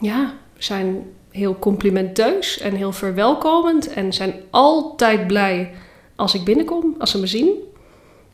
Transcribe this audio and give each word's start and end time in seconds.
ja, 0.00 0.34
zijn 0.58 1.04
heel 1.30 1.58
complimenteus 1.58 2.58
en 2.58 2.74
heel 2.74 2.92
verwelkomend. 2.92 3.92
En 3.92 4.12
zijn 4.12 4.34
altijd 4.50 5.26
blij 5.26 5.70
als 6.16 6.34
ik 6.34 6.44
binnenkom, 6.44 6.94
als 6.98 7.10
ze 7.10 7.18
me 7.18 7.26
zien. 7.26 7.50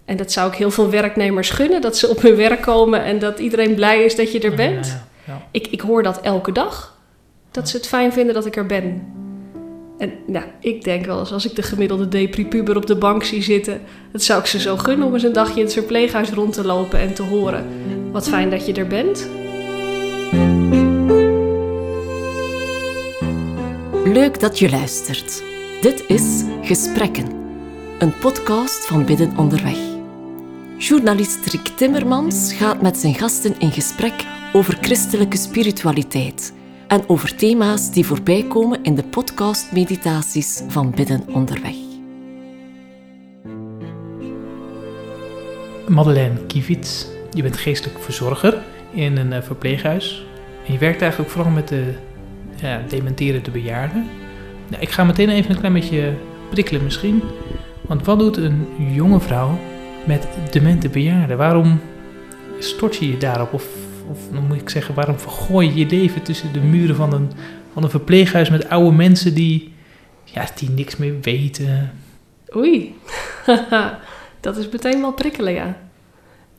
En 0.05 0.17
dat 0.17 0.33
zou 0.33 0.51
ik 0.51 0.57
heel 0.57 0.71
veel 0.71 0.91
werknemers 0.91 1.51
gunnen, 1.51 1.81
dat 1.81 1.97
ze 1.97 2.09
op 2.09 2.23
hun 2.23 2.37
werk 2.37 2.63
komen 2.63 3.05
en 3.05 3.19
dat 3.19 3.39
iedereen 3.39 3.75
blij 3.75 4.05
is 4.05 4.17
dat 4.17 4.33
je 4.33 4.41
er 4.41 4.55
bent. 4.55 4.87
Ja, 4.87 5.07
ja, 5.27 5.33
ja. 5.33 5.47
Ik, 5.51 5.67
ik 5.67 5.81
hoor 5.81 6.03
dat 6.03 6.21
elke 6.21 6.53
dag, 6.53 6.99
dat 7.51 7.69
ze 7.69 7.77
het 7.77 7.87
fijn 7.87 8.13
vinden 8.13 8.35
dat 8.35 8.47
ik 8.47 8.57
er 8.57 8.67
ben. 8.67 9.13
En 9.99 10.13
nou, 10.27 10.45
ik 10.61 10.85
denk 10.85 11.07
wel 11.07 11.19
eens 11.19 11.33
als 11.33 11.47
ik 11.47 11.57
de 11.57 11.63
gemiddelde 11.63 12.09
depripuber 12.09 12.77
op 12.77 12.87
de 12.87 12.97
bank 12.97 13.25
zie 13.25 13.43
zitten, 13.43 13.81
dat 14.13 14.23
zou 14.23 14.41
ik 14.41 14.47
ze 14.47 14.61
zo 14.61 14.77
gunnen 14.77 15.07
om 15.07 15.15
eens 15.15 15.23
een 15.23 15.33
dagje 15.33 15.59
in 15.59 15.65
het 15.65 15.73
verpleeghuis 15.73 16.31
rond 16.31 16.53
te 16.53 16.65
lopen 16.65 16.99
en 16.99 17.15
te 17.15 17.23
horen. 17.23 17.67
Wat 18.13 18.29
fijn 18.29 18.51
dat 18.51 18.67
je 18.67 18.73
er 18.73 18.87
bent. 18.87 19.29
Leuk 24.15 24.41
dat 24.41 24.59
je 24.59 24.71
luistert. 24.71 25.43
Dit 25.81 26.05
is 26.07 26.43
Gesprekken, 26.63 27.27
een 27.99 28.19
podcast 28.19 28.87
van 28.87 29.05
Bidden 29.05 29.37
Onderweg. 29.37 29.79
Journalist 30.79 31.47
Rick 31.47 31.67
Timmermans 31.67 32.53
gaat 32.53 32.83
met 32.83 32.97
zijn 32.97 33.15
gasten 33.15 33.55
in 33.59 33.73
gesprek 33.73 34.25
over 34.53 34.79
christelijke 34.81 35.37
spiritualiteit 35.37 36.53
en 36.87 37.09
over 37.09 37.37
thema's 37.37 37.93
die 37.93 38.07
voorbij 38.07 38.45
komen 38.49 38.83
in 38.83 38.95
de 38.95 39.05
podcastmeditaties 39.05 40.63
van 40.69 40.91
Bidden 40.91 41.25
Onderweg. 41.29 41.77
Madeleine 45.89 46.47
Kivits, 46.47 47.07
je 47.31 47.43
bent 47.43 47.57
geestelijk 47.57 47.99
verzorger 47.99 48.63
in 48.93 49.17
een 49.17 49.33
eh, 49.33 49.43
verpleeghuis. 49.43 50.27
En 50.67 50.73
je 50.73 50.79
werkt 50.79 51.01
eigenlijk 51.01 51.31
vooral 51.31 51.53
met 51.53 51.69
de 51.69 51.95
ja, 52.69 52.83
dementerende 52.89 53.51
bejaarden. 53.51 54.07
Nou, 54.69 54.83
ik 54.83 54.91
ga 54.91 55.05
meteen 55.05 55.29
even 55.29 55.51
een 55.51 55.59
klein 55.59 55.73
beetje 55.73 56.13
prikkelen 56.51 56.85
misschien. 56.85 57.23
Want 57.81 58.05
wat 58.07 58.19
doet 58.19 58.37
een 58.37 58.67
jonge 58.93 59.21
vrouw 59.21 59.59
met 60.07 60.29
demente 60.51 60.89
bejaarden? 60.89 61.37
Waarom 61.37 61.81
stort 62.59 62.97
je 62.97 63.11
je 63.11 63.17
daarop? 63.19 63.53
Of, 63.53 63.67
of 64.11 64.19
dan 64.33 64.47
moet 64.47 64.61
ik 64.61 64.69
zeggen, 64.71 64.95
waarom 64.95 65.19
vergooi 65.19 65.67
je 65.69 65.75
je 65.75 65.87
leven 65.87 66.23
tussen 66.23 66.53
de 66.53 66.61
muren 66.61 66.97
van 66.97 67.13
een, 67.13 67.31
van 67.73 67.83
een 67.83 67.91
verpleeghuis 67.91 68.51
met 68.51 68.69
oude 68.69 68.97
mensen 68.97 69.35
die, 69.35 69.73
ja, 70.25 70.47
die 70.57 70.71
niks 70.71 70.97
meer 70.97 71.21
weten? 71.21 71.93
Oei, 72.57 72.95
dat 74.41 74.57
is 74.57 74.69
meteen 74.69 75.01
wel 75.01 75.13
prikkelen, 75.13 75.53
ja. 75.53 75.77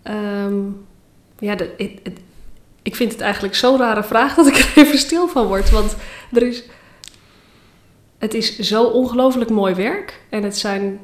Ehm, 0.03 0.53
ja, 1.39 1.56
de, 1.56 1.73
het- 1.78 2.00
het- 2.03 2.20
ik 2.86 2.95
vind 2.95 3.11
het 3.11 3.22
eigenlijk 3.22 3.55
zo'n 3.55 3.78
rare 3.78 4.03
vraag 4.03 4.36
dat 4.36 4.47
ik 4.47 4.55
er 4.55 4.72
even 4.83 4.97
stil 4.97 5.28
van 5.28 5.47
word. 5.47 5.69
Want 5.69 5.95
er 6.33 6.44
is, 6.44 6.64
het 8.17 8.33
is 8.33 8.59
zo 8.59 8.83
ongelooflijk 8.83 9.50
mooi 9.50 9.73
werk. 9.73 10.22
En 10.30 10.44
het 10.44 10.58
zijn 10.58 11.00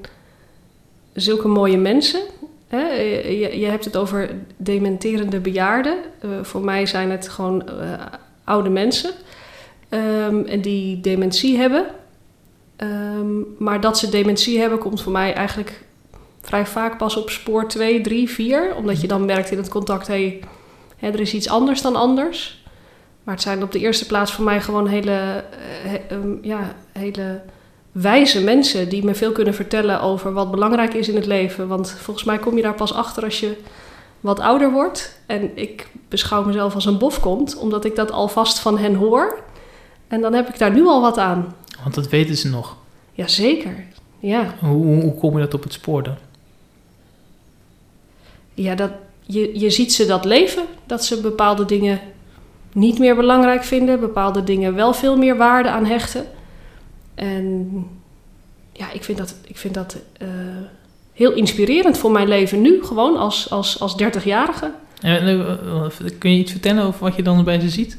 zulke 1.14 1.48
mooie 1.48 1.78
mensen. 1.78 2.22
Hè? 2.68 2.88
Je, 3.30 3.60
je 3.60 3.66
hebt 3.66 3.86
het 3.86 3.98
over 3.98 4.30
dementerende 4.58 5.40
bejaarden. 5.40 5.98
Eh, 6.20 6.30
voor 6.42 6.62
mij 6.62 6.86
zijn 6.86 7.12
het 7.12 7.30
gewoon 7.30 7.68
eh, 7.68 8.06
oude 8.44 8.70
mensen. 8.70 9.12
ehm, 9.90 10.46
en 10.46 10.62
die 10.62 11.02
dementie 11.02 11.58
hebben. 11.58 11.86
Ehm, 12.76 13.40
maar 13.58 13.82
dat 13.82 13.98
ze 13.98 14.10
dementie 14.10 14.60
hebben, 14.60 14.80
komt 14.80 15.02
voor 15.02 15.12
mij 15.12 15.34
eigenlijk 15.34 15.84
vrij 16.42 16.66
vaak 16.66 16.98
pas 16.98 17.16
op 17.16 17.30
spoor 17.30 17.68
2, 17.68 18.02
3, 18.02 18.30
4. 18.30 18.76
Omdat 18.76 19.02
je 19.02 19.08
dan 19.08 19.26
merkt 19.26 19.52
in 19.52 19.58
het 19.58 19.70
contact, 19.70 20.08
hé, 20.08 20.40
hè, 21.02 21.10
er 21.10 21.20
is 21.20 21.34
iets 21.34 21.50
anders 21.50 21.82
dan 21.82 21.96
anders. 21.96 22.64
Maar 23.24 23.34
het 23.34 23.44
zijn 23.44 23.64
op 23.64 23.72
de 23.72 23.80
eerste 23.80 24.06
plaats 24.06 24.32
voor 24.34 24.46
mij 24.46 24.62
gewoon 24.62 24.88
hele, 24.88 25.12
eh, 25.12 25.90
he- 25.92 26.16
ehm, 26.16 26.30
ja, 26.42 26.76
hele 26.92 27.42
wijze 27.92 28.44
mensen 28.44 28.90
die 28.90 29.06
me 29.06 29.16
veel 29.16 29.32
kunnen 29.32 29.54
vertellen 29.54 30.02
over 30.02 30.34
wat 30.34 30.52
belangrijk 30.52 30.94
is 30.94 31.08
in 31.10 31.16
het 31.16 31.26
leven. 31.26 31.68
Want 31.68 31.92
volgens 31.92 32.26
mij 32.26 32.40
kom 32.40 32.56
je 32.56 32.62
daar 32.62 32.74
pas 32.74 32.94
achter 32.94 33.24
als 33.24 33.40
je 33.40 33.58
wat 34.20 34.40
ouder 34.40 34.72
wordt. 34.72 35.20
En 35.26 35.58
ik 35.58 35.88
beschouw 36.10 36.44
mezelf 36.46 36.76
als 36.76 36.86
een 36.86 36.98
bofkont, 36.98 37.58
omdat 37.58 37.86
ik 37.86 37.96
dat 37.96 38.12
alvast 38.12 38.60
van 38.60 38.78
hen 38.78 38.96
hoor. 38.96 39.40
En 40.08 40.22
dan 40.22 40.34
heb 40.34 40.50
ik 40.50 40.58
daar 40.60 40.74
nu 40.74 40.86
al 40.88 41.02
wat 41.02 41.18
aan. 41.18 41.56
Want 41.84 41.96
dat 41.96 42.10
weten 42.10 42.36
ze 42.38 42.50
nog. 42.50 42.76
Jazeker, 43.14 43.86
ja. 44.20 44.56
Hoe, 44.60 45.02
hoe 45.02 45.16
kom 45.16 45.34
je 45.38 45.44
dat 45.44 45.54
op 45.54 45.64
het 45.64 45.74
spoor 45.74 46.04
dan? 46.04 46.16
Ja, 48.54 48.76
dat, 48.76 48.92
je, 49.22 49.60
je 49.60 49.70
ziet 49.70 49.94
ze 49.94 50.06
dat 50.06 50.26
leven. 50.26 50.64
Dat 50.86 51.06
ze 51.06 51.22
bepaalde 51.22 51.66
dingen 51.66 52.00
niet 52.74 53.00
meer 53.00 53.16
belangrijk 53.16 53.64
vinden. 53.64 54.00
Bepaalde 54.00 54.44
dingen 54.44 54.76
wel 54.76 54.94
veel 54.94 55.18
meer 55.18 55.38
waarde 55.38 55.70
aan 55.70 55.86
hechten. 55.86 56.26
En 57.16 57.70
ja, 58.72 58.92
ik 58.92 59.04
vind 59.04 59.18
dat, 59.18 59.36
ik 59.48 59.58
vind 59.58 59.74
dat 59.74 59.98
eh, 60.18 60.28
heel 61.14 61.32
inspirerend 61.34 61.98
voor 61.98 62.12
mijn 62.12 62.28
leven 62.28 62.62
nu. 62.62 62.84
Gewoon 62.84 63.18
als, 63.18 63.50
als, 63.50 63.80
als 63.80 63.96
30-jarige. 64.04 64.72
En, 65.02 65.28
eh, 65.28 65.52
eh, 65.52 65.90
kun 66.18 66.32
je 66.32 66.40
iets 66.40 66.52
vertellen 66.52 66.84
over 66.84 67.00
wat 67.00 67.16
je 67.16 67.24
dan 67.24 67.44
bij 67.44 67.60
ze 67.60 67.70
ziet? 67.70 67.98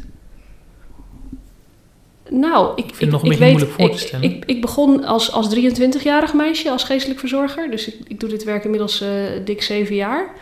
Nou, 2.31 2.73
ik, 2.77 2.85
vind 2.85 2.99
het 3.01 3.11
nog 3.11 3.23
een 3.23 3.29
beetje 3.29 3.45
moeilijk 3.45 3.73
voor 3.73 3.91
te 3.91 3.99
stellen. 3.99 4.31
Ik, 4.31 4.37
ik, 4.37 4.45
ik 4.45 4.61
begon 4.61 5.05
als, 5.05 5.33
als 5.33 5.57
23-jarig 5.57 6.35
meisje, 6.35 6.71
als 6.71 6.85
geestelijk 6.85 7.21
verzorger. 7.21 7.71
Dus 7.71 7.87
ik, 7.89 7.97
ik 8.07 8.21
doe 8.21 8.29
dit 8.29 8.45
werk 8.45 8.65
inmiddels 8.65 9.05
dik 9.45 9.63
zeven 9.63 9.95
jaar. 9.95 10.35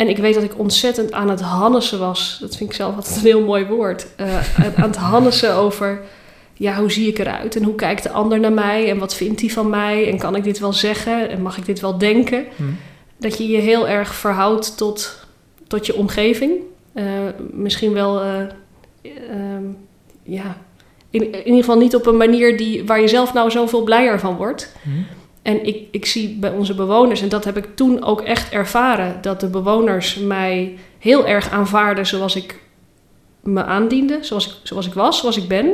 En 0.00 0.08
ik 0.08 0.18
weet 0.18 0.34
dat 0.34 0.42
ik 0.42 0.58
ontzettend 0.58 1.12
aan 1.12 1.30
het 1.30 1.40
hannesen 1.40 1.98
was. 1.98 2.38
Dat 2.40 2.56
vind 2.56 2.70
ik 2.70 2.76
zelf 2.76 2.96
altijd 2.96 3.16
een 3.16 3.22
heel 3.22 3.44
mooi 3.44 3.66
woord. 3.66 4.06
Eh, 4.16 4.58
aan 4.82 4.88
het 4.88 4.96
hannesen 4.96 5.54
over, 5.54 6.00
ja, 6.54 6.78
hoe 6.78 6.92
zie 6.92 7.08
ik 7.08 7.18
eruit? 7.18 7.56
En 7.56 7.62
hoe 7.62 7.74
kijkt 7.74 8.02
de 8.02 8.10
ander 8.10 8.40
naar 8.40 8.52
mij? 8.52 8.90
En 8.90 8.98
wat 8.98 9.14
vindt 9.14 9.40
hij 9.40 9.50
van 9.50 9.70
mij? 9.70 10.10
En 10.10 10.18
kan 10.18 10.36
ik 10.36 10.44
dit 10.44 10.58
wel 10.58 10.72
zeggen? 10.72 11.30
En 11.30 11.42
mag 11.42 11.56
ik 11.56 11.66
dit 11.66 11.80
wel 11.80 11.98
denken? 11.98 12.44
Hm. 12.56 12.62
dat 13.16 13.38
je 13.38 13.48
je 13.48 13.58
heel 13.58 13.88
erg 13.88 14.14
verhoudt 14.14 14.76
tot, 14.76 15.26
tot 15.66 15.86
je 15.86 15.96
omgeving. 15.96 16.52
Eh, 16.92 17.04
misschien 17.52 17.92
wel, 17.92 18.20
eh, 18.20 18.40
ehm, 19.02 19.64
ja, 20.22 20.56
in, 21.10 21.32
in 21.32 21.44
ieder 21.44 21.60
geval 21.60 21.78
niet 21.78 21.94
op 21.94 22.06
een 22.06 22.16
manier 22.16 22.56
die, 22.56 22.86
waar 22.86 23.00
je 23.00 23.08
zelf 23.08 23.32
nou 23.32 23.50
zoveel 23.50 23.82
blijer 23.82 24.20
van 24.20 24.36
wordt. 24.36 24.72
Hm. 24.82 24.90
En 25.42 25.66
ik, 25.66 25.86
ik 25.90 26.06
zie 26.06 26.38
bij 26.38 26.50
onze 26.50 26.74
bewoners, 26.74 27.22
en 27.22 27.28
dat 27.28 27.44
heb 27.44 27.56
ik 27.56 27.76
toen 27.76 28.04
ook 28.04 28.20
echt 28.20 28.52
ervaren, 28.52 29.18
dat 29.22 29.40
de 29.40 29.48
bewoners 29.48 30.14
mij 30.16 30.78
heel 30.98 31.26
erg 31.26 31.50
aanvaarden 31.50 32.06
zoals 32.06 32.36
ik 32.36 32.58
me 33.40 33.64
aandiende, 33.64 34.18
zoals 34.20 34.46
ik, 34.46 34.54
zoals 34.62 34.86
ik 34.86 34.92
was, 34.92 35.18
zoals 35.18 35.36
ik 35.36 35.48
ben. 35.48 35.66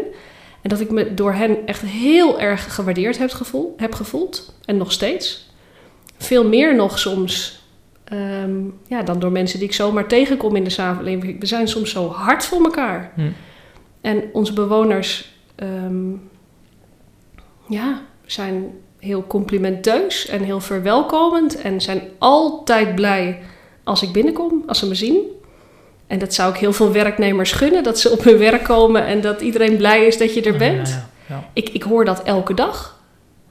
En 0.62 0.68
dat 0.68 0.80
ik 0.80 0.90
me 0.90 1.14
door 1.14 1.32
hen 1.32 1.66
echt 1.66 1.82
heel 1.82 2.40
erg 2.40 2.74
gewaardeerd 2.74 3.18
heb, 3.18 3.30
gevoel, 3.30 3.74
heb 3.76 3.94
gevoeld. 3.94 4.54
En 4.64 4.76
nog 4.76 4.92
steeds. 4.92 5.50
Veel 6.18 6.48
meer 6.48 6.74
nog 6.74 6.98
soms 6.98 7.64
ehm, 8.04 8.60
ja, 8.86 9.02
dan 9.02 9.18
door 9.18 9.32
mensen 9.32 9.58
die 9.58 9.68
ik 9.68 9.74
zomaar 9.74 10.08
tegenkom 10.08 10.56
in 10.56 10.64
de 10.64 10.70
samenleving. 10.70 11.40
We 11.40 11.46
zijn 11.46 11.68
soms 11.68 11.90
zo 11.90 12.08
hard 12.08 12.44
voor 12.44 12.62
elkaar. 12.64 13.12
Hm. 13.14 13.30
En 14.00 14.22
onze 14.32 14.52
bewoners 14.52 15.34
ehm, 15.54 16.10
ja, 17.68 18.02
zijn 18.24 18.70
heel 19.06 19.26
complimenteus 19.26 20.26
en 20.26 20.42
heel 20.42 20.60
verwelkomend. 20.60 21.60
En 21.60 21.80
zijn 21.80 22.02
altijd 22.18 22.94
blij 22.94 23.38
als 23.84 24.02
ik 24.02 24.12
binnenkom, 24.12 24.62
als 24.66 24.78
ze 24.78 24.86
me 24.86 24.94
zien. 24.94 25.18
En 26.06 26.18
dat 26.18 26.34
zou 26.34 26.52
ik 26.52 26.58
heel 26.58 26.72
veel 26.72 26.92
werknemers 26.92 27.52
gunnen, 27.52 27.82
dat 27.82 28.00
ze 28.00 28.10
op 28.10 28.24
hun 28.24 28.38
werk 28.38 28.64
komen 28.64 29.06
en 29.06 29.20
dat 29.20 29.40
iedereen 29.40 29.76
blij 29.76 30.06
is 30.06 30.18
dat 30.18 30.34
je 30.34 30.42
er 30.42 30.56
bent. 30.56 30.88
Ja, 30.88 31.08
ja, 31.28 31.34
ja. 31.34 31.50
Ik, 31.52 31.68
ik 31.68 31.82
hoor 31.82 32.04
dat 32.04 32.22
elke 32.22 32.54
dag. 32.54 33.00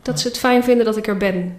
Dat 0.01 0.19
ze 0.19 0.27
het 0.27 0.38
fijn 0.38 0.63
vinden 0.63 0.85
dat 0.85 0.97
ik 0.97 1.07
er 1.07 1.17
ben. 1.17 1.57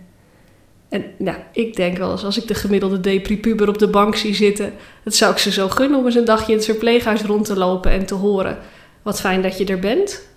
En 0.89 1.05
nou, 1.19 1.37
ik 1.53 1.77
denk 1.77 1.99
wel 1.99 2.11
eens 2.11 2.25
als 2.25 2.39
ik 2.39 2.49
de 2.49 2.55
gemiddelde 2.55 3.01
depripuber 3.01 3.69
op 3.69 3.79
de 3.79 3.89
bank 3.89 4.17
zie 4.17 4.35
zitten... 4.35 4.73
dat 5.05 5.15
zou 5.15 5.33
ik 5.33 5.39
ze 5.39 5.51
zo 5.51 5.69
gunnen 5.69 5.99
om 5.99 6.05
eens 6.05 6.15
een 6.15 6.25
dagje 6.25 6.53
in 6.53 6.59
het 6.59 6.67
verpleeghuis 6.67 7.23
rond 7.23 7.45
te 7.45 7.57
lopen 7.57 7.91
en 7.91 8.07
te 8.07 8.15
horen... 8.15 8.59
wat 9.03 9.21
fijn 9.21 9.43
dat 9.43 9.59
je 9.59 9.65
er 9.65 9.79
bent. 9.79 10.29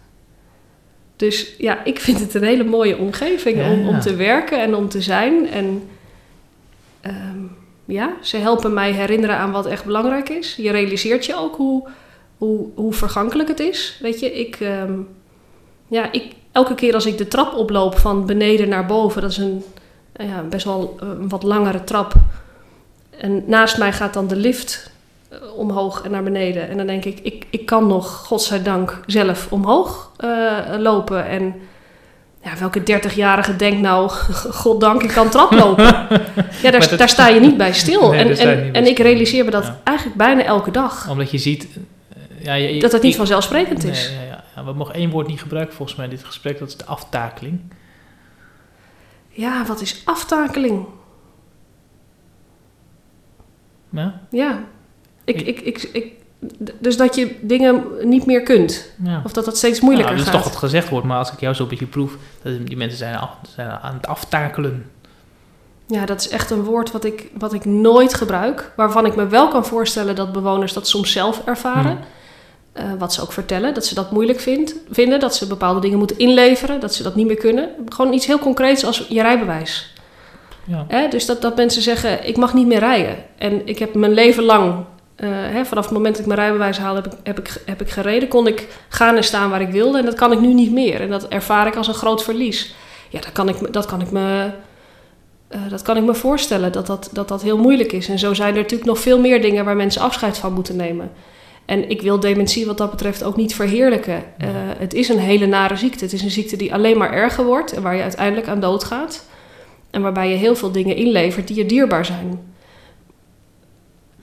Dus 1.20 1.56
ja, 1.58 1.84
ik 1.84 2.00
vind 2.00 2.20
het 2.20 2.34
een 2.34 2.44
hele 2.44 2.64
mooie 2.64 2.98
omgeving 2.98 3.58
Ja, 3.58 3.72
om, 3.72 3.88
om 3.88 3.96
ja. 3.96 4.00
te 4.00 4.16
werken 4.16 4.62
en 4.62 4.76
om 4.76 4.90
te 4.90 5.02
zijn. 5.02 5.50
En 5.50 5.90
ehm, 7.02 7.40
ja, 7.86 8.14
ze 8.22 8.38
helpen 8.38 8.74
mij 8.74 8.92
herinneren 8.92 9.38
aan 9.38 9.52
wat 9.52 9.66
echt 9.66 9.86
belangrijk 9.86 10.30
is. 10.30 10.56
Je 10.56 10.72
realiseert 10.72 11.26
je 11.26 11.36
ook 11.36 11.56
hoe, 11.56 11.88
hoe, 12.38 12.68
hoe 12.76 12.94
vergankelijk 12.94 13.50
het 13.50 13.60
is. 13.60 13.98
Weet 14.02 14.20
je, 14.20 14.32
ik... 14.34 14.56
ehm, 14.56 14.94
ja, 15.88 16.12
ik, 16.12 16.26
elke 16.52 16.76
keer 16.76 16.94
als 16.94 17.06
ik 17.06 17.18
de 17.18 17.28
trap 17.28 17.54
oploop 17.54 17.98
van 17.98 18.26
beneden 18.26 18.70
naar 18.70 18.86
boven, 18.86 19.22
dat 19.22 19.32
is 19.32 19.38
een 19.38 19.64
ja, 20.16 20.42
best 20.42 20.66
wel 20.66 20.98
een 21.00 21.30
wat 21.30 21.44
langere 21.44 21.84
trap. 21.84 22.14
En 23.10 23.44
naast 23.46 23.78
mij 23.78 23.94
gaat 23.94 24.14
dan 24.14 24.28
de 24.28 24.36
lift 24.36 24.92
omhoog 25.56 26.02
en 26.04 26.12
naar 26.12 26.24
beneden. 26.24 26.70
En 26.70 26.78
dan 26.78 26.88
denk 26.88 27.06
ik, 27.06 27.20
ik, 27.20 27.46
ik 27.50 27.66
kan 27.66 27.88
nog, 27.88 28.08
godzijdank, 28.26 29.00
zelf 29.06 29.52
omhoog 29.52 30.12
eh, 30.18 30.58
lopen. 30.78 31.26
En 31.28 31.56
ja, 32.44 32.58
welke 32.60 32.80
30-jarige 32.82 33.56
denkt 33.56 33.82
nou, 33.82 34.10
goddank, 34.62 35.04
ik 35.04 35.10
kan 35.10 35.30
traplopen. 35.30 35.84
ja, 36.64 36.72
daar, 36.72 36.90
dat- 36.90 36.98
daar 37.00 37.10
sta 37.10 37.28
je 37.28 37.40
niet 37.40 37.58
bij 37.58 37.74
stil. 37.74 38.10
Nee, 38.12 38.20
en 38.20 38.26
en, 38.26 38.30
niet 38.30 38.72
bij 38.72 38.72
en 38.82 38.88
ik 38.88 38.98
realiseer 39.00 39.46
me 39.46 39.52
dat 39.52 39.64
Ja. 39.66 39.80
eigenlijk 39.84 40.18
bijna 40.18 40.44
elke 40.44 40.72
dag. 40.72 41.10
Omdat 41.10 41.32
je 41.32 41.38
ziet, 41.38 41.68
eh, 42.10 42.46
ja, 42.46 42.54
je- 42.54 42.80
dat 42.80 42.92
het 42.92 43.02
niet 43.02 43.12
ik- 43.12 43.18
vanzelfsprekend 43.18 43.84
is. 43.84 44.08
Nee, 44.10 44.18
ja, 44.18 44.24
ja. 44.24 44.44
Ja, 44.56 44.64
we 44.66 44.74
mogen 44.74 44.94
één 44.94 45.10
woord 45.10 45.28
niet 45.28 45.42
gebruiken 45.42 45.76
volgens 45.76 45.98
mij 45.98 46.06
in 46.08 46.12
dit 46.16 46.24
gesprek. 46.24 46.60
Dat 46.60 46.68
is 46.68 46.78
de 46.78 46.86
aftakeling. 46.86 47.60
Ja, 49.30 49.66
wat 49.66 49.82
is 49.82 50.02
aftakeling? 50.06 50.86
Ja? 53.90 54.22
Ja. 54.30 54.60
Ik, 55.24 55.42
Ik- 55.42 55.60
ik, 55.62 56.12
dus 56.80 56.98
dat 56.98 57.16
je 57.16 57.36
dingen 57.42 57.84
niet 58.04 58.26
meer 58.26 58.44
kunt. 58.44 58.92
ja. 59.04 59.22
Of 59.26 59.32
dat 59.32 59.46
dat 59.46 59.58
steeds 59.58 59.80
moeilijker 59.80 60.14
nou, 60.14 60.26
dat 60.26 60.34
gaat. 60.34 60.40
is 60.40 60.44
toch 60.52 60.54
wat 60.62 60.70
gezegd 60.70 60.90
wordt, 60.90 61.06
maar 61.06 61.18
als 61.18 61.32
ik 61.32 61.40
jou 61.40 61.54
zo 61.56 61.64
een 61.64 61.70
beetje 61.70 61.86
proef, 61.86 62.18
dat 62.42 62.66
die 62.68 62.78
mensen 62.78 62.98
zijn, 62.98 63.16
af- 63.16 63.38
zijn 63.56 63.70
aan 63.70 63.94
het 63.94 64.08
aftakelen. 64.08 64.86
Ja, 65.88 66.06
dat 66.06 66.20
is 66.22 66.30
echt 66.30 66.50
een 66.52 66.64
woord 66.64 66.92
wat 66.92 67.04
ik, 67.04 67.30
wat 67.38 67.54
ik 67.54 67.66
nooit 67.66 68.14
gebruik. 68.14 68.72
Waarvan 68.76 69.06
ik 69.06 69.16
me 69.16 69.28
wel 69.28 69.48
kan 69.48 69.66
voorstellen 69.66 70.16
dat 70.16 70.32
bewoners 70.32 70.74
dat 70.74 70.88
soms 70.88 71.12
zelf 71.12 71.42
ervaren. 71.46 71.92
Hmm. 71.92 72.00
Eh, 72.74 72.84
wat 73.00 73.14
ze 73.14 73.22
ook 73.22 73.32
vertellen, 73.32 73.74
dat 73.74 73.86
ze 73.86 73.96
dat 73.96 74.12
moeilijk 74.12 74.40
vindt, 74.40 74.76
vinden. 74.90 75.20
Dat 75.20 75.36
ze 75.36 75.48
bepaalde 75.48 75.80
dingen 75.80 75.98
moeten 75.98 76.18
inleveren, 76.18 76.80
dat 76.80 76.94
ze 76.94 77.04
dat 77.04 77.16
niet 77.16 77.28
meer 77.28 77.36
kunnen. 77.38 77.70
Gewoon 77.86 78.14
iets 78.14 78.26
heel 78.26 78.40
concreets 78.40 78.86
als 78.86 79.06
je 79.10 79.22
rijbewijs. 79.22 79.94
Ja. 80.66 81.08
Dus 81.08 81.26
dat, 81.26 81.42
dat 81.42 81.56
mensen 81.56 81.82
zeggen, 81.82 82.28
ik 82.28 82.38
mag 82.38 82.54
niet 82.54 82.68
meer 82.68 82.80
rijden. 82.80 83.16
En 83.38 83.68
ik 83.68 83.80
heb 83.80 83.94
mijn 83.96 84.14
leven 84.14 84.44
lang, 84.44 84.86
eh, 85.20 85.30
hè, 85.32 85.66
vanaf 85.66 85.84
het 85.84 85.94
moment 85.94 86.14
dat 86.16 86.22
ik 86.22 86.28
mijn 86.28 86.40
rijbewijs 86.40 86.78
haalde, 86.78 87.02
heb 87.02 87.12
ik, 87.14 87.18
heb, 87.24 87.40
ik, 87.40 87.62
heb 87.66 87.82
ik 87.82 87.90
gereden. 87.90 88.28
Kon 88.30 88.48
ik 88.48 88.68
gaan 88.90 89.16
en 89.16 89.24
staan 89.24 89.50
waar 89.50 89.62
ik 89.62 89.70
wilde. 89.70 89.98
En 89.98 90.06
dat 90.06 90.14
kan 90.16 90.32
ik 90.32 90.40
nu 90.40 90.54
niet 90.54 90.72
meer. 90.72 91.02
En 91.02 91.10
dat 91.10 91.28
ervaar 91.28 91.68
ik 91.68 91.76
als 91.76 91.88
een 91.88 91.94
groot 91.94 92.24
verlies. 92.24 92.74
Ja, 93.10 93.20
dat 93.20 93.32
kan 93.32 93.50
ik, 93.50 93.62
me- 93.62 93.70
dat 93.72 93.86
kan 93.86 94.02
ik 94.02 94.12
me... 94.12 94.50
eh, 95.48 95.60
dat 95.70 95.82
kan 95.82 95.98
ik 95.98 96.04
me 96.04 96.14
voorstellen, 96.16 96.72
dat 96.72 96.88
dat, 96.88 97.10
dat 97.14 97.28
dat 97.28 97.42
heel 97.42 97.58
moeilijk 97.58 97.92
is. 97.92 98.10
En 98.10 98.20
zo 98.20 98.34
zijn 98.34 98.54
er 98.56 98.62
natuurlijk 98.62 98.90
nog 98.90 99.00
veel 99.00 99.20
meer 99.20 99.42
dingen 99.42 99.66
waar 99.66 99.76
mensen 99.76 100.02
afscheid 100.02 100.38
van 100.38 100.54
moeten 100.54 100.76
nemen. 100.76 101.12
En 101.66 101.90
ik 101.90 102.02
wil 102.02 102.20
dementie 102.20 102.66
wat 102.66 102.78
dat 102.78 102.90
betreft 102.92 103.24
ook 103.24 103.36
niet 103.36 103.56
verheerlijken. 103.56 104.24
Eh, 104.38 104.48
het 104.78 104.94
is 104.94 105.10
een 105.10 105.20
hele 105.20 105.46
nare 105.46 105.76
ziekte. 105.76 106.04
Het 106.04 106.14
is 106.14 106.22
een 106.22 106.32
ziekte 106.32 106.56
die 106.58 106.74
alleen 106.74 106.98
maar 106.98 107.12
erger 107.14 107.46
wordt 107.46 107.74
en 107.74 107.82
waar 107.82 107.96
je 107.96 108.02
uiteindelijk 108.02 108.48
aan 108.48 108.60
doodgaat. 108.60 109.26
En 109.92 110.02
waarbij 110.02 110.30
je 110.30 110.36
heel 110.36 110.56
veel 110.56 110.72
dingen 110.72 110.96
inlevert 110.96 111.48
die 111.48 111.58
je 111.58 111.66
dierbaar 111.66 112.06
zijn. 112.06 112.40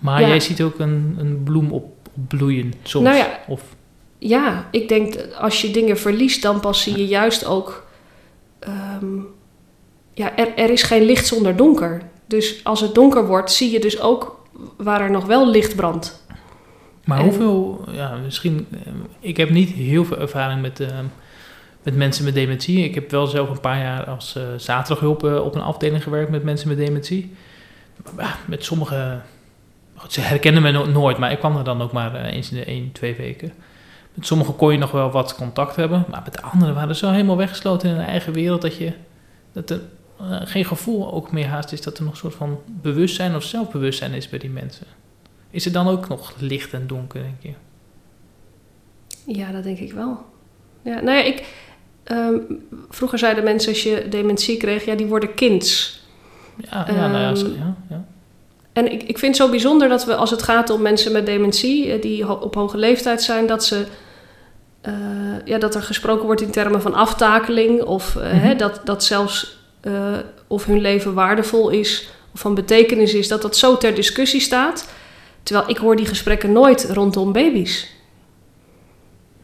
Maar 0.06 0.20
Ja. 0.20 0.28
jij 0.28 0.40
ziet 0.40 0.62
ook 0.62 0.78
een, 0.78 1.16
een 1.18 1.42
bloem 1.44 1.72
op, 1.72 1.84
bloeien 2.28 2.72
soms. 2.82 3.04
Nou 3.04 3.16
ja. 3.16 3.38
Of, 3.48 3.62
Ja, 4.18 4.68
ik 4.70 4.88
denk 4.88 5.14
als 5.38 5.60
je 5.60 5.70
dingen 5.70 5.98
verliest, 5.98 6.42
dan 6.42 6.60
pas 6.60 6.82
zie 6.82 6.96
je 6.96 7.06
juist 7.06 7.44
ook. 7.46 7.86
ehm, 8.58 9.16
ja, 10.14 10.36
er, 10.36 10.54
er 10.56 10.70
is 10.70 10.82
geen 10.82 11.02
licht 11.02 11.26
zonder 11.26 11.56
donker. 11.56 12.02
Dus 12.26 12.60
als 12.64 12.80
het 12.80 12.94
donker 12.94 13.26
wordt, 13.26 13.52
zie 13.52 13.70
je 13.70 13.80
dus 13.80 14.00
ook 14.00 14.46
waar 14.76 15.00
er 15.00 15.10
nog 15.10 15.24
wel 15.24 15.50
licht 15.50 15.76
brandt. 15.76 16.24
maar 17.04 17.18
En- 17.18 17.24
hoeveel, 17.24 17.84
ja, 17.90 18.16
misschien, 18.24 18.66
eh, 18.70 18.92
ik 19.20 19.36
heb 19.36 19.50
niet 19.50 19.70
heel 19.70 20.04
veel 20.04 20.18
ervaring 20.18 20.60
met, 20.62 20.80
eh, 20.80 20.88
met 21.82 21.96
mensen 21.96 22.24
met 22.24 22.34
dementie. 22.34 22.84
Ik 22.84 22.94
heb 22.94 23.10
wel 23.10 23.26
zelf 23.26 23.48
een 23.50 23.60
paar 23.60 23.78
jaar 23.78 24.04
als 24.04 24.36
eh 24.36 24.42
zaterdaghulp 24.56 25.22
op 25.22 25.54
een 25.54 25.60
afdeling 25.62 26.02
gewerkt 26.02 26.30
met 26.30 26.42
mensen 26.44 26.68
met 26.68 26.76
dementie. 26.76 27.32
Maar, 28.16 28.24
ja, 28.24 28.34
met 28.46 28.64
sommige, 28.64 29.20
ze 30.08 30.20
herkennen 30.20 30.62
me 30.62 30.70
no- 30.70 30.86
nooit, 30.86 31.18
maar 31.18 31.32
ik 31.32 31.38
kwam 31.38 31.56
er 31.56 31.64
dan 31.64 31.82
ook 31.82 31.92
maar 31.92 32.14
eh, 32.14 32.32
eens 32.34 32.50
in 32.50 32.56
de 32.56 32.64
één, 32.64 32.92
twee 32.92 33.14
weken. 33.14 33.52
Met 34.14 34.26
sommigen 34.26 34.56
kon 34.56 34.72
je 34.72 34.78
nog 34.78 34.90
wel 34.90 35.10
wat 35.10 35.34
contact 35.34 35.76
hebben, 35.76 36.04
maar 36.10 36.20
met 36.24 36.32
de 36.34 36.42
anderen 36.42 36.74
waren 36.74 36.94
ze 36.96 37.06
zo 37.06 37.12
helemaal 37.12 37.36
weggesloten 37.36 37.88
in 37.90 37.94
hun 37.96 38.04
eigen 38.04 38.32
wereld 38.32 38.62
dat 38.62 38.76
je 38.76 38.92
dat 39.52 39.70
er 39.70 39.80
eh, 40.20 40.40
geen 40.44 40.64
gevoel 40.64 41.12
ook 41.12 41.32
meer 41.32 41.46
haast 41.46 41.72
is 41.72 41.80
dat 41.82 41.98
er 41.98 42.02
nog 42.04 42.12
een 42.12 42.18
soort 42.18 42.34
van 42.34 42.58
bewustzijn 42.66 43.34
of 43.34 43.42
zelfbewustzijn 43.42 44.12
is 44.12 44.28
bij 44.28 44.38
die 44.38 44.50
mensen. 44.50 44.86
Is 45.50 45.66
er 45.66 45.72
dan 45.72 45.88
ook 45.88 46.08
nog 46.08 46.34
licht 46.38 46.72
en 46.72 46.86
donker, 46.86 47.22
denk 47.22 47.36
je? 47.42 47.52
Ja, 49.26 49.52
dat 49.52 49.62
denk 49.64 49.78
ik 49.78 49.92
wel. 49.92 50.24
Ja, 50.82 50.94
nou 51.00 51.16
ja, 51.16 51.22
ik, 51.22 51.54
ehm, 52.04 52.34
vroeger 52.90 53.18
zeiden 53.18 53.44
mensen 53.44 53.68
als 53.72 53.82
je 53.82 54.06
dementie 54.10 54.56
kreeg, 54.56 54.84
ja, 54.84 54.94
die 54.94 55.06
worden 55.06 55.34
kinds. 55.34 56.00
Ja, 56.70 56.86
ja, 56.88 57.06
nou 57.08 57.18
ja, 57.22 57.34
zo- 57.34 57.46
Ehm, 57.46 57.54
ja, 57.58 57.76
ja. 57.88 58.04
En 58.76 58.92
ik, 58.92 59.02
ik 59.02 59.18
vind 59.18 59.36
het 59.36 59.44
zo 59.46 59.50
bijzonder 59.50 59.88
dat 59.88 60.04
we, 60.04 60.14
als 60.14 60.30
het 60.30 60.42
gaat 60.42 60.70
om 60.70 60.82
mensen 60.82 61.12
met 61.12 61.26
dementie, 61.26 61.92
eh, 61.92 62.02
die 62.02 62.40
op 62.42 62.54
hoge 62.54 62.76
leeftijd 62.76 63.22
zijn, 63.22 63.46
dat, 63.46 63.64
ze, 63.64 63.84
eh, 64.80 64.92
ja, 65.44 65.58
dat 65.58 65.74
er 65.74 65.82
gesproken 65.82 66.26
wordt 66.26 66.40
in 66.40 66.50
termen 66.50 66.82
van 66.82 66.94
aftakeling. 66.94 67.82
Of 67.82 68.16
eh, 68.16 68.32
Mhm. 68.32 68.36
hè, 68.36 68.56
dat, 68.56 68.80
dat 68.84 69.04
zelfs 69.04 69.58
of 70.46 70.64
hun 70.64 70.80
leven 70.80 71.14
waardevol 71.14 71.68
is 71.68 72.08
of 72.34 72.40
van 72.40 72.54
betekenis 72.54 73.14
is, 73.14 73.28
dat 73.28 73.42
dat 73.42 73.56
zo 73.56 73.76
ter 73.76 73.94
discussie 73.94 74.40
staat. 74.40 74.88
Terwijl 75.42 75.70
ik 75.70 75.76
hoor 75.76 75.96
die 75.96 76.06
gesprekken 76.06 76.52
nooit 76.52 76.86
rondom 76.90 77.32
baby's. 77.32 77.90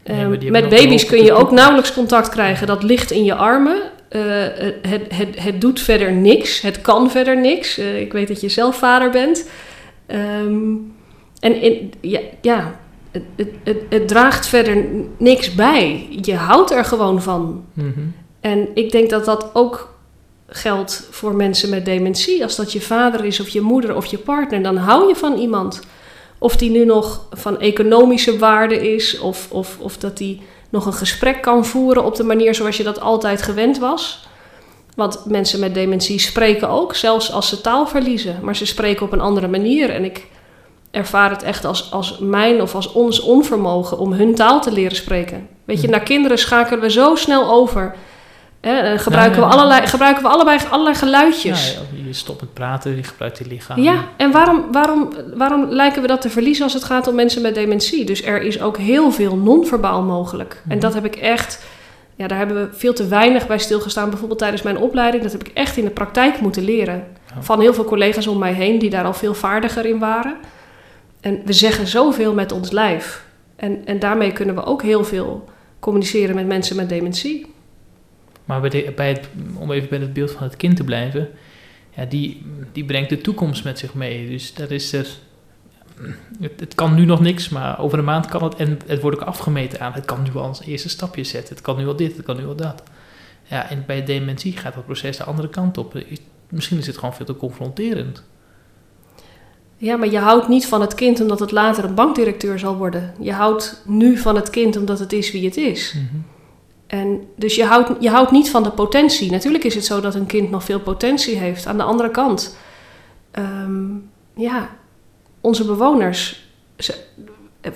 Nee, 0.05 0.51
met 0.51 0.69
baby's 0.69 1.05
kun 1.05 1.23
je 1.23 1.33
ook 1.33 1.51
nauwelijks 1.51 1.93
contact 1.93 2.29
krijgen. 2.29 2.67
Dat 2.67 2.83
ligt 2.83 3.11
in 3.11 3.23
je 3.23 3.35
armen. 3.35 3.81
Eh, 4.13 4.21
het, 4.81 5.01
het, 5.07 5.43
het 5.43 5.61
doet 5.61 5.79
verder 5.79 6.11
niks. 6.11 6.61
Het 6.61 6.81
kan 6.81 7.11
verder 7.11 7.37
niks. 7.37 7.77
Eh, 7.77 7.99
ik 7.99 8.13
weet 8.13 8.27
dat 8.27 8.41
je 8.41 8.49
zelf 8.49 8.77
vader 8.77 9.09
bent. 9.09 9.49
Ehm, 10.05 10.75
en 11.39 11.61
in, 11.61 11.93
ja, 12.01 12.19
ja 12.41 12.79
het, 13.11 13.23
het, 13.35 13.49
het, 13.63 13.77
het 13.89 14.07
draagt 14.07 14.47
verder 14.47 14.85
niks 15.17 15.55
bij. 15.55 16.07
Je 16.21 16.35
houdt 16.35 16.71
er 16.71 16.85
gewoon 16.85 17.21
van. 17.21 17.65
Mhm. 17.73 17.99
En 18.39 18.67
ik 18.73 18.91
denk 18.91 19.09
dat 19.09 19.25
dat 19.25 19.49
ook 19.53 19.93
geldt 20.47 21.07
voor 21.11 21.35
mensen 21.35 21.69
met 21.69 21.85
dementie. 21.85 22.43
Als 22.43 22.55
dat 22.55 22.71
je 22.71 22.81
vader 22.81 23.25
is 23.25 23.39
of 23.39 23.49
je 23.49 23.61
moeder 23.61 23.95
of 23.95 24.05
je 24.05 24.17
partner, 24.17 24.63
dan 24.63 24.77
hou 24.77 25.07
je 25.07 25.15
van 25.15 25.37
iemand. 25.37 25.81
Of 26.37 26.55
die 26.55 26.69
nu 26.69 26.85
nog 26.85 27.27
van 27.31 27.59
economische 27.59 28.37
waarde 28.37 28.93
is, 28.93 29.19
of, 29.19 29.47
of, 29.51 29.77
of 29.79 29.97
dat 29.97 30.17
die 30.17 30.41
nog 30.73 30.85
een 30.85 30.93
gesprek 30.93 31.41
kan 31.41 31.65
voeren 31.65 32.03
op 32.03 32.15
de 32.15 32.23
manier 32.23 32.55
zoals 32.55 32.77
je 32.77 32.83
dat 32.83 33.01
altijd 33.01 33.41
gewend 33.41 33.77
was. 33.77 34.27
Want 34.95 35.25
mensen 35.25 35.59
met 35.59 35.73
dementie 35.73 36.19
spreken 36.19 36.69
ook, 36.69 36.95
zelfs 36.95 37.31
als 37.31 37.47
ze 37.49 37.61
taal 37.61 37.87
verliezen. 37.87 38.39
Maar 38.41 38.55
ze 38.55 38.65
spreken 38.65 39.05
op 39.05 39.11
een 39.11 39.21
andere 39.21 39.47
manier. 39.47 39.89
En 39.89 40.03
ik 40.03 40.25
ervaar 40.91 41.29
het 41.29 41.43
echt 41.43 41.65
als, 41.65 41.91
als 41.91 42.17
mijn 42.19 42.61
of 42.61 42.75
als 42.75 42.91
ons 42.91 43.19
onvermogen 43.19 43.97
om 43.97 44.13
hun 44.13 44.35
taal 44.35 44.61
te 44.61 44.71
leren 44.71 44.95
spreken. 44.95 45.47
Weet 45.65 45.77
je, 45.81 45.87
Mhm. 45.87 45.91
naar 45.91 46.05
kinderen 46.05 46.37
schakelen 46.37 46.79
we 46.81 46.89
zo 46.91 47.15
snel 47.15 47.51
over. 47.51 47.95
Hè, 48.61 48.77
en 48.79 48.99
gebruiken, 48.99 49.41
ja, 49.41 49.47
we 49.47 49.53
allerlei, 49.53 49.87
gebruiken 49.87 50.23
we 50.23 50.29
allebei 50.29 50.59
allerlei 50.69 50.95
geluidjes. 50.95 51.73
Ja, 51.73 51.79
je 52.13 52.19
stopt 52.19 52.41
met 52.41 52.53
praten, 52.53 52.95
je 52.95 53.03
gebruikt 53.03 53.37
je 53.37 53.45
lichaam. 53.47 53.79
Ja, 53.81 54.07
en 54.17 54.31
waarom, 54.31 54.65
waarom, 54.71 55.09
waarom 55.35 55.65
lijken 55.69 56.01
we 56.01 56.07
dat 56.07 56.21
te 56.21 56.29
verliezen 56.29 56.63
als 56.63 56.73
het 56.73 56.83
gaat 56.83 57.07
om 57.07 57.15
mensen 57.15 57.41
met 57.41 57.55
dementie? 57.55 58.05
Dus 58.05 58.23
er 58.23 58.41
is 58.41 58.61
ook 58.61 58.77
heel 58.77 59.11
veel 59.11 59.35
non-verbaal 59.35 60.01
mogelijk. 60.01 60.53
En 60.53 60.69
Mhm. 60.69 60.79
dat 60.79 60.93
heb 60.93 61.05
ik 61.05 61.15
echt, 61.15 61.65
ja, 62.15 62.27
daar 62.27 62.37
hebben 62.37 62.55
we 62.69 62.77
veel 62.77 62.93
te 62.93 63.07
weinig 63.07 63.47
bij 63.47 63.57
stilgestaan. 63.59 64.09
Bijvoorbeeld 64.09 64.39
tijdens 64.39 64.61
mijn 64.61 64.77
opleiding, 64.77 65.23
dat 65.23 65.31
heb 65.31 65.43
ik 65.43 65.51
echt 65.53 65.77
in 65.77 65.83
de 65.83 65.89
praktijk 65.89 66.39
moeten 66.41 66.63
leren. 66.63 67.03
Ja. 67.35 67.41
Van 67.41 67.59
heel 67.61 67.73
veel 67.73 67.85
collega's 67.85 68.27
om 68.27 68.37
mij 68.37 68.53
heen 68.53 68.79
die 68.79 68.89
daar 68.89 69.05
al 69.05 69.13
veel 69.13 69.33
vaardiger 69.33 69.85
in 69.85 69.99
waren. 69.99 70.35
En 71.21 71.41
we 71.45 71.53
zeggen 71.53 71.87
zoveel 71.87 72.33
met 72.33 72.51
ons 72.51 72.71
lijf. 72.71 73.25
En, 73.55 73.81
en 73.85 73.99
daarmee 73.99 74.31
kunnen 74.31 74.55
we 74.55 74.63
ook 74.65 74.81
heel 74.81 75.03
veel 75.03 75.49
communiceren 75.79 76.35
met 76.35 76.47
mensen 76.47 76.75
met 76.75 76.89
dementie. 76.89 77.51
Maar 78.45 78.61
bij, 78.61 78.69
de, 78.69 78.91
bij 78.95 79.07
het, 79.07 79.27
om 79.57 79.71
even 79.71 79.89
bij 79.89 79.99
het 79.99 80.13
beeld 80.13 80.31
van 80.31 80.43
het 80.43 80.57
kind 80.57 80.75
te 80.75 80.83
blijven, 80.83 81.29
ja, 81.95 82.05
die, 82.05 82.45
die 82.71 82.85
brengt 82.85 83.09
de 83.09 83.21
toekomst 83.21 83.63
met 83.63 83.79
zich 83.79 83.93
mee. 83.93 84.29
Dus 84.29 84.53
dat 84.53 84.71
is 84.71 84.93
er. 84.93 85.07
Het, 86.39 86.59
het 86.59 86.75
kan 86.75 86.93
nu 86.95 87.05
nog 87.05 87.19
niks, 87.19 87.49
maar 87.49 87.79
over 87.79 87.97
een 87.99 88.05
maand 88.05 88.25
kan 88.25 88.43
het. 88.43 88.55
En 88.55 88.79
het 88.85 89.01
wordt 89.01 89.19
ook 89.19 89.27
afgemeten 89.27 89.79
aan. 89.79 89.93
Het 89.93 90.05
kan 90.05 90.23
nu 90.23 90.35
al 90.35 90.45
een 90.47 90.65
eerste 90.67 90.89
stapje 90.89 91.23
zetten. 91.23 91.55
Het 91.55 91.63
kan 91.63 91.77
nu 91.77 91.87
al 91.87 91.95
dit, 91.95 92.15
het 92.17 92.25
kan 92.25 92.37
nu 92.37 92.45
al 92.45 92.55
dat. 92.55 92.83
Ja, 93.43 93.69
en 93.69 93.83
bij 93.87 94.03
dementie 94.05 94.57
gaat 94.57 94.73
dat 94.73 94.85
proces 94.85 95.17
de 95.17 95.23
andere 95.23 95.49
kant 95.49 95.77
op. 95.77 95.95
Is- 95.95 96.19
Misschien 96.49 96.77
is 96.77 96.87
het 96.87 96.97
gewoon 96.97 97.13
veel 97.15 97.25
te 97.25 97.35
confronterend. 97.37 98.23
Ja, 99.77 99.95
maar 99.95 100.09
je 100.09 100.17
houdt 100.19 100.47
niet 100.47 100.65
van 100.67 100.81
het 100.81 100.93
kind 100.95 101.21
omdat 101.21 101.39
het 101.39 101.51
later 101.51 101.83
een 101.83 101.93
bankdirecteur 101.95 102.59
zal 102.59 102.75
worden. 102.77 103.13
Je 103.19 103.31
houdt 103.33 103.81
nu 103.85 104.17
van 104.17 104.35
het 104.35 104.49
kind 104.49 104.77
omdat 104.77 104.99
het 104.99 105.13
is 105.13 105.31
wie 105.31 105.45
het 105.45 105.57
is. 105.57 105.95
En 106.93 107.27
dus 107.35 107.55
je 107.55 107.65
houdt, 107.65 107.91
je 107.99 108.09
houdt 108.09 108.31
niet 108.31 108.49
van 108.49 108.63
de 108.63 108.71
potentie. 108.71 109.31
Natuurlijk 109.31 109.63
is 109.63 109.75
het 109.75 109.85
zo 109.85 110.01
dat 110.01 110.15
een 110.15 110.25
kind 110.25 110.49
nog 110.49 110.63
veel 110.63 110.79
potentie 110.79 111.37
heeft. 111.37 111.65
Aan 111.65 111.77
de 111.77 111.83
andere 111.83 112.11
kant, 112.11 112.57
ehm, 113.31 113.85
ja, 114.35 114.69
onze 115.41 115.65
bewoners. 115.65 116.41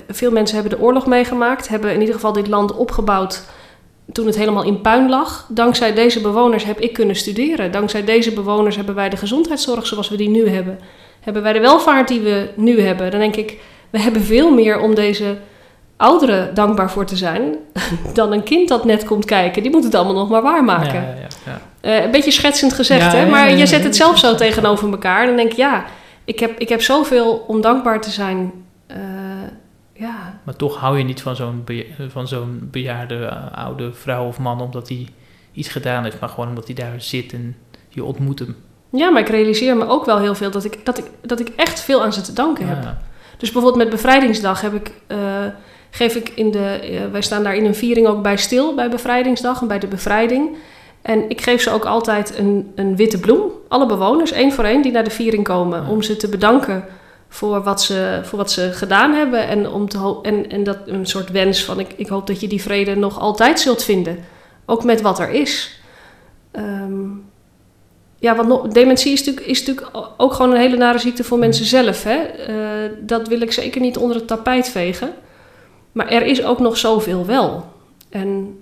veel 0.07 0.31
mensen 0.31 0.57
hebben 0.57 0.77
de 0.77 0.83
oorlog 0.83 1.05
meegemaakt, 1.05 1.67
hebben 1.67 1.93
in 1.93 1.99
ieder 1.99 2.15
geval 2.15 2.33
dit 2.33 2.47
land 2.47 2.75
opgebouwd 2.75 3.45
toen 4.11 4.25
het 4.25 4.35
helemaal 4.35 4.63
in 4.63 4.81
puin 4.81 5.09
lag. 5.09 5.47
Dankzij 5.49 5.93
deze 5.93 6.21
bewoners 6.21 6.63
heb 6.63 6.79
ik 6.79 6.93
kunnen 6.93 7.15
studeren. 7.15 7.71
Dankzij 7.71 8.03
deze 8.03 8.33
bewoners 8.33 8.75
hebben 8.75 8.95
wij 8.95 9.09
de 9.09 9.17
gezondheidszorg 9.17 9.87
zoals 9.87 10.09
we 10.09 10.17
die 10.17 10.29
nu 10.29 10.47
hebben. 10.47 10.79
Hebben 11.19 11.43
wij 11.43 11.53
de 11.53 11.59
welvaart 11.59 12.07
die 12.07 12.21
we 12.21 12.49
nu 12.55 12.81
hebben. 12.81 13.11
Dan 13.11 13.19
denk 13.19 13.35
ik, 13.35 13.59
we 13.89 13.99
hebben 13.99 14.21
veel 14.21 14.53
meer 14.53 14.79
om 14.79 14.95
deze 14.95 15.37
ouderen 15.97 16.53
dankbaar 16.53 16.91
voor 16.91 17.05
te 17.05 17.15
zijn 17.15 17.55
dan 18.13 18.31
een 18.31 18.43
kind 18.43 18.67
dat 18.67 18.85
net 18.85 19.05
komt 19.05 19.25
kijken. 19.25 19.61
Die 19.61 19.71
moet 19.71 19.83
het 19.83 19.95
allemaal 19.95 20.13
nog 20.13 20.29
maar 20.29 20.41
waarmaken. 20.41 21.01
Ja, 21.01 21.09
ja, 21.09 21.27
ja. 21.45 21.61
Eh, 21.81 22.03
een 22.03 22.11
beetje 22.11 22.31
schetsend 22.31 22.73
gezegd, 22.73 23.11
hè? 23.11 23.29
maar 23.29 23.51
je 23.55 23.65
zet 23.65 23.83
het 23.83 23.95
zelf 23.95 24.17
zo 24.17 24.35
tegenover 24.35 24.91
elkaar. 24.91 25.25
Dan 25.25 25.35
denk 25.35 25.51
ik, 25.51 25.57
ja, 25.57 25.85
ik 26.25 26.39
heb, 26.39 26.59
ik 26.59 26.69
heb 26.69 26.81
zoveel 26.81 27.43
om 27.47 27.61
dankbaar 27.61 28.01
te 28.01 28.09
zijn. 28.11 28.51
eh, 28.87 28.97
ja, 29.93 30.39
Maar 30.43 30.55
toch 30.55 30.77
hou 30.77 30.97
je 30.97 31.03
niet 31.03 31.21
van 31.21 31.35
zo'n 31.35 31.63
van 32.07 32.27
zo'n 32.27 32.67
bejaarde 32.71 33.25
eh, 33.25 33.57
oude 33.65 33.93
vrouw 33.93 34.27
of 34.27 34.39
man 34.39 34.61
omdat 34.61 34.87
hij 34.87 35.07
iets 35.53 35.69
gedaan 35.69 36.03
heeft, 36.03 36.19
maar 36.19 36.29
gewoon 36.29 36.49
omdat 36.49 36.65
hij 36.65 36.75
daar 36.75 37.01
zit 37.01 37.33
en 37.33 37.55
je 37.89 38.03
ontmoet 38.03 38.39
hem. 38.39 38.55
ja, 38.91 39.09
maar 39.09 39.21
ik 39.21 39.29
realiseer 39.29 39.77
me 39.77 39.87
ook 39.87 40.05
wel 40.05 40.19
heel 40.19 40.35
veel 40.35 40.51
dat 40.51 40.63
ik, 40.63 40.85
dat 40.85 40.97
ik, 40.97 41.05
dat 41.21 41.39
ik 41.39 41.49
echt 41.55 41.79
veel 41.79 42.03
aan 42.03 42.13
ze 42.13 42.21
te 42.21 42.33
danken 42.33 42.67
heb. 42.67 42.77
Dus 43.37 43.51
bijvoorbeeld 43.51 43.83
met 43.83 43.89
bevrijdingsdag 43.93 44.61
heb 44.61 44.73
ik, 44.73 44.91
geef 45.89 46.15
ik 46.15 46.31
in 46.35 46.51
de, 46.51 46.79
eh, 46.81 47.11
wij 47.11 47.21
staan 47.21 47.43
daar 47.43 47.55
in 47.55 47.65
een 47.65 47.75
viering 47.75 48.07
ook 48.07 48.21
bij 48.21 48.37
stil 48.37 48.75
bij 48.75 48.89
bevrijdingsdag 48.89 49.61
en 49.61 49.67
bij 49.67 49.79
de 49.79 49.87
bevrijding. 49.87 50.55
En 51.01 51.29
ik 51.29 51.41
geef 51.41 51.61
ze 51.61 51.71
ook 51.71 51.85
altijd 51.85 52.37
een, 52.37 52.71
een 52.75 52.95
witte 52.95 53.19
bloem, 53.19 53.51
alle 53.67 53.85
bewoners, 53.85 54.31
één 54.31 54.51
voor 54.51 54.63
één, 54.63 54.81
die 54.81 54.91
naar 54.91 55.03
de 55.03 55.09
viering 55.09 55.43
komen, 55.43 55.87
om 55.87 56.01
ze 56.01 56.17
te 56.17 56.29
bedanken 56.29 56.85
voor 57.29 57.63
wat 57.63 57.81
ze, 57.81 58.19
voor 58.23 58.37
wat 58.37 58.51
ze 58.51 58.69
gedaan 58.73 59.13
hebben. 59.13 59.47
En, 59.47 59.69
om 59.69 59.89
te 59.89 60.19
en, 60.21 60.49
en 60.49 60.63
dat 60.63 60.77
een 60.85 61.05
soort 61.05 61.31
wens 61.31 61.63
van, 61.63 61.79
ik, 61.79 61.93
ik 61.95 62.07
hoop 62.07 62.27
dat 62.27 62.39
je 62.39 62.47
die 62.47 62.61
vrede 62.61 62.95
nog 62.95 63.19
altijd 63.19 63.59
zult 63.59 63.83
vinden. 63.83 64.17
Ook 64.65 64.83
met 64.83 65.01
wat 65.01 65.19
er 65.19 65.29
is. 65.29 65.79
Ehm, 66.51 67.05
ja, 68.19 68.35
want 68.35 68.73
dementie 68.73 69.11
is 69.11 69.19
natuurlijk, 69.23 69.45
is 69.45 69.65
natuurlijk 69.65 69.97
ook 70.17 70.33
gewoon 70.33 70.51
een 70.51 70.59
hele 70.59 70.77
nare 70.77 70.99
ziekte 70.99 71.23
voor 71.23 71.37
mensen 71.37 71.65
zelf. 71.65 72.03
Hè? 72.03 72.15
Eh, 72.15 72.91
dat 72.99 73.27
wil 73.27 73.41
ik 73.41 73.51
zeker 73.51 73.81
niet 73.81 73.97
onder 73.97 74.17
het 74.17 74.27
tapijt 74.27 74.69
vegen. 74.69 75.13
Maar 75.97 76.07
er 76.07 76.25
is 76.25 76.43
ook 76.43 76.59
nog 76.59 76.77
zoveel 76.77 77.25
wel. 77.25 77.71
En 78.09 78.59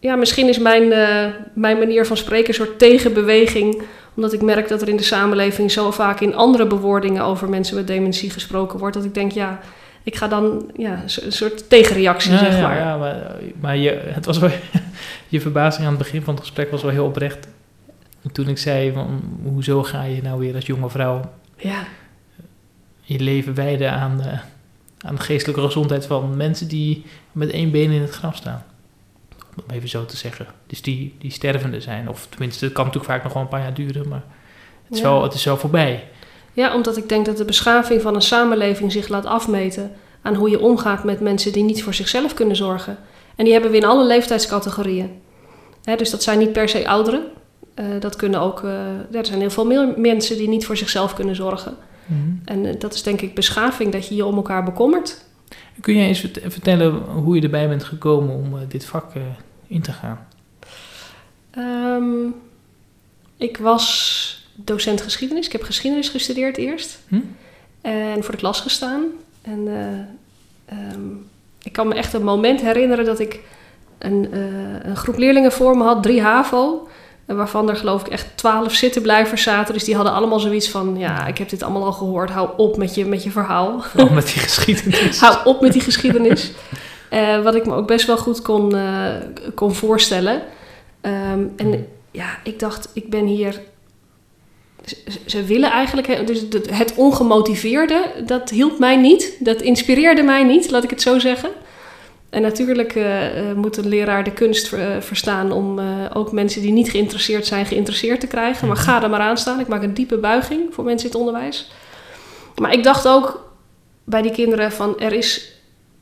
ja, 0.00 0.16
misschien 0.16 0.48
is 0.48 0.58
mijn, 0.58 0.92
eh, 0.92 1.26
mijn 1.54 1.78
manier 1.78 2.06
van 2.06 2.16
spreken 2.16 2.48
een 2.48 2.54
soort 2.54 2.78
tegenbeweging. 2.78 3.82
Omdat 4.14 4.32
ik 4.32 4.42
merk 4.42 4.68
dat 4.68 4.82
er 4.82 4.88
in 4.88 4.96
de 4.96 5.02
samenleving 5.02 5.70
zo 5.70 5.90
vaak 5.90 6.20
in 6.20 6.34
andere 6.34 6.66
bewoordingen 6.66 7.22
over 7.24 7.48
mensen 7.48 7.76
met 7.76 7.86
dementie 7.86 8.30
gesproken 8.30 8.78
wordt. 8.78 8.96
Dat 8.96 9.04
ik 9.04 9.14
denk, 9.14 9.32
ja, 9.32 9.60
ik 10.02 10.16
ga 10.16 10.28
dan 10.28 10.70
ja, 10.76 11.02
een 11.02 11.10
so- 11.10 11.22
een 11.24 11.32
soort 11.32 11.68
tegenreactie, 11.68 12.32
Ja, 12.32 12.38
zeg 12.38 12.56
ja, 12.56 12.62
maar. 12.62 12.78
ja, 12.78 12.96
maar, 12.96 13.16
maar 13.60 13.76
je, 13.76 13.90
het 14.04 14.24
was 14.26 14.38
wel, 14.38 14.50
je 15.28 15.40
verbazing 15.40 15.84
aan 15.86 15.94
het 15.94 16.02
begin 16.02 16.22
van 16.22 16.34
het 16.34 16.42
gesprek 16.42 16.70
was 16.70 16.82
wel 16.82 16.90
heel 16.90 17.04
oprecht. 17.06 17.48
Toen 18.32 18.48
ik 18.48 18.58
zei, 18.58 18.92
van, 18.92 19.20
hoezo 19.42 19.82
ga 19.82 20.02
je 20.02 20.22
nou 20.22 20.38
weer 20.38 20.54
als 20.54 20.66
jonge 20.66 20.90
vrouw 20.90 21.20
Ja, 21.56 21.78
je 23.02 23.20
leven 23.20 23.54
wijden 23.54 23.92
aan, 23.92 24.20
eh, 24.20 24.38
aan 25.06 25.14
de 25.14 25.20
geestelijke 25.20 25.60
gezondheid 25.62 26.06
van 26.06 26.36
mensen 26.36 26.68
die 26.68 27.04
met 27.32 27.50
één 27.50 27.70
been 27.70 27.90
in 27.90 28.00
het 28.00 28.10
graf 28.10 28.36
staan. 28.36 28.64
Om 29.56 29.62
het 29.66 29.76
even 29.76 29.88
zo 29.88 30.04
te 30.04 30.16
zeggen. 30.16 30.46
Dus 30.66 30.82
die, 30.82 31.14
die 31.18 31.30
stervende 31.30 31.80
zijn. 31.80 32.08
Of 32.08 32.26
tenminste, 32.30 32.64
het 32.64 32.74
kan 32.74 32.84
natuurlijk 32.84 33.12
vaak 33.12 33.24
nog 33.24 33.32
wel 33.32 33.42
een 33.42 33.48
paar 33.48 33.60
jaar 33.60 33.74
duren, 33.74 34.08
maar 34.08 34.24
het 34.84 34.96
is, 34.96 34.98
Ja. 34.98 35.04
wel, 35.10 35.22
het 35.22 35.34
is 35.34 35.44
wel 35.44 35.56
voorbij. 35.56 36.08
Ja, 36.52 36.74
omdat 36.74 36.96
ik 36.96 37.08
denk 37.08 37.26
dat 37.26 37.36
de 37.36 37.44
beschaving 37.44 38.02
van 38.02 38.14
een 38.14 38.22
samenleving 38.22 38.92
zich 38.92 39.08
laat 39.08 39.26
afmeten 39.26 39.92
aan 40.22 40.34
hoe 40.34 40.50
je 40.50 40.60
omgaat 40.60 41.04
met 41.04 41.20
mensen 41.20 41.52
die 41.52 41.62
niet 41.64 41.82
voor 41.82 41.94
zichzelf 41.94 42.34
kunnen 42.34 42.56
zorgen. 42.56 42.98
En 43.36 43.44
die 43.44 43.52
hebben 43.52 43.70
we 43.70 43.76
in 43.76 43.84
alle 43.84 44.06
leeftijdscategorieën. 44.06 45.10
Dus 45.96 46.10
dat 46.10 46.22
zijn 46.22 46.38
niet 46.38 46.52
per 46.52 46.68
se 46.68 46.88
ouderen. 46.88 47.22
Eh, 47.74 47.84
dat 48.00 48.16
kunnen 48.16 48.40
ook, 48.40 48.62
eh, 48.62 49.16
er 49.16 49.26
zijn 49.26 49.40
heel 49.40 49.50
veel 49.50 49.66
meer 49.66 49.94
mensen 49.96 50.36
die 50.36 50.48
niet 50.48 50.66
voor 50.66 50.76
zichzelf 50.76 51.14
kunnen 51.14 51.36
zorgen. 51.36 51.76
En 52.44 52.66
eh, 52.66 52.74
dat 52.78 52.94
is 52.94 53.02
denk 53.02 53.20
ik 53.20 53.34
beschaving, 53.34 53.92
dat 53.92 54.08
je 54.08 54.14
je 54.14 54.24
om 54.24 54.36
elkaar 54.36 54.64
bekommert. 54.64 55.24
Kun 55.80 55.94
jij 55.94 56.06
eens 56.06 56.20
vert- 56.20 56.40
vertellen 56.46 56.92
hoe 56.94 57.36
je 57.36 57.42
erbij 57.42 57.68
bent 57.68 57.84
gekomen 57.84 58.34
om 58.34 58.54
eh, 58.56 58.60
dit 58.68 58.84
vak 58.84 59.14
eh, 59.14 59.22
in 59.66 59.82
te 59.82 59.92
gaan? 59.92 60.26
Ehm, 61.50 62.28
ik 63.36 63.56
was 63.56 64.46
docent 64.54 65.00
geschiedenis. 65.00 65.46
Ik 65.46 65.52
heb 65.52 65.62
geschiedenis 65.62 66.08
gestudeerd 66.08 66.56
eerst. 66.56 66.98
Hm? 67.08 67.20
En 67.80 68.22
voor 68.22 68.32
de 68.32 68.40
klas 68.40 68.60
gestaan. 68.60 69.02
En 69.42 69.68
eh, 69.68 70.78
ehm, 70.78 71.00
ik 71.62 71.72
kan 71.72 71.88
me 71.88 71.94
echt 71.94 72.12
een 72.12 72.24
moment 72.24 72.60
herinneren 72.60 73.04
dat 73.04 73.18
ik 73.20 73.40
een, 73.98 74.36
een 74.88 74.96
groep 74.96 75.16
leerlingen 75.16 75.52
voor 75.52 75.76
me 75.76 75.84
had, 75.84 76.02
drie 76.02 76.20
HAVO. 76.22 76.88
Waarvan 77.26 77.68
er 77.68 77.76
geloof 77.76 78.00
ik 78.00 78.08
echt 78.08 78.26
twaalf 78.34 78.74
zittenblijvers 78.74 79.42
zaten. 79.42 79.74
Dus 79.74 79.84
die 79.84 79.94
hadden 79.94 80.12
allemaal 80.12 80.40
zoiets 80.40 80.68
van, 80.68 80.98
ja, 80.98 81.26
ik 81.26 81.38
heb 81.38 81.48
dit 81.48 81.62
allemaal 81.62 81.84
al 81.84 81.92
gehoord. 81.92 82.30
Hou 82.30 82.48
op 82.56 82.76
met 82.76 82.94
je, 82.94 83.04
met 83.04 83.22
je 83.22 83.30
verhaal. 83.30 83.80
Vooral 83.80 84.14
met 84.14 84.26
die 84.26 84.42
geschiedenis. 84.42 85.20
Hou 85.24 85.36
op 85.44 85.60
met 85.60 85.72
die 85.72 85.80
geschiedenis. 85.80 86.52
Eh, 87.10 87.42
wat 87.42 87.54
ik 87.54 87.66
me 87.66 87.74
ook 87.74 87.86
best 87.86 88.06
wel 88.06 88.18
goed 88.18 88.42
kon, 88.42 88.76
eh, 88.76 89.14
kon 89.54 89.74
voorstellen. 89.74 90.42
Ehm, 91.00 91.44
en 91.56 91.86
ja, 92.10 92.38
ik 92.42 92.58
dacht, 92.58 92.88
ik 92.92 93.10
ben 93.10 93.26
hier. 93.26 93.60
Ze, 94.84 94.96
ze 95.26 95.44
willen 95.44 95.70
eigenlijk. 95.70 96.26
Dus 96.26 96.44
het 96.70 96.94
ongemotiveerde, 96.96 98.04
dat 98.26 98.50
hielp 98.50 98.78
mij 98.78 98.96
niet. 98.96 99.36
Dat 99.38 99.62
inspireerde 99.62 100.22
mij 100.22 100.44
niet, 100.44 100.70
laat 100.70 100.84
ik 100.84 100.90
het 100.90 101.02
zo 101.02 101.18
zeggen. 101.18 101.50
En 102.30 102.42
natuurlijk 102.42 102.94
eh, 102.94 103.50
eh, 103.50 103.56
moet 103.56 103.76
een 103.76 103.88
leraar 103.88 104.24
de 104.24 104.32
kunst 104.32 104.72
eh, 104.72 105.00
verstaan 105.00 105.52
om 105.52 105.80
ook 106.14 106.32
mensen 106.32 106.62
die 106.62 106.72
niet 106.72 106.90
geïnteresseerd 106.90 107.46
zijn, 107.46 107.66
geïnteresseerd 107.66 108.20
te 108.20 108.26
krijgen. 108.26 108.66
Maar 108.66 108.76
Mhm. 108.76 108.86
ga 108.86 109.02
er 109.02 109.10
maar 109.10 109.20
aan 109.20 109.38
staan. 109.38 109.60
Ik 109.60 109.68
maak 109.68 109.82
een 109.82 109.94
diepe 109.94 110.18
buiging 110.18 110.74
voor 110.74 110.84
mensen 110.84 111.06
in 111.06 111.12
het 111.12 111.20
onderwijs. 111.20 111.70
Maar 112.60 112.72
ik 112.72 112.82
dacht 112.82 113.08
ook 113.08 113.54
bij 114.04 114.22
die 114.22 114.30
kinderen 114.30 114.72
van 114.72 114.98
er 115.00 115.12
is. 115.12 115.55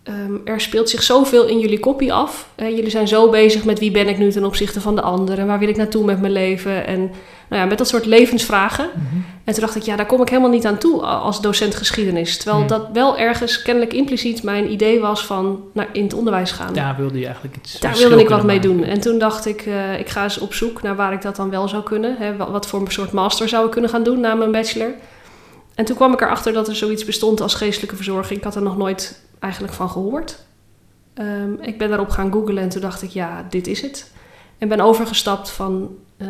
Ehm, 0.05 0.33
er 0.45 0.61
speelt 0.61 0.91
zich 0.91 1.03
zoveel 1.03 1.47
in 1.47 1.59
jullie 1.59 1.81
kopie 1.81 2.13
af. 2.13 2.49
Eh, 2.55 2.69
jullie 2.69 2.91
zijn 2.91 3.09
zo 3.09 3.31
bezig 3.31 3.65
met 3.65 3.79
wie 3.79 3.91
ben 3.91 4.09
ik 4.09 4.19
nu 4.19 4.31
ten 4.31 4.45
opzichte 4.45 4.81
van 4.81 4.95
de 4.95 5.01
ander 5.03 5.39
en 5.39 5.47
waar 5.47 5.59
wil 5.59 5.69
ik 5.69 5.77
naartoe 5.77 6.05
met 6.05 6.21
mijn 6.21 6.33
leven 6.33 6.87
en 6.87 6.99
nou 7.49 7.63
ja, 7.63 7.69
met 7.69 7.79
dat 7.79 7.89
soort 7.89 8.07
levensvragen. 8.07 8.89
Mhm. 8.95 9.17
En 9.45 9.53
toen 9.53 9.63
dacht 9.63 9.77
ik, 9.77 9.83
ja, 9.83 9.97
daar 9.97 10.07
kom 10.07 10.21
ik 10.23 10.29
helemaal 10.29 10.51
niet 10.51 10.67
aan 10.67 10.79
toe 10.79 11.03
als 11.03 11.41
docent 11.41 11.75
geschiedenis. 11.75 12.37
Terwijl 12.37 12.67
dat 12.67 12.87
wel 12.93 13.19
ergens 13.19 13.63
kennelijk 13.63 13.93
impliciet 13.93 14.43
mijn 14.43 14.71
idee 14.73 15.01
was 15.01 15.27
van 15.27 15.61
naar 15.73 15.89
in 15.93 16.03
het 16.03 16.15
onderwijs 16.15 16.51
gaan. 16.51 16.73
Daar 16.75 16.97
wilde 16.99 17.19
je 17.19 17.25
eigenlijk 17.25 17.57
iets 17.57 17.81
Daar 17.81 17.97
wilde 17.97 18.21
ik 18.21 18.29
wat 18.29 18.43
mee 18.45 18.57
maken. 18.57 18.77
doen. 18.77 18.85
En 18.85 19.01
toen 19.01 19.19
dacht 19.19 19.47
ik, 19.47 19.61
eh, 19.67 19.99
ik 19.99 20.09
ga 20.09 20.23
eens 20.23 20.39
op 20.39 20.55
zoek 20.55 20.83
naar 20.83 20.97
waar 20.97 21.13
ik 21.13 21.23
dat 21.23 21.37
dan 21.37 21.51
wel 21.51 21.69
zou 21.69 21.83
kunnen. 21.83 22.17
Hè, 22.19 22.37
wa- 22.37 22.51
wat 22.51 22.67
voor 22.67 22.81
een 22.81 22.91
soort 22.93 23.13
master 23.13 23.49
zou 23.49 23.65
ik 23.65 23.71
kunnen 23.71 23.91
gaan 23.91 24.03
doen 24.03 24.21
na 24.21 24.35
mijn 24.35 24.53
bachelor. 24.53 24.91
En 25.75 25.85
toen 25.85 25.97
kwam 25.97 26.13
ik 26.13 26.21
erachter 26.21 26.53
dat 26.53 26.69
er 26.69 26.77
zoiets 26.77 27.05
bestond 27.05 27.41
als 27.41 27.55
geestelijke 27.55 27.97
verzorging. 27.97 28.39
Ik 28.39 28.45
had 28.45 28.57
er 28.57 28.63
nog 28.63 28.77
nooit 28.77 29.21
eigenlijk 29.39 29.75
van 29.75 29.91
gehoord. 29.91 30.39
Ehm, 31.15 31.53
ik 31.61 31.79
ben 31.79 31.89
daarop 31.89 32.11
gaan 32.11 32.33
googlen 32.33 32.63
en 32.63 32.69
toen 32.69 32.81
dacht 32.81 33.03
ik, 33.03 33.11
ja, 33.11 33.47
dit 33.51 33.67
is 33.67 33.81
het. 33.81 34.13
En 34.59 34.69
ben 34.69 34.81
overgestapt 34.81 35.51
van, 35.51 35.97
eh, 36.17 36.29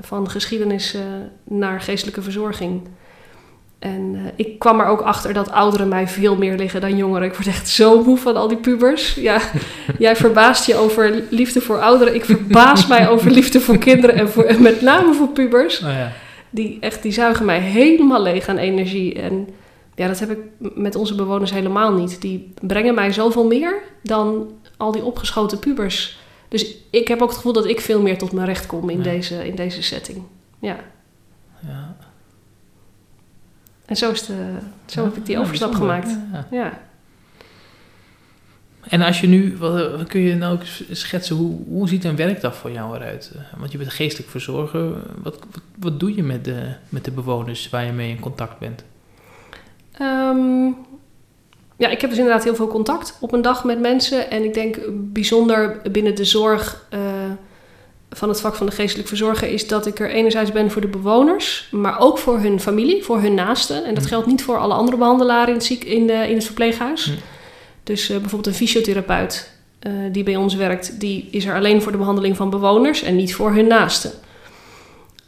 van 0.00 0.30
geschiedenis 0.30 0.96
naar 1.44 1.80
geestelijke 1.80 2.22
verzorging. 2.22 2.88
En 3.78 4.14
eh, 4.14 4.32
ik 4.46 4.58
kwam 4.58 4.80
er 4.80 4.86
ook 4.86 5.00
achter 5.00 5.32
dat 5.32 5.50
ouderen 5.50 5.88
mij 5.88 6.08
veel 6.08 6.36
meer 6.36 6.56
liggen 6.56 6.80
dan 6.80 6.96
jongeren. 6.96 7.28
Ik 7.28 7.34
word 7.34 7.46
echt 7.46 7.68
zo 7.68 8.02
moe 8.02 8.18
van 8.18 8.36
al 8.36 8.48
die 8.48 8.56
pubers. 8.56 9.14
Ja, 9.14 9.40
jij 9.98 10.16
verbaast 10.16 10.66
je 10.66 10.76
over 10.76 11.22
liefde 11.30 11.60
voor 11.60 11.80
ouderen. 11.80 12.14
Ik 12.14 12.24
verbaas 12.24 12.86
mij 12.86 13.08
over 13.08 13.30
liefde 13.30 13.60
voor 13.60 13.78
kinderen 13.78 14.16
en, 14.16 14.28
voor, 14.28 14.44
en 14.44 14.62
met 14.62 14.80
name 14.80 15.14
voor 15.14 15.28
pubers. 15.28 15.82
Oh 15.82 15.88
ja. 15.88 16.12
Die, 16.50 16.76
echt, 16.80 17.02
die 17.02 17.12
zuigen 17.12 17.44
mij 17.46 17.60
helemaal 17.60 18.22
leeg 18.22 18.48
aan 18.48 18.56
energie. 18.58 19.14
En 19.22 19.48
ja, 19.94 20.06
dat 20.06 20.18
heb 20.18 20.30
ik 20.30 20.38
met 20.58 20.94
onze 20.94 21.14
bewoners 21.14 21.50
helemaal 21.50 21.92
niet. 21.92 22.20
Die 22.20 22.52
brengen 22.60 22.94
mij 22.94 23.12
zoveel 23.12 23.46
meer 23.46 23.82
dan 24.02 24.50
al 24.76 24.92
die 24.92 25.04
opgeschoten 25.04 25.58
pubers. 25.58 26.18
Dus 26.48 26.76
ik 26.90 27.08
heb 27.08 27.20
ook 27.22 27.28
het 27.28 27.36
gevoel 27.36 27.52
dat 27.52 27.66
ik 27.66 27.80
veel 27.80 28.02
meer 28.02 28.18
tot 28.18 28.32
mijn 28.32 28.46
recht 28.46 28.66
kom 28.66 28.90
in, 28.90 28.96
Ja. 28.96 29.02
deze, 29.02 29.46
in 29.46 29.54
deze 29.54 29.82
setting. 29.82 30.22
Ja. 30.58 30.76
Ja. 31.66 31.96
En 33.86 33.96
zo, 33.96 34.10
is 34.10 34.26
de, 34.26 34.56
zo 34.86 35.04
heb 35.04 35.16
ik 35.16 35.26
die 35.26 35.38
overstap 35.38 35.74
gemaakt. 35.74 36.16
Ja. 36.50 36.80
En 38.88 39.02
als 39.02 39.20
je 39.20 39.26
nu, 39.26 39.56
wat, 39.58 40.06
kun 40.06 40.20
je 40.20 40.34
nou 40.34 40.54
ook 40.54 40.62
schetsen, 40.90 41.36
hoe, 41.36 41.56
hoe 41.68 41.88
ziet 41.88 42.04
een 42.04 42.16
werkdag 42.16 42.56
voor 42.56 42.70
jou 42.70 42.96
eruit? 42.96 43.32
Want 43.56 43.72
je 43.72 43.78
bent 43.78 43.90
geestelijk 43.90 44.30
verzorger. 44.30 44.92
Wat, 45.22 45.38
wat, 45.52 45.62
wat 45.78 46.00
doe 46.00 46.14
je 46.14 46.22
met 46.22 46.44
de, 46.44 46.72
met 46.88 47.04
de 47.04 47.10
bewoners 47.10 47.70
waar 47.70 47.84
je 47.84 47.92
mee 47.92 48.10
in 48.10 48.20
contact 48.20 48.58
bent? 48.58 48.84
Ehm, 49.92 50.66
ja, 51.76 51.88
ik 51.88 52.00
heb 52.00 52.10
dus 52.10 52.18
inderdaad 52.18 52.44
heel 52.44 52.54
veel 52.54 52.68
contact 52.68 53.16
op 53.20 53.32
een 53.32 53.42
dag 53.42 53.64
met 53.64 53.80
mensen. 53.80 54.30
En 54.30 54.44
ik 54.44 54.54
denk 54.54 54.78
bijzonder 54.92 55.80
binnen 55.92 56.14
de 56.14 56.24
zorg 56.24 56.86
eh, 56.90 57.00
van 58.10 58.28
het 58.28 58.40
vak 58.40 58.54
van 58.54 58.66
de 58.66 58.72
geestelijk 58.72 59.08
verzorger... 59.08 59.48
is 59.48 59.68
dat 59.68 59.86
ik 59.86 59.98
er 59.98 60.10
enerzijds 60.10 60.52
ben 60.52 60.70
voor 60.70 60.80
de 60.80 60.88
bewoners, 60.88 61.68
maar 61.70 61.98
ook 62.00 62.18
voor 62.18 62.38
hun 62.38 62.60
familie, 62.60 63.04
voor 63.04 63.20
hun 63.20 63.34
naasten. 63.34 63.84
En 63.84 63.94
dat 63.94 64.02
Hm. 64.02 64.08
geldt 64.08 64.26
niet 64.26 64.42
voor 64.42 64.58
alle 64.58 64.74
andere 64.74 64.96
behandelaren 64.96 65.48
in 65.48 65.54
het, 65.54 65.64
ziek, 65.64 65.84
in, 65.84 66.06
de, 66.06 66.28
in 66.28 66.34
het 66.34 66.44
verpleeghuis. 66.44 67.04
Hm. 67.04 67.12
Dus 67.88 68.10
eh, 68.10 68.16
bijvoorbeeld 68.16 68.46
een 68.46 68.60
fysiotherapeut 68.66 69.50
eh, 69.78 69.92
die 70.12 70.22
bij 70.22 70.36
ons 70.36 70.54
werkt... 70.54 71.00
die 71.00 71.28
is 71.30 71.44
er 71.44 71.54
alleen 71.54 71.82
voor 71.82 71.92
de 71.92 71.98
behandeling 71.98 72.36
van 72.36 72.50
bewoners 72.50 73.02
en 73.02 73.16
niet 73.16 73.34
voor 73.34 73.52
hun 73.52 73.66
naasten. 73.66 74.10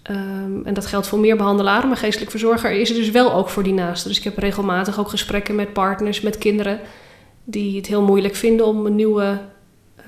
Ehm, 0.03 0.65
en 0.65 0.75
dat 0.75 0.87
geldt 0.87 1.07
voor 1.07 1.19
meer 1.19 1.37
behandelaren, 1.37 1.89
maar 1.89 1.97
geestelijk 1.97 2.31
verzorger 2.31 2.71
is 2.73 2.91
er 2.91 2.97
dus 2.97 3.11
wel 3.11 3.33
ook 3.33 3.49
voor 3.49 3.63
die 3.63 3.73
naasten. 3.73 4.09
Dus 4.09 4.19
ik 4.19 4.25
heb 4.25 4.39
regelmatig 4.39 5.01
ook 5.01 5.09
gesprekken 5.09 5.55
met 5.55 5.73
partners, 5.73 6.21
met 6.21 6.39
kinderen, 6.39 6.81
die 7.45 7.77
het 7.77 7.87
heel 7.87 8.03
moeilijk 8.03 8.35
vinden 8.35 8.67
om 8.67 8.87
een 8.87 8.95
nieuwe, 8.97 9.39
eh, 9.97 10.05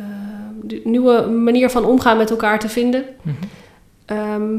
de- 0.63 0.81
nieuwe 0.85 1.27
manier 1.27 1.71
van 1.71 1.85
omgaan 1.85 2.17
met 2.17 2.31
elkaar 2.31 2.59
te 2.59 2.69
vinden. 2.69 3.05
Mhm. 3.23 3.35
Ehm, 4.05 4.59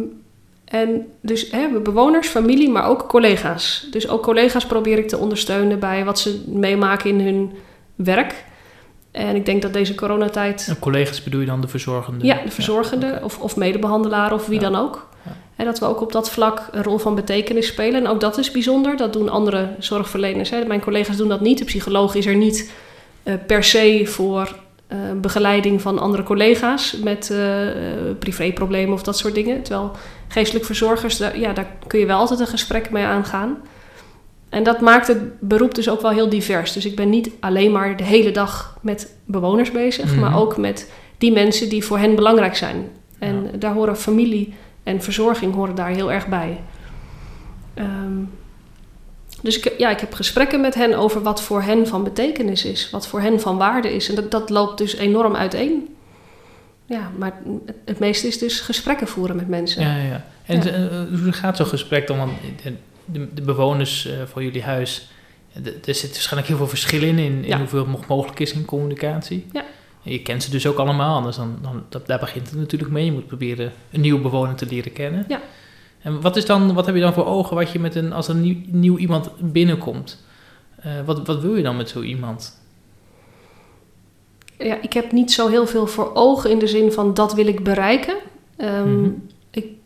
en 0.65 1.07
dus 1.21 1.51
hè, 1.51 1.67
bewoners, 1.83 2.27
familie, 2.27 2.69
maar 2.69 2.89
ook 2.89 3.07
collega's. 3.07 3.87
Dus 3.91 4.07
ook 4.09 4.23
collega's 4.23 4.65
probeer 4.65 4.97
ik 4.97 5.07
te 5.07 5.17
ondersteunen 5.17 5.79
bij 5.79 6.05
wat 6.05 6.19
ze 6.19 6.43
meemaken 6.47 7.09
in 7.09 7.19
hun 7.25 7.51
werk. 8.03 8.43
En 9.11 9.35
ik 9.35 9.45
denk 9.45 9.61
dat 9.61 9.73
deze 9.73 9.95
coronatijd... 9.95 10.65
En 10.69 10.79
collega's 10.79 11.23
bedoel 11.23 11.39
je 11.39 11.45
dan 11.45 11.61
de 11.61 11.67
verzorgende? 11.67 12.25
Ja, 12.25 12.39
de 12.45 12.51
verzorgende 12.51 13.19
of, 13.23 13.39
of 13.39 13.55
medebehandelaren 13.55 14.35
of 14.35 14.45
wie 14.47 14.59
Ja. 14.59 14.69
dan 14.69 14.81
ook. 14.81 15.07
Ja. 15.25 15.31
En 15.55 15.65
dat 15.65 15.79
we 15.79 15.85
ook 15.85 16.01
op 16.01 16.11
dat 16.11 16.29
vlak 16.29 16.67
een 16.71 16.83
rol 16.83 16.97
van 16.97 17.15
betekenis 17.15 17.67
spelen. 17.67 18.01
En 18.01 18.07
ook 18.07 18.19
dat 18.19 18.37
is 18.37 18.51
bijzonder. 18.51 18.97
Dat 18.97 19.13
doen 19.13 19.29
andere 19.29 19.75
zorgverleners. 19.79 20.49
Hè. 20.49 20.65
Mijn 20.65 20.81
collega's 20.81 21.17
doen 21.17 21.27
dat 21.27 21.41
niet. 21.41 21.57
De 21.57 21.65
psycholoog 21.65 22.15
is 22.15 22.25
er 22.25 22.35
niet 22.35 22.71
eh, 23.23 23.33
per 23.47 23.63
se 23.63 24.01
voor 24.05 24.55
eh, 24.87 24.97
begeleiding 25.21 25.81
van 25.81 25.99
andere 25.99 26.23
collega's 26.23 26.97
met 27.03 27.29
eh, 27.29 27.37
privéproblemen 28.19 28.93
of 28.93 29.03
dat 29.03 29.17
soort 29.17 29.35
dingen. 29.35 29.63
Terwijl 29.63 29.91
geestelijk 30.27 30.65
verzorgers, 30.65 31.17
daar, 31.17 31.39
ja, 31.39 31.53
daar 31.53 31.67
kun 31.87 31.99
je 31.99 32.05
wel 32.05 32.17
altijd 32.17 32.39
een 32.39 32.47
gesprek 32.47 32.89
mee 32.89 33.03
aangaan. 33.03 33.57
En 34.53 34.63
dat 34.63 34.81
maakt 34.81 35.07
het 35.07 35.39
beroep 35.39 35.75
dus 35.75 35.89
ook 35.89 36.01
wel 36.01 36.11
heel 36.11 36.29
divers. 36.29 36.73
Dus 36.73 36.85
ik 36.85 36.95
ben 36.95 37.09
niet 37.09 37.29
alleen 37.39 37.71
maar 37.71 37.97
de 37.97 38.03
hele 38.03 38.31
dag 38.31 38.77
met 38.81 39.15
bewoners 39.25 39.71
bezig, 39.71 40.11
Mhm. 40.11 40.19
maar 40.19 40.37
ook 40.37 40.57
met 40.57 40.91
die 41.17 41.31
mensen 41.31 41.69
die 41.69 41.83
voor 41.83 41.97
hen 41.97 42.15
belangrijk 42.15 42.55
zijn. 42.55 42.89
En 43.19 43.43
Ja. 43.51 43.57
daar 43.57 43.73
horen 43.73 43.97
familie 43.97 44.53
en 44.83 45.01
verzorging 45.01 45.53
horen 45.53 45.75
daar 45.75 45.89
heel 45.89 46.11
erg 46.11 46.27
bij. 46.27 46.59
Ehm, 47.73 48.17
dus 49.41 49.57
ik, 49.59 49.73
ja, 49.77 49.89
ik 49.89 49.99
heb 49.99 50.13
gesprekken 50.13 50.61
met 50.61 50.75
hen 50.75 50.93
over 50.97 51.21
wat 51.21 51.41
voor 51.41 51.61
hen 51.61 51.87
van 51.87 52.03
betekenis 52.03 52.65
is, 52.65 52.89
wat 52.89 53.07
voor 53.07 53.21
hen 53.21 53.39
van 53.41 53.57
waarde 53.57 53.93
is. 53.95 54.09
En 54.09 54.15
dat, 54.15 54.31
dat 54.31 54.49
loopt 54.49 54.77
dus 54.77 54.95
enorm 54.95 55.35
uiteen. 55.35 55.95
Ja, 56.85 57.11
maar 57.17 57.33
het, 57.65 57.75
het 57.85 57.99
meeste 57.99 58.27
is 58.27 58.37
dus 58.37 58.59
gesprekken 58.59 59.07
voeren 59.07 59.35
met 59.35 59.47
mensen. 59.47 59.81
Ja, 59.81 59.95
ja. 59.95 60.25
En 60.45 60.61
Ja. 60.63 60.71
eh, 60.71 61.19
hoe 61.23 61.31
gaat 61.31 61.57
zo'n 61.57 61.65
gesprek 61.65 62.07
dan? 62.07 62.17
Want 62.17 62.31
de, 63.05 63.33
de, 63.33 63.41
bewoners 63.41 64.05
eh, 64.05 64.13
van 64.25 64.43
jullie 64.43 64.63
huis, 64.63 65.09
er 65.85 65.95
zit 65.95 66.11
waarschijnlijk 66.11 66.47
heel 66.47 66.57
veel 66.57 66.67
verschil 66.67 67.01
in, 67.01 67.17
in, 67.17 67.33
in 67.43 67.47
Ja. 67.47 67.57
hoeveel 67.57 67.87
mogelijk 68.07 68.39
is 68.39 68.53
in 68.53 68.65
communicatie. 68.65 69.45
Ja. 69.53 69.63
Je 70.01 70.21
kent 70.21 70.43
ze 70.43 70.51
dus 70.51 70.67
ook 70.67 70.77
allemaal, 70.77 71.15
anders 71.15 71.35
dan, 71.35 71.57
dan 71.61 71.83
daar 72.05 72.19
begint 72.19 72.49
het 72.49 72.59
natuurlijk 72.59 72.91
mee. 72.91 73.05
Je 73.05 73.11
moet 73.11 73.27
proberen 73.27 73.71
een 73.91 74.01
nieuwe 74.01 74.21
bewoner 74.21 74.55
te 74.55 74.65
leren 74.65 74.93
kennen. 74.93 75.25
Ja. 75.27 75.41
En 76.01 76.21
wat, 76.21 76.35
is 76.35 76.45
dan, 76.45 76.73
wat 76.73 76.85
heb 76.85 76.95
je 76.95 77.01
dan 77.01 77.13
voor 77.13 77.25
ogen 77.25 77.55
wat 77.55 77.71
je 77.71 77.79
met 77.79 77.95
een, 77.95 78.13
als 78.13 78.27
er 78.27 78.35
nieuw, 78.35 78.55
nieuw 78.65 78.97
iemand 78.97 79.29
binnenkomt? 79.51 80.23
Eh, 80.75 80.91
wat, 81.05 81.27
wat 81.27 81.41
wil 81.41 81.55
je 81.55 81.63
dan 81.63 81.77
met 81.77 81.89
zo 81.89 82.01
iemand? 82.01 82.61
Ja, 84.57 84.81
ik 84.81 84.93
heb 84.93 85.11
niet 85.11 85.31
zo 85.31 85.47
heel 85.47 85.67
veel 85.67 85.87
voor 85.87 86.11
ogen 86.13 86.49
in 86.49 86.59
de 86.59 86.67
zin 86.67 86.91
van 86.91 87.13
dat 87.13 87.33
wil 87.33 87.47
ik 87.47 87.63
bereiken. 87.63 88.15
Ehm, 88.57 88.99
Mhm. 89.01 89.09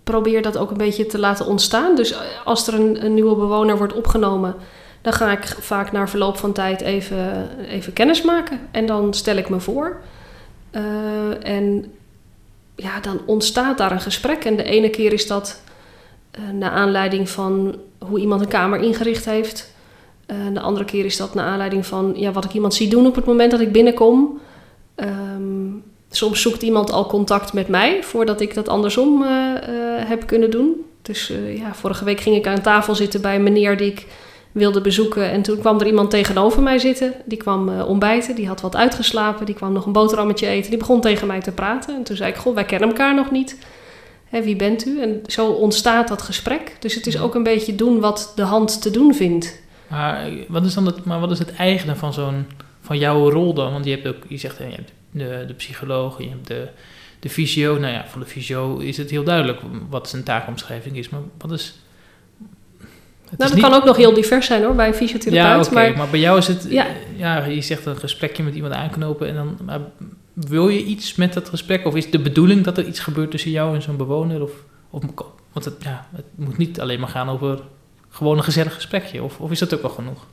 Probeer 0.09 0.41
dat 0.41 0.57
ook 0.57 0.71
een 0.71 0.77
beetje 0.77 1.05
te 1.05 1.19
laten 1.19 1.45
ontstaan. 1.45 1.95
Dus 1.95 2.15
als 2.43 2.67
er 2.67 2.73
een, 2.73 3.13
nieuwe 3.13 3.35
bewoner 3.35 3.77
wordt 3.77 3.93
opgenomen, 3.93 4.55
dan 5.01 5.13
ga 5.13 5.31
ik 5.31 5.45
vaak 5.45 5.91
na 5.91 6.07
verloop 6.07 6.37
van 6.37 6.53
tijd 6.53 6.81
even, 6.81 7.49
even 7.67 7.93
kennis 7.93 8.21
maken. 8.21 8.59
En 8.71 8.85
dan 8.85 9.13
stel 9.13 9.35
ik 9.35 9.49
me 9.49 9.59
voor. 9.59 9.97
Eh, 10.71 11.45
en 11.45 11.93
ja, 12.75 12.99
dan 12.99 13.21
ontstaat 13.25 13.77
daar 13.77 13.91
een 13.91 14.01
gesprek. 14.01 14.45
En 14.45 14.55
de 14.55 14.63
ene 14.63 14.89
keer 14.89 15.13
is 15.13 15.27
dat 15.27 15.61
eh 16.31 16.41
naar 16.53 16.71
aanleiding 16.71 17.29
van 17.29 17.75
hoe 17.99 18.19
iemand 18.19 18.41
een 18.41 18.47
kamer 18.47 18.79
ingericht 18.79 19.25
heeft. 19.25 19.73
Eh, 20.25 20.35
de 20.53 20.59
andere 20.59 20.85
keer 20.85 21.05
is 21.05 21.17
dat 21.17 21.33
naar 21.33 21.45
aanleiding 21.45 21.85
van 21.85 22.13
ja, 22.15 22.31
wat 22.31 22.45
ik 22.45 22.53
iemand 22.53 22.73
zie 22.73 22.89
doen 22.89 23.05
op 23.05 23.15
het 23.15 23.25
moment 23.25 23.51
dat 23.51 23.59
ik 23.59 23.71
binnenkom. 23.71 24.39
Ehm, 24.95 25.67
soms 26.09 26.41
zoekt 26.41 26.61
iemand 26.61 26.91
al 26.91 27.05
contact 27.05 27.53
met 27.53 27.67
mij 27.67 28.03
voordat 28.03 28.41
ik 28.41 28.53
dat 28.53 28.69
andersom 28.69 29.23
eh, 29.23 29.29
eh, 29.55 30.07
heb 30.07 30.27
kunnen 30.27 30.51
doen. 30.51 30.85
Dus 31.01 31.29
eh, 31.29 31.57
ja, 31.57 31.73
vorige 31.73 32.05
week 32.05 32.19
ging 32.19 32.35
ik 32.35 32.47
aan 32.47 32.61
tafel 32.61 32.95
zitten 32.95 33.21
bij 33.21 33.35
een 33.35 33.43
meneer 33.43 33.77
die 33.77 33.91
ik 33.91 34.05
wilde 34.51 34.81
bezoeken. 34.81 35.31
En 35.31 35.41
toen 35.41 35.59
kwam 35.59 35.79
er 35.79 35.87
iemand 35.87 36.09
tegenover 36.09 36.61
mij 36.61 36.79
zitten. 36.79 37.13
Die 37.25 37.37
kwam 37.37 37.81
ontbijten, 37.81 38.35
die 38.35 38.47
had 38.47 38.61
wat 38.61 38.75
uitgeslapen. 38.75 39.45
Die 39.45 39.55
kwam 39.55 39.73
nog 39.73 39.85
een 39.85 39.91
boterhammetje 39.91 40.47
eten. 40.47 40.69
Die 40.69 40.79
begon 40.79 41.01
tegen 41.01 41.27
mij 41.27 41.39
te 41.39 41.51
praten. 41.51 41.95
En 41.95 42.03
toen 42.03 42.15
zei 42.15 42.31
ik, 42.31 42.37
goh, 42.37 42.55
wij 42.55 42.65
kennen 42.65 42.89
elkaar 42.89 43.15
nog 43.15 43.31
niet. 43.31 43.57
Hè, 44.25 44.41
wie 44.41 44.55
bent 44.55 44.85
u? 44.85 45.01
En 45.01 45.21
zo 45.27 45.47
ontstaat 45.47 46.07
dat 46.07 46.21
gesprek. 46.21 46.75
Dus 46.79 46.95
het 46.95 47.07
is 47.07 47.19
ook 47.19 47.35
een 47.35 47.43
beetje 47.43 47.75
doen 47.75 47.99
wat 47.99 48.31
de 48.35 48.41
hand 48.41 48.81
te 48.81 48.91
doen 48.91 49.13
vindt. 49.13 49.61
Maar 49.87 50.29
wat 50.47 50.65
is 50.65 50.73
dan 50.73 50.85
het, 50.85 51.05
maar 51.05 51.19
wat 51.19 51.31
is 51.31 51.39
het 51.39 51.55
eigene 51.55 51.95
van 51.95 52.13
zo'n 52.13 52.45
van 52.81 52.97
jouw 52.97 53.29
rol 53.29 53.53
dan? 53.53 53.71
Want 53.71 53.85
je 53.85 53.91
hebt 53.91 54.07
ook, 54.07 54.23
je 54.27 54.37
zegt, 54.37 54.57
je 54.57 54.63
hebt 54.63 54.91
de, 55.11 55.43
de 55.47 55.53
psycholoog, 55.53 56.21
je 56.21 56.29
hebt 56.29 56.47
de, 56.47 56.67
de 57.19 57.29
fysio. 57.29 57.77
Nou 57.79 57.93
ja, 57.93 58.05
van 58.07 58.19
de 58.19 58.25
fysio 58.25 58.77
is 58.77 58.97
het 58.97 59.09
heel 59.09 59.23
duidelijk 59.23 59.59
wat 59.89 60.09
zijn 60.09 60.23
taakomschrijving 60.23 60.97
is. 60.97 61.09
Maar 61.09 61.21
wat 61.37 61.51
is. 61.51 61.79
Het 63.29 63.37
Nou, 63.37 63.37
is 63.37 63.37
dat 63.37 63.53
niet- 63.53 63.61
kan 63.61 63.73
ook 63.73 63.85
nog 63.87 63.97
heel 63.97 64.13
divers 64.13 64.45
zijn 64.45 64.63
hoor, 64.63 64.75
bij 64.75 64.87
een 64.87 64.93
fysiotherapeut. 64.93 65.43
Ja, 65.45 65.61
oké, 65.61 65.73
maar, 65.73 65.97
maar 65.97 66.09
bij 66.09 66.19
jou 66.19 66.37
is 66.37 66.47
het, 66.47 66.65
Ja. 66.69 66.85
ja. 67.15 67.35
ja, 67.37 67.45
je 67.45 67.61
zegt 67.61 67.85
een 67.85 67.97
gesprekje 67.97 68.43
met 68.43 68.55
iemand 68.55 68.73
aanknopen 68.73 69.27
en 69.27 69.35
dan, 69.35 69.57
maar 69.65 69.79
wil 70.33 70.69
je 70.69 70.83
iets 70.83 71.15
met 71.15 71.33
dat 71.33 71.49
gesprek? 71.49 71.85
Of 71.85 71.95
is 71.95 72.11
de 72.11 72.19
bedoeling 72.19 72.63
dat 72.63 72.77
er 72.77 72.85
iets 72.87 72.99
gebeurt 72.99 73.31
tussen 73.31 73.51
jou 73.51 73.75
en 73.75 73.81
zo'n 73.81 73.97
bewoner? 73.97 74.41
Of, 74.41 74.51
of, 74.89 75.03
want 75.51 75.65
het, 75.65 75.75
ja, 75.83 76.07
het 76.15 76.25
moet 76.35 76.57
niet 76.57 76.79
alleen 76.81 76.99
maar 76.99 77.09
gaan 77.09 77.29
over 77.29 77.59
gewoon 78.09 78.37
een 78.37 78.43
gezellig 78.43 78.73
gesprekje, 78.73 79.23
of, 79.23 79.39
of 79.39 79.51
is 79.51 79.59
dat 79.59 79.73
ook 79.73 79.81
wel 79.81 79.91
genoeg? 79.91 80.25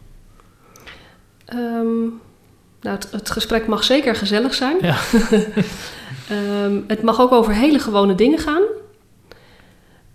Ehm, 1.44 1.86
nou, 2.84 2.96
het, 2.96 3.08
het 3.10 3.30
gesprek 3.30 3.66
mag 3.66 3.84
zeker 3.84 4.14
gezellig 4.16 4.54
zijn. 4.54 4.76
Ja. 4.80 4.96
Ehm, 6.28 6.80
het 6.86 7.02
mag 7.02 7.20
ook 7.20 7.32
over 7.32 7.54
hele 7.54 7.78
gewone 7.78 8.14
dingen 8.14 8.38
gaan. 8.38 8.62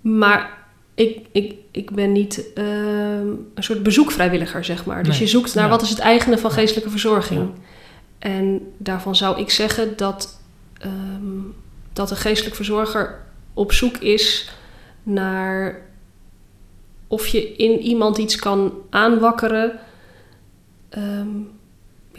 Maar 0.01 0.57
ik, 0.95 1.25
ik, 1.31 1.55
ik 1.71 1.91
ben 1.91 2.11
niet 2.11 2.53
ehm, 2.53 3.27
een 3.53 3.63
soort 3.63 3.83
bezoekvrijwilliger, 3.83 4.63
zeg 4.65 4.85
maar. 4.85 5.03
Dus 5.03 5.11
Nee. 5.13 5.19
je 5.21 5.27
zoekt 5.27 5.53
naar 5.55 5.63
Ja. 5.63 5.69
wat 5.69 5.81
is 5.81 5.89
het 5.89 5.99
eigene 5.99 6.37
van 6.37 6.51
geestelijke 6.51 6.89
verzorging. 6.89 7.39
Ja. 7.39 7.49
En 8.19 8.61
daarvan 8.77 9.15
zou 9.15 9.39
ik 9.39 9.49
zeggen 9.49 9.97
dat, 9.97 10.41
ehm, 10.79 11.41
dat 11.93 12.11
een 12.11 12.17
geestelijk 12.17 12.55
verzorger 12.55 13.19
op 13.53 13.71
zoek 13.71 13.97
is 13.97 14.51
naar 15.03 15.81
of 17.07 17.27
je 17.27 17.55
in 17.55 17.79
iemand 17.79 18.17
iets 18.17 18.35
kan 18.35 18.73
aanwakkeren. 18.89 19.79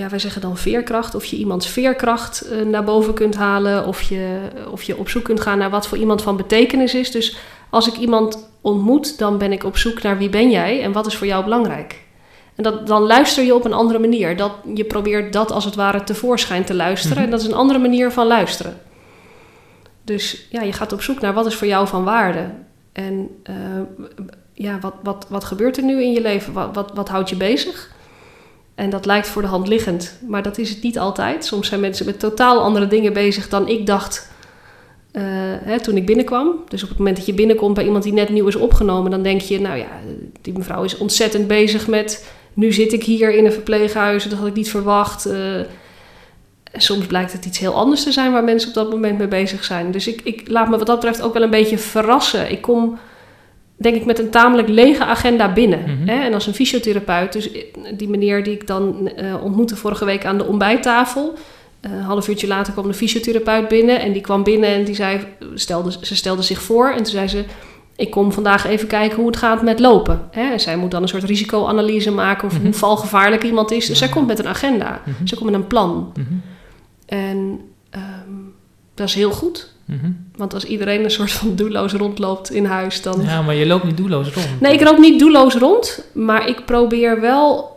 Ja, 0.01 0.09
wij 0.09 0.19
zeggen 0.19 0.41
dan 0.41 0.57
veerkracht. 0.57 1.15
Of 1.15 1.25
je 1.25 1.37
iemands 1.37 1.69
veerkracht 1.69 2.41
eh, 2.41 2.63
naar 2.63 2.85
boven 2.85 3.15
kunt 3.15 3.37
halen. 3.37 3.87
Of 3.87 4.03
je, 4.03 4.39
of 4.71 4.83
je 4.83 4.97
op 4.97 5.09
zoek 5.09 5.25
kunt 5.25 5.41
gaan 5.41 5.59
naar 5.59 5.71
wat 5.71 5.87
voor 5.87 5.99
iemand 5.99 6.23
van 6.23 6.37
betekenis 6.37 6.95
is. 6.95 7.11
Dus 7.11 7.37
als 7.71 7.89
ik 7.89 7.97
iemand 7.97 8.49
ontmoet, 8.61 9.19
dan 9.19 9.39
ben 9.39 9.53
ik 9.53 9.65
op 9.65 9.77
zoek 9.77 10.03
naar 10.03 10.19
wie 10.19 10.29
ben 10.29 10.51
jij 10.51 10.83
en 10.83 10.93
wat 10.93 11.07
is 11.07 11.17
voor 11.17 11.27
jou 11.27 11.45
belangrijk. 11.45 12.03
En 12.55 12.63
dat, 12.63 12.87
dan 12.87 13.03
luister 13.03 13.45
je 13.45 13.55
op 13.55 13.65
een 13.65 13.73
andere 13.73 13.99
manier. 13.99 14.37
Dat, 14.37 14.53
je 14.75 14.85
probeert 14.85 15.33
dat 15.33 15.53
als 15.53 15.65
het 15.65 15.75
ware 15.75 16.05
tevoorschijn 16.05 16.65
te 16.65 16.75
luisteren. 16.75 17.17
Mhm. 17.17 17.25
En 17.25 17.31
dat 17.31 17.41
is 17.41 17.47
een 17.47 17.55
andere 17.55 17.79
manier 17.79 18.11
van 18.11 18.27
luisteren. 18.27 18.81
Dus 20.05 20.47
ja, 20.51 20.63
je 20.63 20.73
gaat 20.73 20.93
op 20.93 21.03
zoek 21.03 21.21
naar 21.21 21.35
wat 21.35 21.47
is 21.47 21.55
voor 21.55 21.67
jou 21.67 21.87
van 21.87 22.05
waarde. 22.05 22.51
En 22.93 23.29
eh, 23.43 23.55
ja, 24.53 24.79
wat, 24.79 24.95
wat, 25.03 25.27
wat 25.29 25.45
gebeurt 25.45 25.77
er 25.77 25.85
nu 25.85 26.03
in 26.03 26.13
je 26.13 26.21
leven? 26.21 26.53
Wat, 26.53 26.75
wat, 26.75 26.91
wat 26.95 27.09
houdt 27.09 27.29
je 27.29 27.37
bezig? 27.37 27.99
En 28.75 28.91
dat 28.91 29.07
lijkt 29.07 29.29
voor 29.29 29.43
de 29.43 29.49
hand 29.49 29.69
liggend, 29.69 30.19
maar 30.27 30.43
dat 30.43 30.59
is 30.59 30.71
het 30.71 30.83
niet 30.83 30.99
altijd. 30.99 31.45
Soms 31.45 31.69
zijn 31.69 31.81
mensen 31.81 32.07
met 32.07 32.21
totaal 32.21 32.61
andere 32.61 32.87
dingen 32.87 33.13
bezig 33.13 33.49
dan 33.49 33.69
ik 33.69 33.87
dacht 33.87 34.31
eh, 35.13 35.23
hè, 35.63 35.81
toen 35.81 35.97
ik 35.97 36.07
binnenkwam. 36.07 36.65
Dus 36.69 36.83
op 36.83 36.89
het 36.89 36.99
moment 36.99 37.17
dat 37.17 37.27
je 37.27 37.35
binnenkomt 37.35 37.75
bij 37.75 37.85
iemand 37.85 38.05
die 38.05 38.13
net 38.13 38.29
nieuw 38.29 38.47
is 38.47 38.57
opgenomen, 38.57 39.11
dan 39.11 39.23
denk 39.23 39.41
je, 39.41 39.61
nou 39.61 39.79
ja, 39.79 39.89
die 40.41 40.53
mevrouw 40.59 40.85
is 40.85 40.97
ontzettend 40.97 41.47
bezig 41.47 41.89
met. 41.89 42.27
Nu 42.55 42.73
zit 42.73 42.93
ik 42.93 43.05
hier 43.05 43.35
in 43.35 43.45
een 43.45 43.53
verpleeghuis, 43.53 44.25
dat 44.25 44.39
had 44.39 44.47
ik 44.47 44.55
niet 44.55 44.71
verwacht. 44.71 45.27
Eh, 45.27 45.59
en 46.71 46.81
soms 46.81 47.07
blijkt 47.07 47.33
het 47.33 47.45
iets 47.45 47.59
heel 47.59 47.75
anders 47.75 48.03
te 48.03 48.13
zijn 48.13 48.33
waar 48.33 48.45
mensen 48.45 48.69
op 48.69 48.75
dat 48.75 48.91
moment 48.91 49.19
mee 49.19 49.29
bezig 49.29 49.65
zijn. 49.65 49.91
Dus 49.91 50.07
ik, 50.07 50.21
ik 50.25 50.49
laat 50.49 50.69
me 50.69 50.77
wat 50.79 50.87
dat 50.87 51.01
betreft 51.01 51.23
ook 51.23 51.33
wel 51.33 51.43
een 51.43 51.51
beetje 51.51 51.79
verrassen. 51.79 52.51
Ik 52.51 52.61
kom, 52.61 52.99
denk 53.83 53.97
ik, 53.97 54.05
met 54.05 54.19
een 54.19 54.31
tamelijk 54.31 54.69
lege 54.69 55.05
agenda 55.05 55.53
binnen. 55.53 55.81
Mhm. 55.81 56.09
Hè? 56.09 56.23
En 56.23 56.35
als 56.35 56.47
een 56.47 56.55
fysiotherapeut, 56.55 57.33
dus 57.33 57.51
die 57.97 58.09
meneer 58.09 58.45
die 58.45 58.53
ik 58.55 58.67
dan 58.67 59.09
eh, 59.09 59.43
ontmoette 59.45 59.77
vorige 59.77 60.05
week 60.05 60.25
aan 60.25 60.39
de 60.39 60.47
ontbijttafel. 60.47 61.35
eh, 61.81 61.91
een 61.93 62.01
half 62.01 62.29
uurtje 62.29 62.47
later 62.47 62.73
kwam 62.73 62.87
de 62.87 62.95
fysiotherapeut 62.95 63.69
binnen. 63.69 64.01
En 64.01 64.13
die 64.13 64.23
kwam 64.23 64.43
binnen 64.43 64.69
en 64.69 64.85
die 64.85 64.95
zei, 64.95 65.21
stelde, 65.55 65.93
ze 66.03 66.17
stelde 66.17 66.43
zich 66.43 66.63
voor. 66.63 66.89
En 66.91 66.97
toen 66.97 67.07
zei 67.07 67.29
ze, 67.29 67.45
ik 67.97 68.11
kom 68.11 68.33
vandaag 68.33 68.67
even 68.67 68.89
kijken 68.89 69.17
hoe 69.17 69.27
het 69.27 69.37
gaat 69.37 69.63
met 69.63 69.79
lopen. 69.81 70.29
Hè? 70.31 70.51
En 70.53 70.61
zij 70.61 70.77
moet 70.77 70.91
dan 70.91 71.03
een 71.03 71.09
soort 71.09 71.23
risicoanalyse 71.25 72.11
maken 72.11 72.47
of 72.49 72.55
Mhm. 72.55 72.63
hoe 72.65 72.73
valgevaarlijk 72.75 73.43
iemand 73.45 73.71
is. 73.71 73.87
Dus 73.87 73.99
Ja. 73.99 74.05
zij 74.05 74.15
komt 74.15 74.27
met 74.27 74.39
een 74.39 74.49
agenda. 74.49 75.01
Mhm. 75.05 75.27
Ze 75.27 75.37
komt 75.37 75.51
met 75.51 75.61
een 75.61 75.67
plan. 75.67 76.13
Mhm. 76.17 76.27
En 77.07 77.61
ehm, 77.91 78.03
dat 78.95 79.09
is 79.09 79.15
heel 79.15 79.31
goed. 79.31 79.73
Mhm. 79.91 80.11
Want 80.37 80.55
als 80.55 80.65
iedereen 80.65 81.05
een 81.05 81.11
soort 81.11 81.33
van 81.33 81.55
doelloos 81.57 81.93
rondloopt 81.93 82.51
in 82.51 82.65
huis, 82.65 83.03
dan... 83.03 83.23
Ja, 83.23 83.43
maar 83.43 83.55
je 83.55 83.67
loopt 83.67 83.85
niet 83.85 83.97
doelloos 83.97 84.35
rond. 84.35 84.61
Nee, 84.61 84.73
ik 84.73 84.83
loop 84.83 84.99
niet 84.99 85.19
doelloos 85.19 85.55
rond. 85.55 86.05
Maar 86.13 86.49
ik 86.49 86.65
probeer 86.65 87.21
wel... 87.21 87.77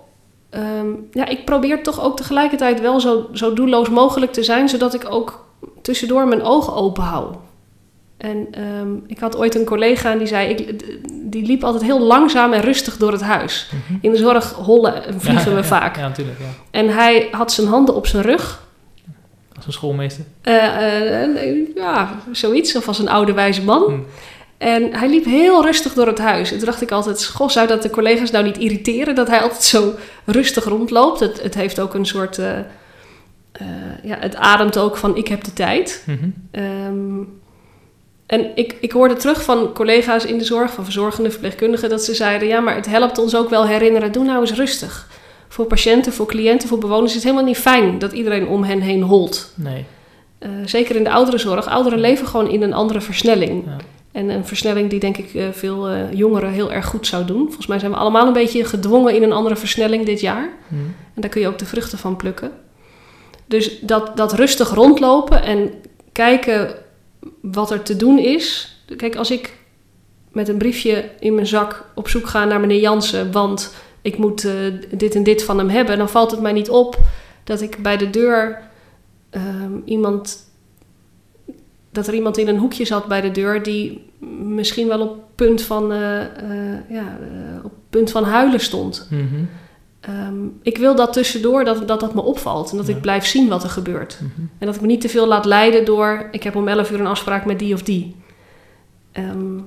ehm, 0.49 0.87
ja, 1.11 1.25
ik 1.25 1.45
probeer 1.45 1.83
toch 1.83 2.03
ook 2.03 2.17
tegelijkertijd 2.17 2.81
wel 2.81 2.99
zo, 2.99 3.29
zo 3.33 3.53
doelloos 3.53 3.89
mogelijk 3.89 4.33
te 4.33 4.43
zijn... 4.43 4.69
zodat 4.69 4.93
ik 4.93 5.05
ook 5.09 5.45
tussendoor 5.81 6.27
mijn 6.27 6.43
ogen 6.43 6.73
open 6.73 7.03
hou. 7.03 7.35
En 8.17 8.47
ehm, 8.51 8.91
ik 9.07 9.19
had 9.19 9.37
ooit 9.37 9.55
een 9.55 9.65
collega 9.65 10.11
en 10.11 10.17
die 10.17 10.27
zei... 10.27 10.49
Ik, 10.49 10.85
die 11.31 11.45
liep 11.45 11.63
altijd 11.63 11.83
heel 11.83 11.99
langzaam 11.99 12.53
en 12.53 12.61
rustig 12.61 12.97
door 12.97 13.11
het 13.11 13.21
huis. 13.21 13.69
Mhm. 13.71 13.97
In 14.01 14.11
de 14.11 14.17
zorg 14.17 14.51
hollen 14.51 15.05
en 15.05 15.21
vliegen 15.21 15.49
Ja, 15.49 15.55
we 15.57 15.61
ja, 15.61 15.67
vaak. 15.67 15.95
Ja, 15.95 16.01
natuurlijk. 16.01 16.39
Ja. 16.39 16.45
En 16.71 16.89
hij 16.89 17.27
had 17.31 17.51
zijn 17.51 17.67
handen 17.67 17.95
op 17.95 18.07
zijn 18.07 18.23
rug. 18.23 18.62
Als 19.65 19.75
een 19.75 19.79
schoolmeester. 19.81 20.23
Eh, 20.41 21.23
eh, 21.23 21.67
ja, 21.75 22.19
zoiets. 22.31 22.75
Of 22.75 22.87
als 22.87 22.99
een 22.99 23.09
oude 23.09 23.33
wijze 23.33 23.63
man. 23.63 23.83
Hm. 23.83 23.99
En 24.57 24.93
hij 24.93 25.09
liep 25.09 25.25
heel 25.25 25.65
rustig 25.65 25.93
door 25.93 26.07
het 26.07 26.19
huis. 26.19 26.51
En 26.51 26.57
toen 26.57 26.65
dacht 26.65 26.81
ik 26.81 26.91
altijd, 26.91 27.25
goh, 27.25 27.49
zou 27.49 27.67
dat 27.67 27.81
de 27.81 27.89
collega's 27.89 28.31
nou 28.31 28.43
niet 28.43 28.57
irriteren... 28.57 29.15
dat 29.15 29.27
hij 29.27 29.41
altijd 29.41 29.63
zo 29.63 29.93
rustig 30.25 30.63
rondloopt? 30.63 31.19
Het, 31.19 31.41
het 31.41 31.55
heeft 31.55 31.79
ook 31.79 31.93
een 31.93 32.05
soort... 32.05 32.37
eh, 32.37 32.57
ja, 34.03 34.17
het 34.19 34.35
ademt 34.35 34.77
ook 34.77 34.97
van, 34.97 35.17
ik 35.17 35.27
heb 35.27 35.43
de 35.43 35.53
tijd. 35.53 36.03
Mhm. 36.05 36.29
Ehm, 36.51 37.21
en 38.25 38.51
ik, 38.55 38.75
ik 38.79 38.91
hoorde 38.91 39.15
terug 39.15 39.43
van 39.43 39.73
collega's 39.73 40.25
in 40.25 40.37
de 40.37 40.43
zorg, 40.43 40.71
van 40.71 40.83
verzorgende 40.83 41.31
verpleegkundigen, 41.31 41.89
dat 41.89 42.03
ze 42.03 42.13
zeiden: 42.13 42.47
ja, 42.47 42.59
maar 42.59 42.75
het 42.75 42.85
helpt 42.85 43.17
ons 43.17 43.35
ook 43.35 43.49
wel 43.49 43.67
herinneren, 43.67 44.11
doe 44.11 44.23
nou 44.23 44.41
eens 44.41 44.53
rustig. 44.53 45.07
Voor 45.53 45.65
patiënten, 45.65 46.13
voor 46.13 46.25
cliënten, 46.25 46.67
voor 46.67 46.77
bewoners 46.77 47.09
is 47.09 47.13
het 47.13 47.23
helemaal 47.23 47.45
niet 47.45 47.57
fijn 47.57 47.99
dat 47.99 48.11
iedereen 48.11 48.47
om 48.47 48.63
hen 48.63 48.79
heen 48.79 49.01
holt. 49.01 49.53
Nee. 49.55 49.85
Eh, 50.39 50.49
zeker 50.65 50.95
in 50.95 51.03
de 51.03 51.11
ouderenzorg. 51.11 51.67
Ouderen 51.67 51.99
leven 51.99 52.27
gewoon 52.27 52.49
in 52.49 52.61
een 52.61 52.73
andere 52.73 53.01
versnelling. 53.01 53.63
Ja. 53.65 53.77
En 54.11 54.29
een 54.29 54.45
versnelling 54.45 54.89
die 54.89 54.99
denk 54.99 55.17
ik 55.17 55.33
eh, 55.33 55.45
veel 55.51 55.87
eh, 55.87 56.13
jongeren 56.13 56.51
heel 56.51 56.71
erg 56.71 56.85
goed 56.85 57.07
zou 57.07 57.25
doen. 57.25 57.45
Volgens 57.45 57.67
mij 57.67 57.79
zijn 57.79 57.91
we 57.91 57.97
allemaal 57.97 58.27
een 58.27 58.33
beetje 58.33 58.65
gedwongen 58.65 59.15
in 59.15 59.23
een 59.23 59.31
andere 59.31 59.55
versnelling 59.55 60.05
dit 60.05 60.21
jaar. 60.21 60.49
Hm. 60.67 60.75
En 61.13 61.21
daar 61.21 61.29
kun 61.29 61.41
je 61.41 61.47
ook 61.47 61.59
de 61.59 61.65
vruchten 61.65 61.97
van 61.97 62.15
plukken. 62.15 62.51
Dus 63.45 63.79
dat, 63.79 64.17
dat 64.17 64.33
rustig 64.33 64.73
rondlopen 64.73 65.43
en 65.43 65.73
kijken 66.11 66.75
wat 67.41 67.71
er 67.71 67.81
te 67.81 67.95
doen 67.95 68.19
is. 68.19 68.77
Kijk, 68.97 69.15
als 69.15 69.31
ik 69.31 69.57
met 70.31 70.47
een 70.47 70.57
briefje 70.57 71.09
in 71.19 71.35
mijn 71.35 71.47
zak 71.47 71.85
op 71.95 72.09
zoek 72.09 72.27
ga 72.27 72.45
naar 72.45 72.59
meneer 72.59 72.79
Jansen, 72.79 73.31
want 73.31 73.73
ik 74.03 74.17
moet 74.17 74.45
eh, 74.45 74.53
dit 74.91 75.15
en 75.15 75.23
dit 75.23 75.43
van 75.43 75.57
hem 75.57 75.69
hebben, 75.69 75.97
dan 75.97 76.09
valt 76.09 76.31
het 76.31 76.41
mij 76.41 76.51
niet 76.51 76.69
op 76.69 76.99
dat 77.43 77.61
ik 77.61 77.77
bij 77.77 77.97
de 77.97 78.09
deur 78.09 78.61
ehm, 79.29 79.71
iemand. 79.85 80.51
Dat 81.91 82.07
er 82.07 82.13
iemand 82.13 82.37
in 82.37 82.47
een 82.47 82.57
hoekje 82.57 82.85
zat 82.85 83.07
bij 83.07 83.21
de 83.21 83.31
deur 83.31 83.63
die 83.63 84.11
misschien 84.43 84.87
wel 84.87 85.01
op 85.01 85.23
punt 85.35 85.61
van, 85.61 85.91
eh, 85.91 86.21
eh, 86.21 86.79
ja, 86.89 87.17
op 87.63 87.71
punt 87.89 88.11
van 88.11 88.23
huilen 88.23 88.59
stond. 88.59 89.07
Mhm. 89.09 89.43
Ehm, 89.99 90.45
ik 90.61 90.77
wil 90.77 90.95
dat 90.95 91.13
tussendoor, 91.13 91.63
dat, 91.63 91.87
dat 91.87 91.99
dat 91.99 92.13
me 92.13 92.21
opvalt. 92.21 92.71
En 92.71 92.77
dat 92.77 92.87
Ja. 92.87 92.95
ik 92.95 93.01
blijf 93.01 93.25
zien 93.25 93.47
wat 93.47 93.63
er 93.63 93.69
gebeurt. 93.69 94.19
Mhm. 94.21 94.41
En 94.57 94.65
dat 94.65 94.75
ik 94.75 94.81
me 94.81 94.87
niet 94.87 95.01
te 95.01 95.09
veel 95.09 95.27
laat 95.27 95.45
leiden 95.45 95.85
door... 95.85 96.27
ik 96.31 96.43
heb 96.43 96.55
om 96.55 96.67
11 96.67 96.91
uur 96.91 96.99
een 96.99 97.07
afspraak 97.07 97.45
met 97.45 97.59
die 97.59 97.73
of 97.73 97.83
die. 97.83 98.15
Ehm, 99.11 99.57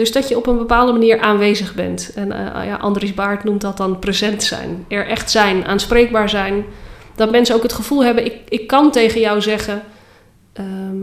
dus 0.00 0.12
dat 0.12 0.28
je 0.28 0.36
op 0.36 0.46
een 0.46 0.58
bepaalde 0.58 0.92
manier 0.92 1.20
aanwezig 1.20 1.74
bent. 1.74 2.12
En 2.14 2.32
eh, 2.32 2.66
ja, 2.66 2.76
Andries 2.76 3.14
Baart 3.14 3.44
noemt 3.44 3.60
dat 3.60 3.76
dan 3.76 3.98
present 3.98 4.42
zijn. 4.42 4.84
Er 4.88 5.06
echt 5.06 5.30
zijn, 5.30 5.64
aanspreekbaar 5.64 6.28
zijn. 6.28 6.64
Dat 7.14 7.30
mensen 7.30 7.54
ook 7.54 7.62
het 7.62 7.72
gevoel 7.72 8.04
hebben... 8.04 8.24
ik, 8.24 8.34
ik 8.48 8.66
kan 8.66 8.90
tegen 8.90 9.20
jou 9.20 9.40
zeggen... 9.40 9.82
ehm, 10.52 10.96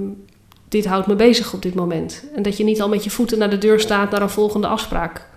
dit 0.67 0.85
houdt 0.85 1.07
me 1.07 1.15
bezig 1.15 1.53
op 1.53 1.61
dit 1.61 1.73
moment. 1.73 2.23
En 2.35 2.41
dat 2.41 2.57
je 2.57 2.63
niet 2.63 2.81
al 2.81 2.89
met 2.89 3.03
je 3.03 3.09
voeten 3.09 3.37
naar 3.37 3.49
de 3.49 3.57
deur 3.57 3.79
staat... 3.79 4.11
naar 4.11 4.21
een 4.21 4.29
volgende 4.29 4.67
afspraak. 4.67 5.27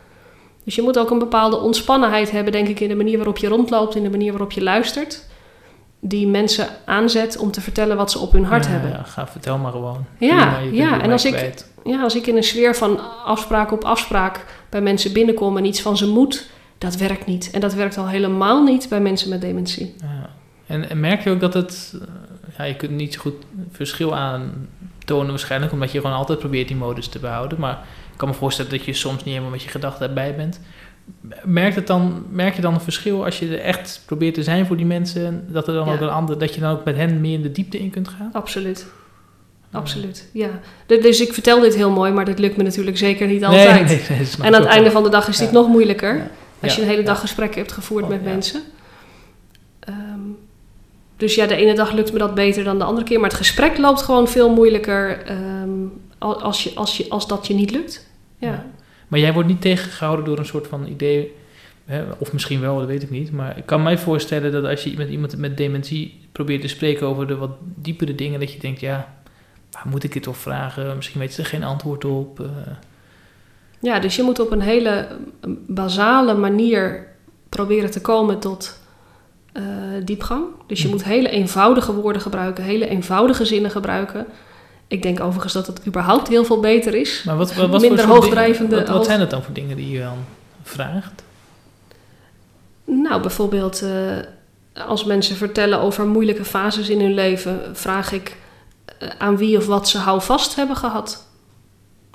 Dus 0.64 0.74
je 0.74 0.82
moet 0.82 0.98
ook 0.98 1.10
een 1.10 1.18
bepaalde 1.18 1.58
ontspannenheid 1.58 2.30
hebben, 2.30 2.52
denk 2.52 2.68
ik, 2.68 2.80
in 2.80 2.88
de 2.88 2.94
manier 2.94 3.16
waarop 3.16 3.38
je 3.38 3.48
rondloopt, 3.48 3.94
in 3.94 4.02
de 4.02 4.10
manier 4.10 4.30
waarop 4.30 4.52
je 4.52 4.62
luistert. 4.62 5.26
Die 6.00 6.26
mensen 6.26 6.68
aanzet 6.84 7.36
om 7.38 7.50
te 7.50 7.60
vertellen 7.60 7.96
wat 7.96 8.10
ze 8.10 8.18
op 8.18 8.32
hun 8.32 8.44
hart 8.44 8.64
Ja, 8.64 8.70
hebben. 8.70 8.90
Ja, 8.90 9.02
ga 9.02 9.26
vertel 9.26 9.58
maar 9.58 9.72
gewoon. 9.72 10.04
Ja, 10.18 10.58
ja, 10.72 11.00
en 11.00 11.10
als 11.10 11.24
ik-. 11.24 11.64
Ja, 11.84 12.02
als 12.02 12.16
ik 12.16 12.26
in 12.26 12.36
een 12.36 12.42
sfeer 12.42 12.76
van 12.76 13.00
afspraak 13.24 13.72
op 13.72 13.84
afspraak 13.84 14.44
bij 14.68 14.80
mensen 14.80 15.12
binnenkom 15.12 15.56
en 15.56 15.64
iets 15.64 15.80
van 15.80 15.96
ze 15.96 16.06
moet, 16.08 16.50
dat 16.78 16.96
werkt 16.96 17.26
niet. 17.26 17.50
En 17.50 17.60
dat 17.60 17.74
werkt 17.74 17.96
al 17.98 18.08
helemaal 18.08 18.62
niet 18.62 18.88
bij 18.88 19.00
mensen 19.00 19.28
met 19.28 19.40
dementie. 19.40 19.94
Ja. 20.00 20.30
En, 20.66 20.90
en 20.90 21.00
merk 21.00 21.24
je 21.24 21.30
ook 21.30 21.40
dat 21.40 21.54
het... 21.54 21.94
eh, 21.94 22.00
Ja, 22.58 22.64
je 22.64 22.74
kunt 22.76 22.90
niet 22.90 23.14
zo 23.14 23.20
goed 23.20 23.34
verschil 23.72 24.16
aantonen 24.16 25.28
waarschijnlijk, 25.30 25.72
omdat 25.72 25.92
je 25.92 26.00
gewoon 26.00 26.16
altijd 26.16 26.38
probeert 26.38 26.68
die 26.68 26.76
modus 26.76 27.08
te 27.08 27.18
behouden. 27.18 27.60
Maar 27.60 27.78
ik 28.12 28.16
kan 28.16 28.28
me 28.28 28.34
voorstellen 28.34 28.70
dat 28.70 28.84
je 28.84 28.92
soms 28.92 29.16
niet 29.16 29.24
helemaal 29.24 29.50
met 29.50 29.62
je 29.62 29.68
gedachten 29.68 30.08
erbij 30.08 30.36
bent. 30.36 30.60
Merkt 31.44 31.74
het 31.76 31.86
dan, 31.86 32.24
merk 32.30 32.54
je 32.54 32.62
dan 32.62 32.74
een 32.74 32.80
verschil 32.80 33.24
als 33.24 33.38
je 33.38 33.48
er 33.48 33.60
echt 33.60 34.02
probeert 34.06 34.34
te 34.34 34.42
zijn 34.42 34.66
voor 34.66 34.76
die 34.76 34.86
mensen? 34.86 35.26
en 35.26 35.46
Dat, 35.48 35.68
er 35.68 35.74
dan 35.74 35.86
Ja. 35.86 35.92
ook 35.92 36.00
een 36.00 36.08
ander, 36.08 36.38
dat 36.38 36.54
je 36.54 36.60
dan 36.60 36.72
ook 36.72 36.84
met 36.84 36.96
hen 36.96 37.20
meer 37.20 37.32
in 37.34 37.42
de 37.42 37.52
diepte 37.52 37.78
in 37.78 37.90
kunt 37.90 38.08
gaan? 38.08 38.30
Absoluut. 38.32 38.86
Absoluut, 39.72 40.28
ja. 40.32 40.48
Du- 40.86 41.00
Dus 41.00 41.20
ik 41.20 41.32
vertel 41.32 41.60
dit 41.60 41.74
heel 41.74 41.90
mooi, 41.90 42.12
maar 42.12 42.24
dit 42.24 42.38
lukt 42.38 42.56
me 42.56 42.62
natuurlijk 42.62 42.98
zeker 42.98 43.26
niet 43.26 43.44
altijd. 43.44 43.74
Nee, 43.74 44.00
nee, 44.08 44.18
dat 44.18 44.38
En 44.46 44.54
aan 44.54 44.60
het 44.60 44.64
einde 44.70 44.82
wel. 44.82 44.92
van 44.92 45.02
de 45.02 45.08
dag 45.08 45.28
is 45.28 45.36
dit 45.36 45.46
Ja. 45.48 45.52
nog 45.54 45.68
moeilijker. 45.68 46.16
Ja. 46.16 46.30
Als 46.62 46.74
je 46.76 46.82
een 46.82 46.88
hele 46.88 47.02
dag 47.02 47.20
gesprekken 47.20 47.58
hebt 47.60 47.72
gevoerd 47.72 48.04
Oh, 48.04 48.10
met 48.10 48.24
mensen. 48.24 48.60
Ehm, 49.80 49.96
dus 51.16 51.34
ja, 51.34 51.46
de 51.46 51.54
ene 51.56 51.74
dag 51.74 51.92
lukt 51.92 52.12
me 52.12 52.18
dat 52.18 52.34
beter 52.34 52.64
dan 52.64 52.78
de 52.78 52.84
andere 52.84 53.06
keer. 53.06 53.20
Maar 53.20 53.28
het 53.28 53.38
gesprek 53.38 53.78
loopt 53.78 54.02
gewoon 54.02 54.28
veel 54.28 54.50
moeilijker 54.54 55.22
ehm, 55.26 55.68
al- 56.18 56.42
als, 56.42 56.62
je, 56.64 56.72
als, 56.74 56.96
je, 56.96 57.06
als 57.08 57.28
dat 57.28 57.46
je 57.46 57.54
niet 57.54 57.70
lukt. 57.70 58.06
Ja. 58.38 58.64
Maar 59.10 59.20
jij 59.20 59.32
wordt 59.32 59.48
niet 59.48 59.60
tegengehouden 59.60 60.24
door 60.24 60.38
een 60.38 60.44
soort 60.46 60.66
van 60.66 60.86
idee, 60.86 61.34
hè, 61.84 62.02
of 62.18 62.32
misschien 62.32 62.60
wel, 62.60 62.78
dat 62.78 62.86
weet 62.86 63.02
ik 63.02 63.10
niet. 63.10 63.32
Maar 63.32 63.58
ik 63.58 63.66
kan 63.66 63.82
mij 63.82 63.98
voorstellen 63.98 64.52
dat 64.52 64.64
als 64.64 64.84
je 64.84 64.96
met 64.96 65.08
iemand 65.08 65.36
met 65.36 65.56
dementie 65.56 66.20
probeert 66.32 66.60
te 66.60 66.68
spreken 66.68 67.06
over 67.06 67.26
de 67.26 67.36
wat 67.36 67.50
diepere 67.60 68.14
dingen, 68.14 68.40
dat 68.40 68.52
je 68.52 68.58
denkt, 68.58 68.80
ja, 68.80 69.14
waar 69.70 69.86
moet 69.88 70.04
ik 70.04 70.12
dit 70.12 70.22
toch 70.22 70.36
vragen? 70.36 70.96
Misschien 70.96 71.20
weet 71.20 71.32
ze 71.34 71.40
er 71.42 71.48
geen 71.48 71.64
antwoord 71.64 72.04
op. 72.04 72.40
eh. 72.40 72.46
ja, 73.80 73.98
dus 73.98 74.16
je 74.16 74.22
moet 74.22 74.38
op 74.40 74.50
een 74.50 74.60
hele 74.60 75.06
basale 75.66 76.34
manier 76.34 77.06
proberen 77.48 77.90
te 77.90 78.00
komen 78.00 78.38
tot 78.38 78.78
eh, 79.52 79.62
diepgang. 80.04 80.44
Dus 80.66 80.80
je 80.80 80.86
Hm. 80.86 80.92
moet 80.92 81.04
hele 81.04 81.28
eenvoudige 81.30 81.94
woorden 81.94 82.22
gebruiken, 82.22 82.64
hele 82.64 82.86
eenvoudige 82.88 83.44
zinnen 83.44 83.70
gebruiken. 83.70 84.26
Ik 84.90 85.02
denk 85.02 85.20
overigens 85.20 85.52
dat 85.52 85.66
het 85.66 85.86
überhaupt 85.86 86.28
heel 86.28 86.44
veel 86.44 86.60
beter 86.60 86.94
is. 86.94 87.22
Maar 87.26 87.36
wat, 87.36 87.54
wat, 87.54 87.68
wat 87.68 87.80
Minder 87.80 88.06
hoogdrijvende- 88.06 88.76
Wat, 88.76 88.88
wat 88.88 89.04
zijn 89.04 89.20
het 89.20 89.30
dan 89.30 89.42
voor 89.42 89.54
dingen 89.54 89.76
die 89.76 89.90
je 89.90 90.00
dan 90.00 90.18
vraagt? 90.62 91.22
Nou, 92.84 93.20
bijvoorbeeld 93.20 93.82
eh, 93.82 94.82
als 94.86 95.04
mensen 95.04 95.36
vertellen 95.36 95.80
over 95.80 96.06
moeilijke 96.06 96.44
fases 96.44 96.88
in 96.88 97.00
hun 97.00 97.14
leven, 97.14 97.60
vraag 97.72 98.12
ik 98.12 98.36
eh, 98.98 99.08
aan 99.18 99.36
wie 99.36 99.56
of 99.56 99.66
wat 99.66 99.88
ze 99.88 99.98
houvast 99.98 100.54
hebben 100.56 100.76
gehad. 100.76 101.26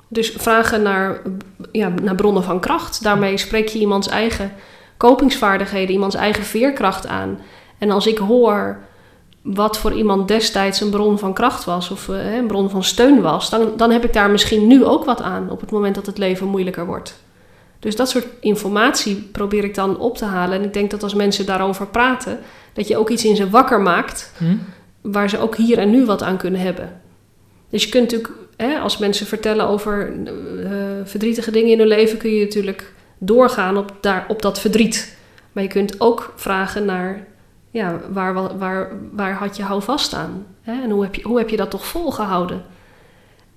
Dus 0.08 0.30
vragen 0.30 0.82
naar, 0.82 1.20
ja, 1.72 1.88
naar 2.02 2.14
bronnen 2.14 2.42
van 2.42 2.60
kracht. 2.60 3.02
Daarmee 3.02 3.36
spreek 3.36 3.68
je 3.68 3.78
iemands 3.78 4.08
eigen 4.08 4.52
kopingsvaardigheden, 4.96 5.94
iemands 5.94 6.14
eigen 6.14 6.44
veerkracht 6.44 7.06
aan. 7.06 7.40
En 7.78 7.90
als 7.90 8.06
ik 8.06 8.18
hoor 8.18 8.78
wat 9.54 9.78
voor 9.78 9.92
iemand 9.92 10.28
destijds 10.28 10.80
een 10.80 10.90
bron 10.90 11.18
van 11.18 11.32
kracht 11.32 11.64
was 11.64 11.90
of 11.90 12.08
eh, 12.08 12.34
een 12.34 12.46
bron 12.46 12.70
van 12.70 12.84
steun 12.84 13.20
was, 13.20 13.50
dan, 13.50 13.72
dan 13.76 13.90
heb 13.90 14.04
ik 14.04 14.12
daar 14.12 14.30
misschien 14.30 14.66
nu 14.66 14.84
ook 14.84 15.04
wat 15.04 15.22
aan 15.22 15.50
op 15.50 15.60
het 15.60 15.70
moment 15.70 15.94
dat 15.94 16.06
het 16.06 16.18
leven 16.18 16.46
moeilijker 16.46 16.86
wordt. 16.86 17.24
Dus 17.78 17.96
dat 17.96 18.08
soort 18.08 18.26
informatie 18.40 19.28
probeer 19.32 19.64
ik 19.64 19.74
dan 19.74 19.98
op 19.98 20.16
te 20.16 20.24
halen. 20.24 20.58
En 20.58 20.64
ik 20.64 20.72
denk 20.72 20.90
dat 20.90 21.02
als 21.02 21.14
mensen 21.14 21.46
daarover 21.46 21.86
praten, 21.86 22.38
dat 22.72 22.88
je 22.88 22.96
ook 22.96 23.10
iets 23.10 23.24
in 23.24 23.36
ze 23.36 23.50
wakker 23.50 23.80
maakt 23.80 24.32
Hm? 24.36 24.56
waar 25.00 25.30
ze 25.30 25.38
ook 25.38 25.56
hier 25.56 25.78
en 25.78 25.90
nu 25.90 26.04
wat 26.04 26.22
aan 26.22 26.36
kunnen 26.36 26.60
hebben. 26.60 27.00
Dus 27.70 27.84
je 27.84 27.88
kunt 27.90 28.02
natuurlijk, 28.02 28.32
hè, 28.56 28.78
als 28.78 28.98
mensen 28.98 29.26
vertellen 29.26 29.66
over 29.66 30.12
eh, 30.24 30.70
verdrietige 31.04 31.50
dingen 31.50 31.72
in 31.72 31.78
hun 31.78 31.88
leven, 31.88 32.18
kun 32.18 32.30
je 32.30 32.44
natuurlijk 32.44 32.92
doorgaan 33.18 33.76
op, 33.76 33.92
daar, 34.00 34.24
op 34.28 34.42
dat 34.42 34.60
verdriet. 34.60 35.16
Maar 35.52 35.62
je 35.62 35.68
kunt 35.68 36.00
ook 36.00 36.32
vragen 36.36 36.84
naar, 36.84 37.26
ja, 37.76 38.00
waar, 38.12 38.34
wa- 38.34 38.56
waar, 38.56 38.92
waar 39.12 39.32
had 39.34 39.56
je 39.56 39.62
houvast 39.62 40.14
aan? 40.14 40.46
Hè? 40.62 40.82
En 40.82 40.90
hoe 40.90 41.02
heb, 41.02 41.14
je, 41.14 41.22
hoe 41.22 41.38
heb 41.38 41.48
je 41.48 41.56
dat 41.56 41.70
toch 41.70 41.86
volgehouden? 41.86 42.62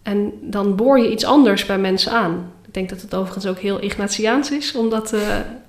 En 0.04 0.32
dan 0.42 0.76
boor 0.76 1.00
je 1.00 1.12
iets 1.12 1.26
anders 1.26 1.66
bij 1.66 1.78
mensen 1.78 2.12
aan. 2.12 2.52
Ik 2.68 2.74
denk 2.74 2.90
dat 2.90 3.02
het 3.02 3.16
overigens 3.16 3.46
ook 3.48 3.58
heel 3.58 3.82
Ignatiaans 3.82 4.52
is 4.52 4.76
om 4.76 4.90
dat 4.90 5.14
eh, 5.14 5.22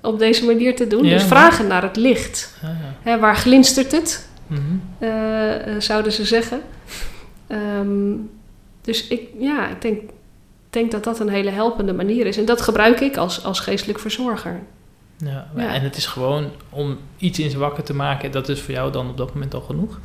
op 0.03 0.19
deze 0.19 0.45
manier 0.45 0.77
te 0.77 0.87
doen. 0.87 1.05
Ja, 1.05 1.11
dus 1.11 1.19
maar- 1.19 1.29
vragen 1.29 1.67
naar 1.67 1.83
het 1.83 1.97
licht. 1.97 2.55
Ah, 2.63 2.69
ja. 2.69 3.11
Hè, 3.11 3.19
waar 3.19 3.37
glinstert 3.37 3.93
het? 3.93 4.29
Mhm. 4.47 4.61
eh, 4.99 5.75
eh, 5.75 5.81
zouden 5.81 6.13
ze 6.13 6.25
zeggen. 6.25 6.61
Ehm, 7.47 8.13
dus 8.83 9.09
ik, 9.09 9.23
ja, 9.39 9.69
ik 9.69 9.83
denk, 9.83 10.01
denk 10.71 10.91
dat 10.91 11.05
dat 11.05 11.21
een 11.21 11.29
hele 11.29 11.51
helpende 11.51 11.93
manier 11.93 12.27
is. 12.27 12.37
En 12.37 12.45
dat 12.45 12.61
gebruik 12.61 13.01
ik 13.01 13.17
als, 13.17 13.45
als 13.45 13.61
geestelijk 13.61 13.99
verzorger. 13.99 14.61
Ja. 15.25 15.47
En 15.57 15.83
het 15.83 15.97
is 15.97 16.07
gewoon 16.07 16.51
om 16.71 16.99
iets 17.19 17.39
in 17.39 17.51
ze 17.51 17.59
wakker 17.59 17.83
te 17.83 17.95
maken, 17.95 18.31
dat 18.31 18.49
is 18.49 18.61
voor 18.61 18.75
jou 18.75 18.93
dan 18.93 19.09
op 19.09 19.17
dat 19.17 19.35
moment 19.35 19.55
al 19.55 19.61
genoeg. 19.61 20.01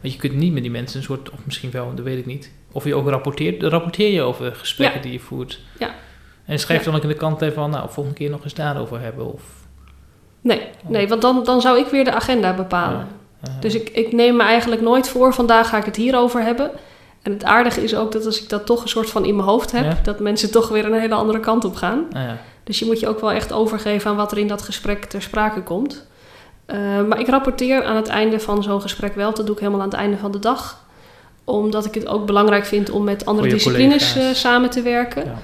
Want 0.00 0.12
je 0.14 0.18
kunt 0.20 0.34
niet 0.34 0.52
met 0.52 0.62
die 0.62 0.70
mensen 0.70 0.98
een 0.98 1.04
soort, 1.04 1.30
of 1.30 1.38
misschien 1.44 1.70
wel, 1.70 1.94
dat 1.94 2.04
weet 2.04 2.18
ik 2.18 2.26
niet. 2.26 2.52
Of 2.72 2.84
je 2.84 2.94
ook 2.94 3.08
rapporteert, 3.08 3.62
rapporteer 3.62 4.12
je 4.12 4.22
over 4.22 4.54
gesprekken 4.54 4.96
Ja. 4.96 5.02
die 5.02 5.12
je 5.12 5.20
voert. 5.20 5.60
Ja. 5.78 5.94
En 6.44 6.58
schrijf 6.58 6.84
dan 6.84 6.94
ook 6.94 7.02
in 7.02 7.08
de 7.08 7.14
kant 7.14 7.42
even 7.42 7.54
van, 7.54 7.70
nou, 7.70 7.90
volgende 7.90 8.18
keer 8.18 8.30
nog 8.30 8.42
eens 8.44 8.54
daarover 8.54 9.00
hebben. 9.00 9.32
Of, 9.32 9.42
Nee, 10.40 10.62
nee 10.88 11.08
want 11.08 11.22
dan, 11.22 11.44
dan 11.44 11.60
zou 11.60 11.78
ik 11.78 11.86
weer 11.86 12.04
de 12.04 12.12
agenda 12.14 12.54
bepalen. 12.54 13.06
Dus 13.60 13.74
ik, 13.74 13.88
ik 13.88 14.12
neem 14.12 14.36
me 14.36 14.42
eigenlijk 14.42 14.82
nooit 14.82 15.08
voor, 15.08 15.34
vandaag 15.34 15.68
ga 15.68 15.78
ik 15.78 15.84
het 15.84 15.96
hierover 15.96 16.42
hebben. 16.42 16.70
En 17.22 17.32
het 17.32 17.44
aardige 17.44 17.82
is 17.82 17.94
ook 17.96 18.12
dat 18.12 18.26
als 18.26 18.42
ik 18.42 18.48
dat 18.48 18.66
toch 18.66 18.82
een 18.82 18.88
soort 18.88 19.10
van 19.10 19.24
in 19.24 19.36
mijn 19.36 19.48
hoofd 19.48 19.72
heb, 19.72 20.04
dat 20.04 20.20
mensen 20.20 20.50
toch 20.50 20.68
weer 20.68 20.84
een 20.84 21.00
hele 21.00 21.14
andere 21.14 21.40
kant 21.40 21.64
op 21.64 21.74
gaan. 21.74 22.06
Nou 22.10 22.26
ja. 22.26 22.38
Dus 22.66 22.78
je 22.78 22.84
moet 22.84 23.00
je 23.00 23.08
ook 23.08 23.20
wel 23.20 23.32
echt 23.32 23.52
overgeven 23.52 24.10
aan 24.10 24.16
wat 24.16 24.32
er 24.32 24.38
in 24.38 24.46
dat 24.46 24.62
gesprek 24.62 25.04
ter 25.04 25.22
sprake 25.22 25.62
komt. 25.62 26.06
Eh, 26.66 26.78
maar 27.08 27.20
ik 27.20 27.28
rapporteer 27.28 27.84
aan 27.84 27.96
het 27.96 28.08
einde 28.08 28.40
van 28.40 28.62
zo'n 28.62 28.80
gesprek 28.80 29.14
wel. 29.14 29.34
Dat 29.34 29.46
doe 29.46 29.54
ik 29.54 29.60
helemaal 29.60 29.80
aan 29.80 29.88
het 29.88 29.98
einde 29.98 30.16
van 30.16 30.32
de 30.32 30.38
dag. 30.38 30.84
Omdat 31.44 31.84
ik 31.84 31.94
het 31.94 32.06
ook 32.06 32.26
belangrijk 32.26 32.64
vind 32.64 32.90
om 32.90 33.04
met 33.04 33.26
andere 33.26 33.48
disciplines 33.48 34.16
eh, 34.16 34.24
samen 34.32 34.70
te 34.70 34.82
werken. 34.82 35.24
Ja. 35.24 35.38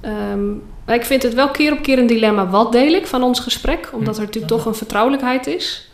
Ehm, 0.00 0.48
maar 0.84 0.94
ik 0.94 1.04
vind 1.04 1.22
het 1.22 1.34
wel 1.34 1.48
keer 1.48 1.72
op 1.72 1.82
keer 1.82 1.98
een 1.98 2.06
dilemma. 2.06 2.48
Wat 2.48 2.72
deel 2.72 2.92
ik 2.92 3.06
van 3.06 3.22
ons 3.22 3.40
gesprek? 3.40 3.90
Omdat 3.92 4.16
er 4.16 4.22
natuurlijk 4.24 4.52
Ja. 4.52 4.56
toch 4.56 4.66
een 4.66 4.74
vertrouwelijkheid 4.74 5.46
is. 5.46 5.90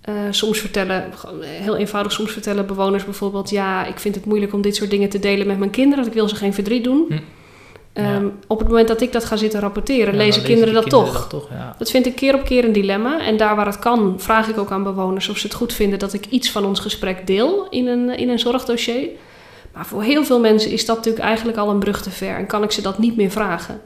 Eh, 0.00 0.14
soms 0.30 0.58
vertellen, 0.58 1.12
heel 1.42 1.76
eenvoudig, 1.76 2.12
soms 2.12 2.32
vertellen 2.32 2.66
bewoners 2.66 3.04
bijvoorbeeld... 3.04 3.50
ja, 3.50 3.86
ik 3.86 3.98
vind 3.98 4.14
het 4.14 4.24
moeilijk 4.24 4.52
om 4.52 4.62
dit 4.62 4.76
soort 4.76 4.90
dingen 4.90 5.08
te 5.08 5.18
delen 5.18 5.46
met 5.46 5.58
mijn 5.58 5.70
kinderen... 5.70 5.98
want 5.98 6.06
ik 6.06 6.20
wil 6.20 6.28
ze 6.28 6.36
geen 6.36 6.54
verdriet 6.54 6.84
doen. 6.84 7.04
Hm. 7.08 7.18
Ehm. 7.98 8.26
Op 8.46 8.58
het 8.58 8.68
moment 8.68 8.88
dat 8.88 9.00
ik 9.00 9.12
dat 9.12 9.24
ga 9.24 9.36
zitten 9.36 9.60
rapporteren, 9.60 10.16
lezen 10.16 10.42
kinderen 10.42 10.74
de 10.74 10.80
dat 10.80 10.90
toch. 10.90 11.12
dat 11.12 11.30
toch. 11.30 11.48
Dat 11.78 11.90
vind 11.90 12.06
ik 12.06 12.14
keer 12.14 12.34
op 12.34 12.44
keer 12.44 12.64
een 12.64 12.72
dilemma. 12.72 13.20
En 13.20 13.36
daar 13.36 13.56
waar 13.56 13.66
het 13.66 13.78
kan, 13.78 14.14
vraag 14.18 14.48
ik 14.48 14.58
ook 14.58 14.70
aan 14.70 14.82
bewoners 14.82 15.28
of 15.28 15.38
ze 15.38 15.46
het 15.46 15.56
goed 15.56 15.72
vinden 15.72 15.98
dat 15.98 16.12
ik 16.12 16.26
iets 16.26 16.50
van 16.50 16.64
ons 16.64 16.80
gesprek 16.80 17.26
deel 17.26 17.66
in 17.70 17.86
een, 17.86 18.16
in 18.16 18.28
een 18.28 18.38
zorgdossier. 18.38 19.08
Maar 19.72 19.86
voor 19.86 20.02
heel 20.02 20.24
veel 20.24 20.40
mensen 20.40 20.70
is 20.70 20.86
dat 20.86 20.96
natuurlijk 20.96 21.24
eigenlijk 21.24 21.58
al 21.58 21.70
een 21.70 21.78
brug 21.78 22.02
te 22.02 22.10
ver 22.10 22.36
en 22.36 22.46
kan 22.46 22.62
ik 22.62 22.70
ze 22.70 22.82
dat 22.82 22.98
niet 22.98 23.16
meer 23.16 23.30
vragen. 23.30 23.80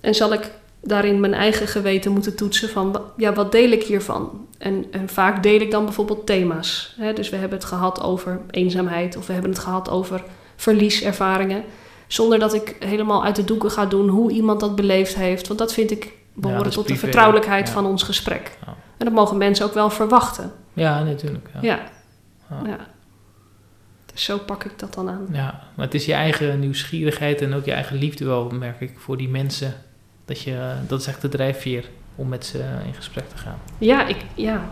En 0.00 0.14
zal 0.14 0.32
ik 0.32 0.50
daarin 0.80 1.20
mijn 1.20 1.34
eigen 1.34 1.68
geweten 1.68 2.12
moeten 2.12 2.36
toetsen 2.36 2.68
van, 2.68 3.00
ja, 3.16 3.32
wat 3.32 3.52
deel 3.52 3.70
ik 3.70 3.82
hiervan? 3.82 4.46
En, 4.58 4.84
en 4.90 5.08
vaak 5.08 5.42
deel 5.42 5.60
ik 5.60 5.70
dan 5.70 5.84
bijvoorbeeld 5.84 6.26
thema's. 6.26 6.94
Hè? 6.98 7.12
Dus 7.12 7.28
we 7.28 7.36
hebben 7.36 7.58
het 7.58 7.66
gehad 7.66 8.02
over 8.02 8.40
eenzaamheid 8.50 9.16
of 9.16 9.26
we 9.26 9.32
hebben 9.32 9.50
het 9.50 9.60
gehad 9.60 9.90
over 9.90 10.22
verlieservaringen. 10.56 11.64
Zonder 12.14 12.38
dat 12.38 12.54
ik 12.54 12.76
helemaal 12.78 13.24
uit 13.24 13.36
de 13.36 13.44
doeken 13.44 13.70
ga 13.70 13.86
doen 13.86 14.08
hoe 14.08 14.30
iemand 14.30 14.60
dat 14.60 14.76
beleefd 14.76 15.14
heeft. 15.14 15.46
Want 15.46 15.58
dat 15.58 15.72
vind 15.72 15.90
ik 15.90 16.12
behoren 16.32 16.70
tot 16.70 16.88
de 16.88 16.96
vertrouwelijkheid 16.96 17.66
ja. 17.66 17.72
van 17.72 17.86
ons 17.86 18.02
gesprek. 18.02 18.58
Ja. 18.66 18.74
En 18.96 19.04
dat 19.04 19.14
mogen 19.14 19.36
mensen 19.36 19.66
ook 19.66 19.74
wel 19.74 19.90
verwachten. 19.90 20.52
Ja, 20.72 21.02
natuurlijk. 21.02 21.48
Ja. 21.60 21.80
Ja. 22.64 22.76
Dus 24.12 24.24
zo 24.24 24.38
pak 24.38 24.64
ik 24.64 24.78
dat 24.78 24.94
dan 24.94 25.08
aan. 25.08 25.26
Ja, 25.32 25.62
maar 25.74 25.84
het 25.84 25.94
is 25.94 26.06
je 26.06 26.12
eigen 26.12 26.60
nieuwsgierigheid 26.60 27.40
en 27.40 27.54
ook 27.54 27.64
je 27.64 27.72
eigen 27.72 27.96
liefde 27.96 28.24
wel, 28.24 28.50
merk 28.50 28.80
ik, 28.80 28.98
voor 28.98 29.16
die 29.16 29.28
mensen. 29.28 29.74
Dat, 30.24 30.40
je, 30.40 30.72
dat 30.86 31.00
is 31.00 31.06
echt 31.06 31.20
de 31.20 31.28
drijfveer 31.28 31.88
om 32.14 32.28
met 32.28 32.46
ze 32.46 32.58
in 32.86 32.94
gesprek 32.94 33.28
te 33.28 33.36
gaan. 33.36 33.58
Ja, 33.78 34.06
ik, 34.06 34.16
ja. 34.34 34.64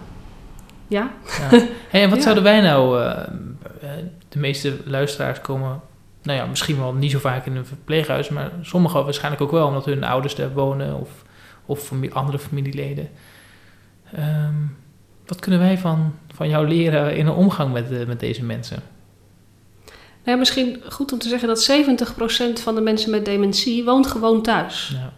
Ja. 0.89 1.11
Hey, 1.89 2.03
en 2.03 2.11
wat 2.11 2.23
zouden 2.27 2.45
wij 2.45 2.61
nou... 2.61 3.03
eh, 3.03 3.11
eh, 3.81 4.05
de 4.29 4.39
meeste 4.39 4.77
luisteraars 4.85 5.41
komen, 5.41 5.81
nou 6.23 6.39
ja, 6.39 6.47
misschien 6.47 6.79
wel 6.79 6.93
niet 6.93 7.11
zo 7.11 7.19
vaak 7.19 7.47
in 7.47 7.57
een 7.57 7.67
verpleeghuis, 7.67 8.29
maar 8.29 8.51
sommigen 8.63 9.05
waarschijnlijk 9.05 9.43
ook 9.43 9.51
wel, 9.51 9.67
omdat 9.67 9.85
hun 9.85 10.05
ouders 10.05 10.35
daar 10.35 10.53
wonen 10.53 11.01
of, 11.01 11.11
of 11.67 11.93
andere 12.13 12.39
familieleden. 12.39 13.11
Ehm, 14.13 14.55
wat 15.27 15.41
kunnen 15.41 15.61
wij 15.61 15.79
van, 15.79 16.15
van 16.35 16.49
jou 16.49 16.69
leren 16.69 17.17
in 17.17 17.27
een 17.27 17.33
omgang 17.33 17.73
met, 17.73 17.91
eh, 17.91 18.07
met 18.07 18.21
deze 18.21 18.45
mensen? 18.45 18.83
nou 20.25 20.35
ja, 20.35 20.37
misschien 20.37 20.83
goed 20.89 21.13
om 21.13 21.19
te 21.19 21.29
zeggen 21.29 21.49
dat 21.49 21.63
70% 21.63 22.61
van 22.61 22.75
de 22.75 22.81
mensen 22.81 23.11
met 23.11 23.25
dementie 23.25 23.85
woont 23.85 24.07
gewoon 24.07 24.43
thuis. 24.43 24.91
Ja, 24.95 25.13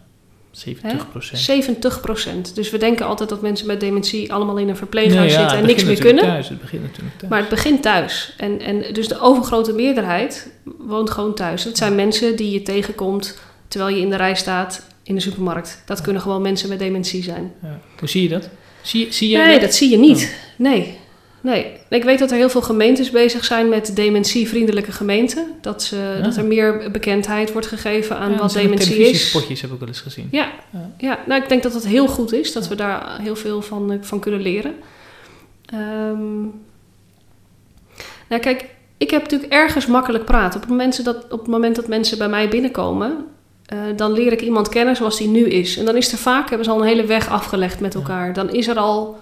70 0.55 1.11
procent. 1.11 2.51
70%. 2.51 2.55
Dus 2.55 2.71
we 2.71 2.79
denken 2.79 3.07
altijd 3.07 3.29
dat 3.29 3.43
mensen 3.43 3.67
met 3.67 3.81
dementie 3.81 4.33
allemaal 4.33 4.57
in 4.57 4.69
een 4.69 4.77
verpleeghuis 4.77 5.33
zitten 5.33 5.59
en 5.59 5.67
niks 5.67 5.85
meer 5.85 5.99
kunnen. 5.99 6.25
Thuis. 6.25 6.49
Het 6.49 6.61
begint 6.61 6.83
natuurlijk 6.83 7.19
thuis. 7.19 7.31
Maar 7.31 7.41
het 7.41 7.49
begint 7.49 7.83
thuis. 7.83 8.35
En, 8.37 8.61
en 8.61 8.85
dus 8.93 9.09
de 9.09 9.21
overgrote 9.21 9.73
meerderheid 9.73 10.51
woont 10.79 11.11
gewoon 11.11 11.35
thuis. 11.35 11.65
Het 11.65 11.77
zijn 11.77 11.95
mensen 11.95 12.37
die 12.37 12.51
je 12.51 12.63
tegenkomt 12.63 13.39
terwijl 13.69 13.95
je 13.95 14.01
in 14.01 14.11
de 14.11 14.17
rij 14.17 14.35
staat 14.35 14.87
in 15.03 15.15
de 15.15 15.21
supermarkt. 15.21 15.83
Dat 15.87 16.01
kunnen 16.01 16.23
gewoon 16.23 16.43
mensen 16.43 16.69
met 16.69 16.79
dementie 16.79 17.23
zijn. 17.23 17.53
Ja. 17.63 17.81
Hoe 17.99 18.09
zie 18.09 18.23
je 18.23 18.29
dat? 18.29 18.49
Zie, 18.83 19.13
zie 19.13 19.29
je 19.29 19.37
Nee, 19.37 19.61
dat 19.61 19.75
zie 19.75 19.91
je 19.91 19.99
niet. 19.99 20.37
Nee. 20.57 20.99
Nee. 21.45 21.67
Ik 21.89 22.05
weet 22.05 22.19
dat 22.19 22.31
er 22.31 22.37
heel 22.37 22.49
veel 22.49 22.63
gemeentes 22.63 23.11
bezig 23.11 23.45
zijn 23.45 23.69
met 23.69 23.97
dementievriendelijke 23.97 24.93
gemeenten. 24.93 25.47
Dat, 25.61 25.83
ze, 25.83 25.97
Ja. 25.97 26.21
dat 26.23 26.37
er 26.37 26.45
meer 26.45 26.91
bekendheid 26.93 27.53
wordt 27.53 27.67
gegeven 27.67 28.17
aan 28.17 28.31
Ja, 28.31 28.37
wat 28.39 28.53
dat 28.53 28.63
dementie 28.63 28.89
is. 28.91 28.95
televisiespotjes 28.97 29.61
heb 29.61 29.71
ik 29.73 29.79
wel 29.79 29.89
eens 29.89 30.01
gezien. 30.01 30.29
Ja, 30.31 30.49
Ja. 30.73 30.91
ja. 30.99 31.19
Nou, 31.27 31.43
ik 31.43 31.49
denk 31.49 31.63
dat 31.63 31.75
het 31.75 31.87
heel 31.87 32.07
goed 32.07 32.33
is. 32.33 32.53
Dat 32.53 32.69
we 32.69 32.75
daar 32.75 33.21
heel 33.21 33.37
veel 33.37 33.63
van, 33.63 33.93
eh, 33.93 33.99
van 34.01 34.21
kunnen 34.21 34.41
leren. 34.41 34.75
Ehm, 35.67 36.41
nou, 38.29 38.41
kijk, 38.41 38.65
ik 38.99 39.11
heb 39.11 39.23
natuurlijk 39.23 39.53
ergens 39.53 39.87
makkelijk 39.87 40.25
praten. 40.25 40.55
Op 40.55 40.61
het 40.61 40.71
moment 40.71 41.05
dat, 41.05 41.25
op 41.33 41.39
het 41.39 41.49
moment 41.49 41.77
dat 41.77 41.89
mensen 41.89 42.19
bij 42.19 42.29
mij 42.29 42.49
binnenkomen... 42.49 43.25
eh, 43.67 43.79
dan 43.97 44.13
leer 44.13 44.33
ik 44.33 44.41
iemand 44.41 44.69
kennen 44.69 44.97
zoals 44.97 45.19
die 45.19 45.29
nu 45.29 45.45
is. 45.49 45.77
En 45.77 45.85
dan 45.85 45.97
is 45.97 46.13
er 46.13 46.19
vaak, 46.19 46.49
hebben 46.49 46.67
ze 46.67 46.73
al 46.73 46.81
een 46.81 46.87
hele 46.87 47.05
weg 47.05 47.29
afgelegd 47.29 47.81
met 47.81 47.95
elkaar. 47.95 48.33
Dan 48.33 48.51
is 48.51 48.67
er 48.69 48.77
al... 48.77 49.19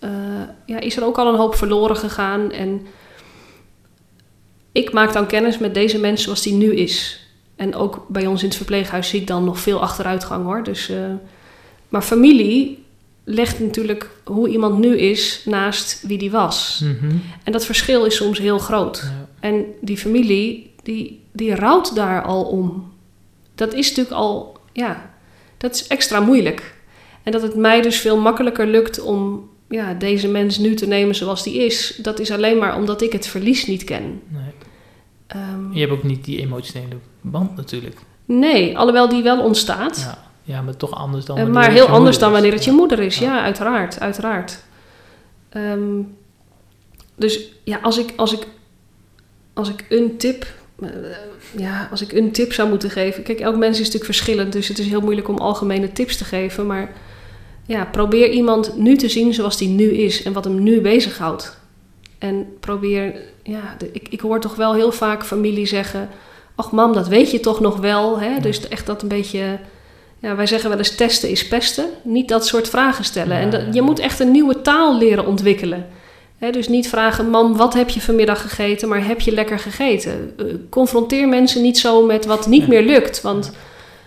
eh, 0.00 0.10
ja, 0.66 0.80
is 0.80 0.96
er 0.96 1.04
ook 1.04 1.18
al 1.18 1.28
een 1.28 1.38
hoop 1.38 1.54
verloren 1.54 1.96
gegaan. 1.96 2.52
En 2.52 2.86
ik 4.72 4.92
maak 4.92 5.12
dan 5.12 5.26
kennis 5.26 5.58
met 5.58 5.74
deze 5.74 5.98
mens 5.98 6.22
zoals 6.22 6.42
die 6.42 6.54
nu 6.54 6.74
is. 6.74 7.24
En 7.56 7.74
ook 7.74 8.06
bij 8.08 8.26
ons 8.26 8.42
in 8.42 8.48
het 8.48 8.56
verpleeghuis 8.56 9.08
zie 9.08 9.20
ik 9.20 9.26
dan 9.26 9.44
nog 9.44 9.58
veel 9.58 9.80
achteruitgang 9.80 10.44
hoor. 10.44 10.62
Dus, 10.62 10.88
eh, 10.88 11.12
maar 11.88 12.02
familie 12.02 12.84
legt 13.24 13.60
natuurlijk 13.60 14.10
hoe 14.24 14.48
iemand 14.48 14.78
nu 14.78 14.98
is 14.98 15.42
naast 15.44 16.02
wie 16.06 16.18
die 16.18 16.30
was. 16.30 16.80
Mhm. 16.84 17.16
En 17.44 17.52
dat 17.52 17.64
verschil 17.64 18.04
is 18.04 18.16
soms 18.16 18.38
heel 18.38 18.58
groot. 18.58 19.02
Ja. 19.04 19.28
En 19.40 19.64
die 19.80 19.96
familie, 19.96 20.74
die, 20.82 21.24
die 21.32 21.54
rouwt 21.54 21.94
daar 21.94 22.22
al 22.22 22.44
om. 22.44 22.92
Dat 23.54 23.74
is 23.74 23.88
natuurlijk 23.88 24.16
al, 24.16 24.58
ja, 24.72 25.10
dat 25.56 25.74
is 25.74 25.86
extra 25.86 26.20
moeilijk. 26.20 26.74
En 27.22 27.32
dat 27.32 27.42
het 27.42 27.54
mij 27.54 27.82
dus 27.82 28.00
veel 28.00 28.16
makkelijker 28.16 28.66
lukt 28.66 29.00
om 29.00 29.49
ja, 29.70 29.94
deze 29.94 30.28
mens 30.28 30.58
nu 30.58 30.74
te 30.74 30.86
nemen 30.86 31.14
zoals 31.14 31.42
die 31.42 31.64
is, 31.64 31.98
dat 32.02 32.18
is 32.18 32.30
alleen 32.30 32.58
maar 32.58 32.76
omdat 32.76 33.02
ik 33.02 33.12
het 33.12 33.26
verlies 33.26 33.66
niet 33.66 33.84
ken. 33.84 34.20
Nee. 34.28 34.42
Ehm, 35.26 35.72
Je 35.72 35.80
hebt 35.80 35.92
ook 35.92 36.02
niet 36.02 36.24
die 36.24 36.40
emotionele 36.40 36.96
band 37.20 37.56
natuurlijk. 37.56 37.96
Nee, 38.24 38.78
alhoewel 38.78 39.08
die 39.08 39.22
wel 39.22 39.42
ontstaat. 39.42 39.98
Ja, 40.00 40.18
ja 40.54 40.62
maar 40.62 40.76
toch 40.76 40.90
anders 40.94 41.24
dan 41.24 41.36
Eh, 41.36 41.42
wanneer 41.42 41.60
maar 41.62 41.70
heel 41.70 41.86
anders 41.86 42.18
dan 42.18 42.32
wanneer 42.32 42.52
het 42.52 42.64
je 42.64 42.72
moeder 42.72 42.98
is. 42.98 43.18
Ja. 43.18 43.34
Ja, 43.34 43.42
uiteraard, 43.42 44.00
uiteraard. 44.00 44.64
Ehm, 45.48 46.00
dus 47.16 47.52
ja, 47.64 47.78
als 47.82 47.98
ik, 47.98 48.12
als 48.16 48.32
ik, 48.32 48.46
als 49.52 49.68
ik 49.68 49.84
een 49.88 50.16
tip, 50.16 50.46
eh, 50.80 50.88
ja, 51.56 51.88
als 51.90 52.00
ik 52.02 52.12
een 52.12 52.32
tip 52.32 52.52
zou 52.52 52.68
moeten 52.68 52.90
geven. 52.90 53.22
Kijk, 53.22 53.40
elk 53.40 53.56
mens 53.56 53.72
is 53.72 53.78
natuurlijk 53.78 54.04
verschillend, 54.04 54.52
dus 54.52 54.68
het 54.68 54.78
is 54.78 54.86
heel 54.86 55.00
moeilijk 55.00 55.28
om 55.28 55.38
algemene 55.38 55.92
tips 55.92 56.16
te 56.16 56.24
geven. 56.24 56.66
Maar 56.66 56.92
ja, 57.70 57.84
probeer 57.84 58.30
iemand 58.30 58.76
nu 58.76 58.96
te 58.96 59.08
zien 59.08 59.34
zoals 59.34 59.56
die 59.56 59.68
nu 59.68 59.90
is 59.90 60.22
en 60.22 60.32
wat 60.32 60.44
hem 60.44 60.62
nu 60.62 60.80
bezighoudt. 60.80 61.56
En 62.18 62.46
probeer, 62.60 63.14
ja, 63.42 63.74
de- 63.78 63.90
ik, 63.92 64.08
ik 64.08 64.20
hoor 64.20 64.40
toch 64.40 64.54
wel 64.54 64.74
heel 64.74 64.92
vaak 64.92 65.24
familie 65.24 65.66
zeggen: 65.66 66.08
Ach, 66.54 66.70
mam, 66.72 66.92
dat 66.92 67.08
weet 67.08 67.30
je 67.30 67.40
toch 67.40 67.60
nog 67.60 67.76
wel. 67.76 68.20
Hè? 68.20 68.40
Dus 68.40 68.68
echt 68.68 68.86
dat 68.86 69.02
een 69.02 69.08
beetje. 69.08 69.58
Ja, 70.18 70.36
wij 70.36 70.46
zeggen 70.46 70.68
wel 70.68 70.78
eens 70.78 70.94
testen 70.94 71.28
is 71.30 71.48
pesten. 71.48 71.84
Niet 72.02 72.28
dat 72.28 72.46
soort 72.46 72.68
vragen 72.68 73.04
stellen. 73.04 73.36
En 73.36 73.50
dat, 73.50 73.62
je 73.72 73.82
moet 73.82 73.98
echt 73.98 74.20
een 74.20 74.30
nieuwe 74.30 74.62
taal 74.62 74.98
leren 74.98 75.26
ontwikkelen. 75.26 75.86
Hè, 76.38 76.50
dus 76.50 76.68
niet 76.68 76.88
vragen, 76.88 77.30
mam, 77.30 77.56
wat 77.56 77.74
heb 77.74 77.88
je 77.88 78.00
vanmiddag 78.00 78.40
gegeten? 78.42 78.88
Maar 78.88 79.06
heb 79.06 79.20
je 79.20 79.32
lekker 79.32 79.58
gegeten? 79.58 80.32
Eh, 80.38 80.44
confronteer 80.70 81.28
mensen 81.28 81.62
niet 81.62 81.78
zo 81.78 82.06
met 82.06 82.26
wat 82.26 82.46
niet 82.46 82.68
meer 82.68 82.82
lukt. 82.82 83.20
Want 83.20 83.52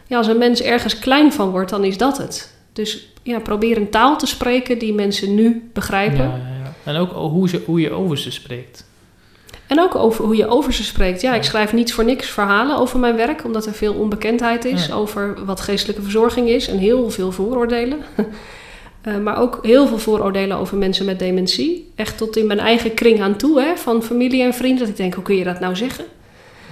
ja, 0.07 0.17
als 0.17 0.27
een 0.27 0.37
mens 0.37 0.61
ergens 0.61 0.99
klein 0.99 1.33
van 1.33 1.49
wordt, 1.49 1.69
dan 1.69 1.83
is 1.83 1.97
dat 1.97 2.17
het. 2.17 2.53
Dus 2.73 3.12
ja, 3.23 3.39
probeer 3.39 3.77
een 3.77 3.89
taal 3.89 4.17
te 4.17 4.25
spreken 4.25 4.77
die 4.79 4.93
mensen 4.93 5.35
nu 5.35 5.69
begrijpen. 5.73 6.17
Ja, 6.17 6.35
ja, 6.35 6.63
ja. 6.63 6.91
En 6.91 6.95
ook 6.95 7.11
hoe, 7.11 7.49
ze, 7.49 7.61
hoe 7.65 7.81
je 7.81 7.91
over 7.91 8.17
ze 8.17 8.31
spreekt. 8.31 8.85
En 9.67 9.79
ook 9.79 9.95
over 9.95 10.25
hoe 10.25 10.35
je 10.35 10.47
over 10.47 10.73
ze 10.73 10.83
spreekt. 10.83 11.21
Ja, 11.21 11.33
ik 11.35 11.43
schrijf 11.43 11.73
niet 11.73 11.93
voor 11.93 12.05
niks 12.05 12.27
verhalen 12.29 12.77
over 12.77 12.99
mijn 12.99 13.15
werk, 13.15 13.45
omdat 13.45 13.65
er 13.65 13.73
veel 13.73 13.93
onbekendheid 13.93 14.65
is 14.65 14.91
over 14.91 15.45
wat 15.45 15.61
geestelijke 15.61 16.01
verzorging 16.01 16.49
is 16.49 16.67
en 16.67 16.77
heel 16.77 17.09
veel 17.09 17.31
vooroordelen. 17.31 17.99
Eh, 19.03 19.17
maar 19.17 19.37
ook 19.37 19.59
heel 19.61 19.87
veel 19.87 19.97
vooroordelen 19.97 20.57
over 20.57 20.77
mensen 20.77 21.05
met 21.05 21.19
dementie. 21.19 21.91
Echt 21.95 22.17
tot 22.17 22.37
in 22.37 22.47
mijn 22.47 22.59
eigen 22.59 22.93
kring 22.93 23.21
aan 23.21 23.35
toe, 23.35 23.61
hè, 23.61 23.75
van 23.75 24.03
familie 24.03 24.43
en 24.43 24.53
vrienden. 24.53 24.79
Dat 24.79 24.87
ik 24.89 24.97
denk, 24.97 25.13
hoe 25.13 25.23
kun 25.23 25.35
je 25.35 25.43
dat 25.43 25.59
nou 25.59 25.75
zeggen? 25.75 26.05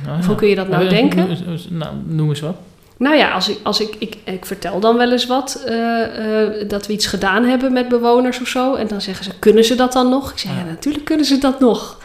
Nou, 0.06 0.20
Of 0.20 0.26
hoe 0.26 0.36
kun 0.36 0.48
je 0.48 0.56
dat 0.56 0.68
nou 0.68 0.84
Eh, 0.84 0.90
denken? 0.90 1.38
Nou, 1.70 1.96
noem 2.06 2.30
eens 2.30 2.40
wat. 2.40 2.56
Nou 3.02 3.16
ja, 3.16 3.32
als 3.32 3.50
ik, 3.50 3.60
als 3.64 3.82
ik, 3.82 3.96
ik, 4.00 4.18
ik 4.24 4.46
vertel 4.46 4.80
dan 4.80 4.98
wel 4.98 5.12
eens 5.12 5.26
wat, 5.26 5.64
eh, 5.66 6.44
eh, 6.44 6.70
dat 6.70 6.88
we 6.88 6.94
iets 6.94 7.06
gedaan 7.06 7.44
hebben 7.44 7.74
met 7.74 7.88
bewoners 7.88 8.42
of 8.42 8.48
zo. 8.48 8.76
En 8.76 8.88
dan 8.88 9.02
zeggen 9.02 9.26
ze, 9.26 9.40
kunnen 9.40 9.66
ze 9.66 9.76
dat 9.76 9.94
dan 9.94 10.10
nog? 10.10 10.32
Ik 10.32 10.38
zeg, 10.38 10.52
ja, 10.52 10.58
Ja. 10.58 10.64
natuurlijk 10.66 11.06
kunnen 11.06 11.26
ze 11.26 11.38
dat 11.38 11.60
nog. 11.60 12.02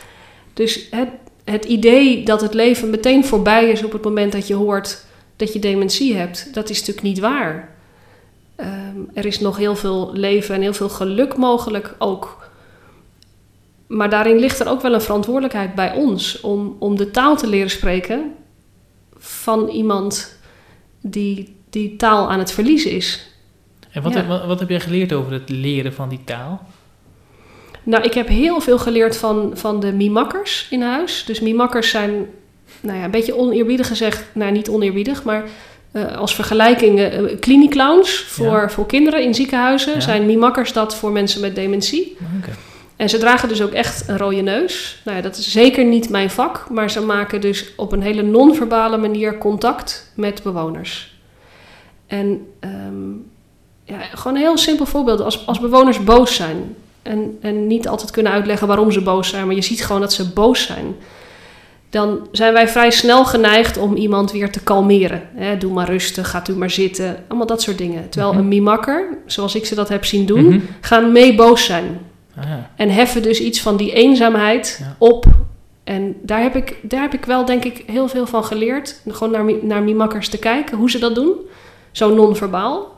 Dus 0.55 0.87
het, 0.91 1.09
het 1.45 1.65
idee 1.65 2.25
dat 2.25 2.41
het 2.41 2.55
leven 2.55 2.91
meteen 2.91 3.25
voorbij 3.25 3.71
is 3.71 3.85
op 3.85 3.93
het 3.93 4.05
moment 4.05 4.33
dat 4.33 4.47
je 4.47 4.55
hoort 4.55 5.05
dat 5.37 5.53
je 5.53 5.59
dementie 5.59 6.17
hebt, 6.17 6.55
dat 6.55 6.71
is 6.71 6.79
natuurlijk 6.79 7.07
niet 7.07 7.19
waar. 7.19 7.75
Ehm, 8.57 8.99
er 9.15 9.25
is 9.27 9.41
nog 9.41 9.57
heel 9.57 9.77
veel 9.77 10.11
leven 10.13 10.55
en 10.55 10.61
heel 10.61 10.75
veel 10.75 10.89
geluk 10.89 11.37
mogelijk 11.37 11.95
ook. 11.99 12.45
maar 13.87 14.11
daarin 14.11 14.39
ligt 14.39 14.61
er 14.61 14.69
ook 14.69 14.81
wel 14.81 14.95
een 14.95 15.01
verantwoordelijkheid 15.01 15.75
bij 15.75 15.93
ons 15.93 16.41
om, 16.41 16.77
om 16.79 16.97
de 16.97 17.11
taal 17.11 17.37
te 17.37 17.47
leren 17.47 17.71
spreken 17.71 18.33
van 19.19 19.69
iemand 19.69 20.36
die 21.11 21.55
die 21.71 21.97
taal 21.97 22.31
aan 22.31 22.39
het 22.39 22.53
verliezen 22.53 22.91
is. 22.91 23.27
En 23.91 24.03
wat, 24.03 24.13
Ja. 24.13 24.19
heb, 24.19 24.29
wat, 24.29 24.45
wat 24.47 24.61
heb 24.61 24.69
jij 24.69 24.81
geleerd 24.81 25.13
over 25.13 25.33
het 25.33 25.49
leren 25.49 25.93
van 25.93 26.09
die 26.09 26.21
taal? 26.25 26.67
Nou, 27.83 28.03
ik 28.05 28.15
heb 28.15 28.29
heel 28.29 28.61
veel 28.61 28.79
geleerd 28.79 29.17
van, 29.17 29.51
van 29.55 29.81
de 29.81 29.93
mimakkers 29.93 30.67
in 30.71 30.83
huis. 30.83 31.25
Dus 31.27 31.41
mimakkers 31.41 31.91
zijn, 31.91 32.27
nou 32.81 32.99
ja, 32.99 33.05
een 33.05 33.11
beetje 33.11 33.37
oneerbiedig 33.37 33.87
gezegd, 33.87 34.25
nou 34.33 34.53
niet 34.53 34.69
oneerbiedig, 34.69 35.25
maar 35.25 35.45
eh, 35.93 36.17
als 36.17 36.35
vergelijking 36.35 36.99
uh, 36.99 37.37
klinieclowns 37.41 38.19
voor, 38.21 38.47
Ja. 38.47 38.69
voor 38.71 38.87
kinderen 38.87 39.23
in 39.23 39.35
ziekenhuizen. 39.35 39.95
Ja. 39.95 40.01
Zijn 40.01 40.27
mimakkers 40.27 40.73
dat 40.73 40.97
voor 40.97 41.13
mensen 41.13 41.41
met 41.41 41.55
dementie. 41.55 42.17
En 42.97 43.09
ze 43.09 43.19
dragen 43.19 43.49
dus 43.49 43.63
ook 43.63 43.71
echt 43.73 44.09
een 44.09 44.19
rode 44.19 44.41
neus. 44.41 45.01
Nou 45.05 45.17
ja, 45.17 45.23
dat 45.23 45.37
is 45.37 45.51
zeker 45.53 45.85
niet 45.85 46.09
mijn 46.11 46.31
vak, 46.31 46.67
maar 46.71 46.91
ze 46.91 47.01
maken 47.01 47.41
dus 47.41 47.73
op 47.77 47.93
een 47.93 48.03
hele 48.03 48.23
non-verbale 48.23 48.97
manier 48.97 49.39
contact 49.39 50.13
met 50.15 50.43
bewoners. 50.43 51.15
En 52.07 52.47
ehm, 52.61 53.11
ja, 53.85 53.99
gewoon 54.15 54.37
een 54.37 54.43
heel 54.43 54.57
simpel 54.59 54.87
voorbeeld. 54.87 55.21
Als, 55.21 55.47
als 55.47 55.61
bewoners 55.61 56.05
boos 56.05 56.35
zijn 56.35 56.75
en, 57.03 57.39
en 57.41 57.67
niet 57.67 57.89
altijd 57.89 58.11
kunnen 58.11 58.33
uitleggen 58.33 58.67
waarom 58.67 58.93
ze 58.93 59.01
boos 59.03 59.29
zijn, 59.29 59.47
maar 59.47 59.55
je 59.55 59.63
ziet 59.63 59.85
gewoon 59.85 60.01
dat 60.01 60.13
ze 60.13 60.29
boos 60.33 60.63
zijn, 60.67 60.97
dan 61.91 62.29
zijn 62.33 62.53
wij 62.53 62.69
vrij 62.69 62.91
snel 62.91 63.25
geneigd 63.25 63.77
om 63.79 63.95
iemand 63.97 64.33
weer 64.33 64.51
te 64.51 64.61
kalmeren. 64.63 65.23
Doe 65.59 65.73
maar 65.73 65.89
rustig, 65.89 66.31
gaat 66.31 66.49
u 66.49 66.53
maar 66.57 66.71
zitten, 66.71 67.25
allemaal 67.29 67.47
dat 67.47 67.63
soort 67.63 67.79
dingen. 67.79 68.09
Terwijl 68.09 68.33
Mhm. 68.33 68.43
een 68.43 68.49
mimakker, 68.49 69.19
zoals 69.27 69.55
ik 69.55 69.67
ze 69.67 69.75
dat 69.75 69.89
heb 69.89 70.05
zien 70.05 70.27
doen, 70.27 70.47
Mhm. 70.47 70.59
gaan 70.81 71.13
mee 71.13 71.35
boos 71.35 71.65
zijn. 71.65 71.99
Ah. 72.37 72.45
En 72.77 72.91
heffen 72.91 73.23
dus 73.23 73.41
iets 73.41 73.61
van 73.61 73.77
die 73.77 73.93
eenzaamheid 73.93 74.77
Ja. 74.81 74.97
op. 74.99 75.25
En 75.85 76.17
daar 76.23 76.41
heb, 76.43 76.57
ik, 76.57 76.77
daar 76.83 77.01
heb 77.01 77.15
ik 77.15 77.25
wel, 77.25 77.45
denk 77.45 77.65
ik, 77.65 77.83
heel 77.87 78.09
veel 78.09 78.27
van 78.27 78.45
geleerd. 78.45 79.01
Gewoon 79.09 79.31
naar, 79.33 79.65
naar 79.65 79.83
mimakkers 79.83 80.29
te 80.29 80.39
kijken, 80.39 80.77
hoe 80.77 80.91
ze 80.91 80.99
dat 80.99 81.15
doen. 81.15 81.33
Zo 81.93 82.15
non-verbaal. 82.15 82.95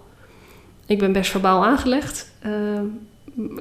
Ik 0.87 0.99
ben 0.99 1.13
best 1.13 1.31
verbaal 1.31 1.65
aangelegd. 1.65 2.33
Ehm, 2.43 2.85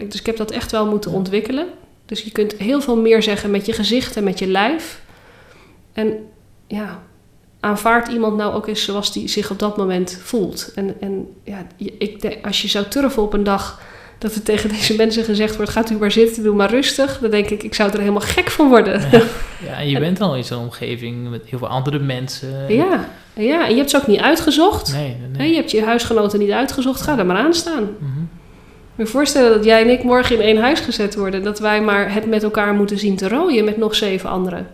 dus 0.10 0.20
ik 0.20 0.26
heb 0.26 0.38
dat 0.38 0.52
echt 0.52 0.72
wel 0.72 0.86
moeten 0.86 1.12
Ja. 1.12 1.18
ontwikkelen. 1.18 1.68
Dus 2.06 2.22
je 2.22 2.32
kunt 2.32 2.54
heel 2.54 2.82
veel 2.82 2.98
meer 2.98 3.24
zeggen 3.24 3.52
met 3.52 3.66
je 3.66 3.74
gezicht 3.74 4.16
en 4.18 4.24
met 4.24 4.40
je 4.40 4.48
lijf. 4.48 5.02
En 5.94 6.14
ja, 6.68 7.04
aanvaardt 7.60 8.08
iemand 8.08 8.38
nou 8.38 8.54
ook 8.54 8.68
eens 8.68 8.84
zoals 8.84 9.14
die 9.14 9.28
zich 9.28 9.52
op 9.52 9.60
dat 9.60 9.78
moment 9.78 10.20
voelt. 10.24 10.72
En, 10.76 10.96
en 11.00 11.28
ja, 11.44 11.68
ik, 11.78 12.22
denk, 12.22 12.46
als 12.46 12.62
je 12.62 12.68
zou 12.68 12.86
turven 12.88 13.24
op 13.24 13.34
een 13.34 13.44
dag 13.44 13.82
dat 14.18 14.36
er 14.36 14.44
tegen 14.44 14.70
deze 14.70 14.96
mensen 14.96 15.24
gezegd 15.24 15.56
wordt: 15.56 15.72
gaat 15.72 15.90
u 15.90 15.96
maar 15.96 16.12
zitten, 16.12 16.44
doe 16.44 16.56
maar 16.56 16.70
rustig. 16.70 17.20
Dan 17.20 17.32
denk 17.32 17.50
ik, 17.50 17.64
ik 17.64 17.74
zou 17.74 17.92
er 17.92 18.00
helemaal 18.00 18.22
gek 18.22 18.50
van 18.50 18.70
worden. 18.70 19.02
Ja. 19.12 19.22
Ja, 19.66 19.80
en 19.80 19.90
je 19.90 20.00
bent 20.08 20.22
al 20.22 20.36
in 20.36 20.44
zo'n 20.44 20.64
omgeving 20.64 21.30
met 21.30 21.42
heel 21.46 21.60
veel 21.60 21.68
andere 21.68 22.00
mensen. 22.00 22.66
Ja, 22.68 23.10
ja, 23.34 23.66
en 23.66 23.72
je 23.72 23.78
hebt 23.78 23.90
ze 23.90 23.98
ook 23.98 24.08
niet 24.08 24.20
uitgezocht. 24.20 24.94
Nee, 24.94 25.18
nee, 25.38 25.50
je 25.50 25.56
hebt 25.56 25.72
je 25.72 25.84
huisgenoten 25.84 26.40
niet 26.40 26.52
uitgezocht, 26.52 27.02
ga 27.02 27.18
er 27.18 27.26
maar 27.26 27.38
aan 27.38 27.54
staan. 27.54 27.84
Mhm. 28.00 28.20
Moet 28.96 29.08
je 29.08 29.14
voorstellen 29.14 29.52
dat 29.52 29.66
jij 29.66 29.82
en 29.82 29.90
ik 29.90 30.04
morgen 30.04 30.36
in 30.36 30.42
één 30.42 30.58
huis 30.62 30.80
gezet 30.80 31.16
worden. 31.16 31.44
Dat 31.44 31.60
wij 31.60 31.82
maar 31.82 32.14
het 32.14 32.26
met 32.26 32.44
elkaar 32.44 32.74
moeten 32.74 32.98
zien 32.98 33.16
te 33.16 33.28
rooien 33.28 33.66
met 33.66 33.78
nog 33.78 33.96
zeven 33.96 34.30
anderen. 34.30 34.68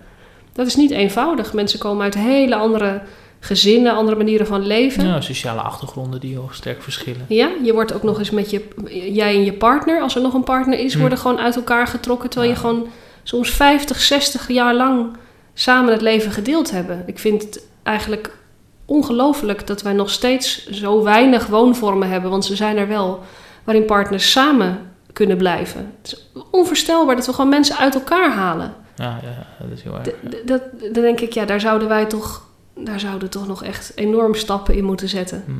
Dat 0.53 0.67
is 0.67 0.75
niet 0.75 0.91
eenvoudig. 0.91 1.53
Mensen 1.53 1.79
komen 1.79 2.03
uit 2.03 2.15
hele 2.15 2.55
andere 2.55 3.01
gezinnen, 3.43 3.93
andere 3.95 4.17
manieren 4.17 4.47
van 4.47 4.65
leven. 4.67 5.07
Ja, 5.07 5.21
sociale 5.21 5.61
achtergronden 5.61 6.19
die 6.19 6.31
heel 6.31 6.49
sterk 6.51 6.81
verschillen. 6.83 7.25
Ja, 7.27 7.49
je 7.63 7.73
wordt 7.73 7.93
ook 7.93 8.03
nog 8.03 8.19
eens 8.19 8.29
met 8.29 8.49
je, 8.49 8.67
jij 9.13 9.35
en 9.35 9.43
je 9.43 9.53
partner, 9.53 10.01
als 10.01 10.15
er 10.15 10.21
nog 10.21 10.33
een 10.33 10.43
partner 10.43 10.79
is, 10.79 10.93
Hm. 10.93 10.99
worden 10.99 11.17
gewoon 11.17 11.39
uit 11.39 11.55
elkaar 11.55 11.87
getrokken. 11.87 12.29
Terwijl 12.29 12.51
je 12.51 12.57
gewoon 12.57 12.87
soms 13.23 13.49
50, 13.49 13.99
60 13.99 14.47
jaar 14.47 14.75
lang 14.75 15.17
samen 15.53 15.91
het 15.91 16.01
leven 16.01 16.31
gedeeld 16.31 16.71
hebben. 16.71 17.03
Ik 17.05 17.19
vind 17.19 17.41
het 17.41 17.65
eigenlijk 17.83 18.37
ongelooflijk 18.85 19.67
dat 19.67 19.81
wij 19.81 19.93
nog 19.93 20.09
steeds 20.09 20.69
zo 20.69 21.03
weinig 21.03 21.47
woonvormen 21.47 22.09
hebben, 22.09 22.29
want 22.29 22.45
ze 22.45 22.55
zijn 22.55 22.77
er 22.77 22.87
wel, 22.87 23.19
waarin 23.63 23.85
partners 23.85 24.31
samen 24.31 24.79
kunnen 25.13 25.37
blijven. 25.37 25.93
Het 26.01 26.11
is 26.11 26.41
onvoorstelbaar 26.51 27.15
dat 27.15 27.25
we 27.25 27.33
gewoon 27.33 27.49
mensen 27.49 27.77
uit 27.77 27.95
elkaar 27.95 28.31
halen. 28.31 28.73
Ja, 28.95 29.19
ja, 29.23 29.65
dat 29.67 29.77
is 29.77 29.83
heel 29.83 29.93
erg. 29.93 30.09
Dat, 30.45 30.61
dan 30.93 31.03
denk 31.03 31.19
ik, 31.19 31.33
ja, 31.33 31.45
daar 31.45 31.59
zouden 31.59 31.87
wij 31.87 32.05
toch, 32.05 32.45
daar 32.75 32.99
zouden 32.99 33.29
toch 33.29 33.47
nog 33.47 33.63
echt 33.63 33.97
enorm 33.97 34.35
stappen 34.35 34.75
in 34.75 34.83
moeten 34.83 35.09
zetten. 35.09 35.43
Hm. 35.45 35.51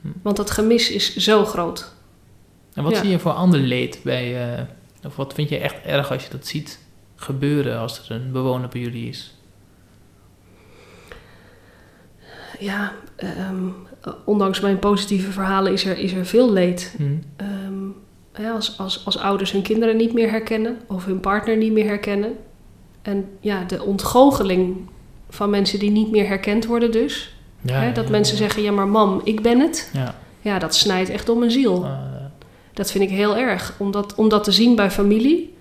Hm. 0.00 0.08
Want 0.22 0.36
dat 0.36 0.50
gemis 0.50 0.90
is 0.90 1.16
zo 1.16 1.44
groot. 1.44 1.92
En 2.74 2.82
wat 2.82 2.92
Ja. 2.92 3.00
zie 3.00 3.10
je 3.10 3.18
voor 3.18 3.32
ander 3.32 3.60
leed 3.60 4.00
bij, 4.04 4.52
eh, 4.56 4.62
of 5.06 5.16
wat 5.16 5.34
vind 5.34 5.48
je 5.48 5.58
echt 5.58 5.76
erg 5.84 6.10
als 6.12 6.24
je 6.24 6.30
dat 6.30 6.46
ziet 6.46 6.78
gebeuren 7.16 7.78
als 7.78 8.08
er 8.08 8.16
een 8.16 8.32
bewoner 8.32 8.68
bij 8.68 8.80
jullie 8.80 9.08
is? 9.08 9.34
Ja, 12.58 12.92
ehm, 13.16 13.68
ondanks 14.24 14.60
mijn 14.60 14.78
positieve 14.78 15.30
verhalen 15.32 15.72
is 15.72 15.84
er, 15.84 15.98
is 15.98 16.12
er 16.12 16.26
veel 16.26 16.52
leed. 16.52 16.94
Hm. 16.96 17.04
Ehm, 17.36 17.86
ja, 18.42 18.52
als, 18.52 18.78
als, 18.78 19.04
als 19.04 19.18
ouders 19.18 19.52
hun 19.52 19.62
kinderen 19.62 19.96
niet 19.96 20.12
meer 20.12 20.30
herkennen 20.30 20.78
of 20.86 21.04
hun 21.04 21.20
partner 21.20 21.56
niet 21.56 21.72
meer 21.72 21.86
herkennen. 21.86 22.36
En 23.02 23.28
ja, 23.40 23.64
de 23.64 23.82
ontgoocheling 23.82 24.88
van 25.34 25.50
mensen 25.50 25.78
die 25.78 25.90
niet 25.90 26.10
meer 26.10 26.26
herkend 26.26 26.66
worden 26.66 26.90
dus. 26.90 27.34
Ja, 27.60 27.80
hè, 27.80 27.92
dat 27.92 28.04
ja, 28.04 28.10
mensen 28.10 28.36
ja. 28.36 28.42
zeggen, 28.42 28.62
ja 28.62 28.72
maar 28.72 28.88
mam, 28.88 29.20
ik 29.24 29.42
ben 29.42 29.60
het. 29.60 29.90
Ja. 29.92 30.14
Ja, 30.40 30.58
dat 30.58 30.74
snijdt 30.74 31.10
echt 31.10 31.28
om 31.28 31.38
mijn 31.38 31.50
ziel. 31.50 31.84
Ah, 31.84 31.98
Dat 32.72 32.90
vind 32.90 33.04
ik 33.04 33.10
heel 33.10 33.36
erg, 33.36 33.74
om 33.78 33.90
dat, 33.90 34.14
om 34.14 34.28
dat 34.28 34.44
te 34.44 34.52
zien 34.52 34.76
bij 34.76 34.90
familie. 34.90 35.56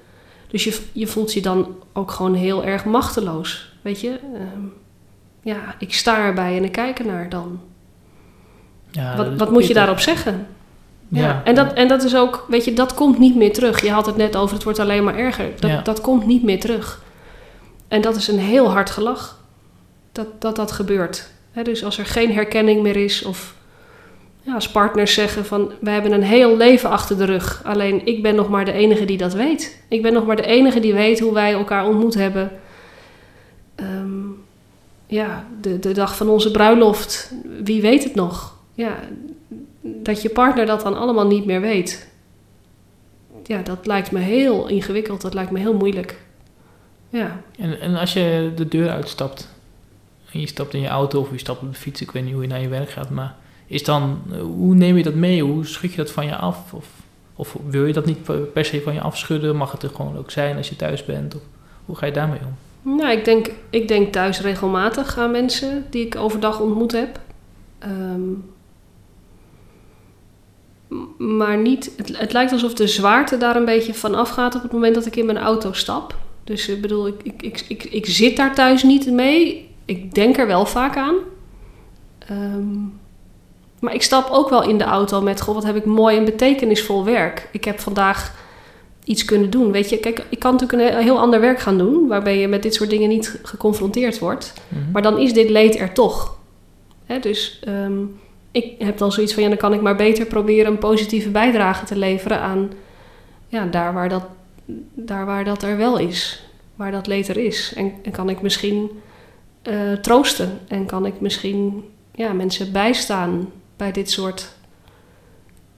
Dus 0.48 0.64
je, 0.64 0.80
je 0.92 1.08
voelt 1.08 1.34
je 1.34 1.42
dan 1.42 1.68
ook 1.94 2.12
gewoon 2.12 2.34
heel 2.34 2.66
erg 2.66 2.86
machteloos, 2.86 3.74
weet 3.82 4.02
je. 4.02 4.20
Ehm, 4.34 4.66
ja, 5.42 5.76
ik 5.80 5.94
sta 5.94 6.18
erbij 6.18 6.58
en 6.58 6.64
ik 6.64 6.72
kijk 6.72 7.00
ernaar 7.00 7.30
dan. 7.30 7.60
Wat, 9.18 9.38
wat 9.38 9.52
moet 9.52 9.68
je 9.68 9.74
daarop 9.74 10.00
zeggen? 10.00 10.48
Ja. 11.08 11.42
En, 11.44 11.56
dat, 11.56 11.74
en 11.74 11.88
dat 11.88 12.04
is 12.04 12.16
ook, 12.16 12.46
weet 12.50 12.66
je, 12.66 12.74
dat 12.74 12.94
komt 12.94 13.20
niet 13.20 13.36
meer 13.36 13.54
terug. 13.54 13.82
Je 13.82 13.92
had 13.92 14.06
het 14.06 14.18
net 14.18 14.36
over, 14.36 14.56
het 14.56 14.64
wordt 14.64 14.80
alleen 14.80 15.04
maar 15.04 15.18
erger. 15.18 15.52
Dat, 15.60 15.86
dat 15.86 16.02
komt 16.02 16.26
niet 16.26 16.44
meer 16.44 16.60
terug. 16.60 17.02
En 17.88 18.02
dat 18.02 18.16
is 18.16 18.28
een 18.28 18.40
heel 18.40 18.72
hard 18.72 18.90
gelach 18.90 19.43
dat 20.14 20.42
dat, 20.42 20.56
dat 20.56 20.72
gebeurt. 20.72 21.32
Dus 21.64 21.84
als 21.84 21.98
er 21.98 22.06
geen 22.06 22.34
herkenning 22.34 22.82
meer 22.82 22.96
is 22.96 23.24
of 23.24 23.56
ja, 24.42 24.54
als 24.54 24.70
partners 24.70 25.14
zeggen 25.14 25.46
van... 25.46 25.72
we 25.80 25.90
hebben 25.90 26.12
een 26.12 26.24
heel 26.24 26.58
leven 26.58 26.90
achter 26.90 27.18
de 27.18 27.26
rug. 27.26 27.62
Alleen 27.64 28.06
ik 28.06 28.22
ben 28.22 28.36
nog 28.36 28.50
maar 28.50 28.66
de 28.66 28.72
enige 28.72 29.06
die 29.06 29.18
dat 29.18 29.34
weet. 29.34 29.84
Ik 29.88 30.02
ben 30.02 30.14
nog 30.14 30.26
maar 30.26 30.36
de 30.36 30.46
enige 30.46 30.80
die 30.80 30.94
weet 30.94 31.20
hoe 31.20 31.34
wij 31.34 31.54
elkaar 31.54 31.88
ontmoet 31.88 32.14
hebben. 32.14 32.52
Ehm, 33.76 34.28
ja, 35.08 35.48
de, 35.62 35.80
de 35.80 35.92
dag 35.92 36.18
van 36.18 36.30
onze 36.30 36.52
bruiloft. 36.52 37.34
Wie 37.64 37.82
weet 37.82 38.04
het 38.04 38.16
nog? 38.16 38.56
Ja, 38.74 39.00
dat 39.82 40.22
je 40.22 40.30
partner 40.30 40.66
dat 40.66 40.82
dan 40.82 40.98
allemaal 40.98 41.28
niet 41.28 41.46
meer 41.46 41.62
weet. 41.62 42.08
Ja, 43.44 43.62
dat 43.62 43.86
lijkt 43.86 44.12
me 44.12 44.20
heel 44.20 44.68
ingewikkeld. 44.68 45.22
Dat 45.22 45.34
lijkt 45.34 45.52
me 45.52 45.60
heel 45.60 45.74
moeilijk. 45.74 46.22
Ja, 47.10 47.42
En, 47.58 47.80
en 47.80 47.96
als 47.96 48.14
je 48.14 48.52
de 48.56 48.68
deur 48.68 48.90
uitstapt, 48.90 49.53
en 50.34 50.40
je 50.40 50.48
stapt 50.48 50.74
in 50.74 50.82
je 50.82 50.88
auto 50.88 51.20
of 51.20 51.32
je 51.32 51.38
stapt 51.38 51.62
op 51.62 51.74
de 51.74 51.80
fiets, 51.80 52.02
ik 52.02 52.12
weet 52.12 52.24
niet 52.24 52.34
hoe 52.34 52.42
je 52.42 52.48
naar 52.48 52.62
je 52.62 52.68
werk 52.68 52.90
gaat, 52.90 53.10
maar 53.10 53.36
is 53.68 53.84
dan, 53.84 54.22
hoe 54.40 54.76
neem 54.76 54.98
je 54.98 55.04
dat 55.04 55.14
mee? 55.14 55.44
Hoe 55.44 55.66
schud 55.66 55.92
je 55.92 55.98
dat 55.98 56.12
van 56.12 56.26
je 56.26 56.36
af? 56.36 56.74
Of, 56.74 56.88
of 57.36 57.58
wil 57.68 57.86
je 57.86 57.94
dat 57.94 58.06
niet 58.06 58.52
per 58.54 58.66
se 58.66 58.82
van 58.82 58.94
je 58.94 59.02
afschudden? 59.02 59.56
Mag 59.56 59.72
het 59.72 59.84
er 59.84 59.90
gewoon 59.90 60.18
ook 60.18 60.32
zijn 60.32 60.58
als 60.58 60.70
je 60.70 60.76
thuis 60.76 61.06
bent? 61.06 61.36
Of 61.36 61.42
hoe 61.86 61.96
ga 61.96 62.06
je 62.06 62.12
daarmee 62.12 62.40
om? 62.40 62.98
Nou, 62.98 63.12
ik 63.12 63.26
denk, 63.26 63.52
ik 63.70 63.88
denk 63.88 64.14
thuis 64.14 64.42
regelmatig 64.42 65.18
aan 65.18 65.32
mensen 65.32 65.86
die 65.90 66.06
ik 66.06 66.16
overdag 66.16 66.60
ontmoet 66.60 66.92
heb. 66.92 67.20
Ehm, 67.80 68.32
maar 71.18 71.58
niet, 71.58 71.94
het, 71.98 72.18
het 72.18 72.34
lijkt 72.34 72.52
alsof 72.52 72.74
de 72.74 72.88
zwaarte 72.88 73.38
daar 73.38 73.56
een 73.56 73.66
beetje 73.66 73.94
van 73.94 74.16
afgaat 74.16 74.56
op 74.56 74.62
het 74.62 74.72
moment 74.72 74.96
dat 74.96 75.06
ik 75.06 75.16
in 75.16 75.26
mijn 75.26 75.38
auto 75.38 75.74
stap. 75.74 76.18
Dus 76.44 76.68
ik 76.68 76.82
bedoel, 76.82 77.08
ik, 77.08 77.22
ik, 77.24 77.42
ik, 77.42 77.66
ik, 77.68 77.84
ik 77.84 78.06
zit 78.06 78.38
daar 78.38 78.56
thuis 78.56 78.84
niet 78.84 79.12
mee. 79.12 79.72
Ik 79.86 80.14
denk 80.14 80.38
er 80.38 80.48
wel 80.48 80.66
vaak 80.66 80.98
aan. 80.98 81.16
Ehm, 82.28 82.78
maar 83.80 83.94
ik 83.94 84.02
stap 84.02 84.30
ook 84.32 84.50
wel 84.50 84.64
in 84.64 84.78
de 84.78 84.84
auto 84.84 85.22
met, 85.22 85.42
goh, 85.42 85.56
wat 85.56 85.64
heb 85.64 85.76
ik 85.76 85.86
mooi 85.86 86.18
en 86.18 86.26
betekenisvol 86.26 87.06
werk. 87.06 87.50
Ik 87.52 87.64
heb 87.64 87.80
vandaag 87.80 88.42
iets 89.04 89.26
kunnen 89.26 89.50
doen. 89.50 89.72
Weet 89.72 89.90
je, 89.90 89.98
kijk, 89.98 90.26
ik 90.30 90.40
kan 90.40 90.52
natuurlijk 90.52 90.82
een 90.82 90.96
he- 90.96 91.04
heel 91.04 91.20
ander 91.20 91.40
werk 91.40 91.60
gaan 91.60 91.78
doen, 91.78 92.08
waarbij 92.08 92.40
je 92.40 92.48
met 92.48 92.64
dit 92.64 92.74
soort 92.74 92.90
dingen 92.90 93.10
niet 93.10 93.40
geconfronteerd 93.44 94.20
wordt. 94.20 94.54
Mhm. 94.68 94.92
Maar 94.92 95.02
dan 95.02 95.18
is 95.18 95.34
dit 95.34 95.50
leed 95.50 95.80
er 95.80 95.94
toch. 95.94 96.38
Hè, 97.06 97.20
dus 97.20 97.60
ehm, 97.64 97.98
ik 98.52 98.74
heb 98.78 98.98
dan 98.98 99.12
zoiets 99.12 99.34
van, 99.34 99.44
ja, 99.44 99.50
dan 99.50 99.58
kan 99.58 99.74
ik 99.74 99.82
maar 99.82 99.96
beter 99.96 100.26
proberen 100.26 100.72
een 100.72 100.78
positieve 100.78 101.30
bijdrage 101.30 101.86
te 101.86 101.98
leveren 101.98 102.40
aan 102.40 102.72
ja, 103.48 103.66
daar, 103.66 103.94
waar 103.94 104.10
dat, 104.10 104.24
daar 104.94 105.26
waar 105.26 105.44
dat 105.44 105.64
er 105.64 105.78
wel 105.78 105.98
is. 105.98 106.48
Waar 106.76 106.92
dat 106.92 107.08
leed 107.08 107.28
er 107.28 107.38
is. 107.38 107.74
En, 107.76 107.92
en 108.04 108.12
kan 108.12 108.30
ik 108.30 108.42
misschien 108.42 108.90
eh, 109.64 109.94
troosten. 109.94 110.60
En 110.68 110.86
kan 110.86 111.06
ik 111.06 111.22
misschien 111.22 111.84
ja, 112.12 112.34
mensen 112.34 112.72
bijstaan 112.72 113.52
bij 113.78 113.92
dit 113.92 114.12
soort 114.12 114.56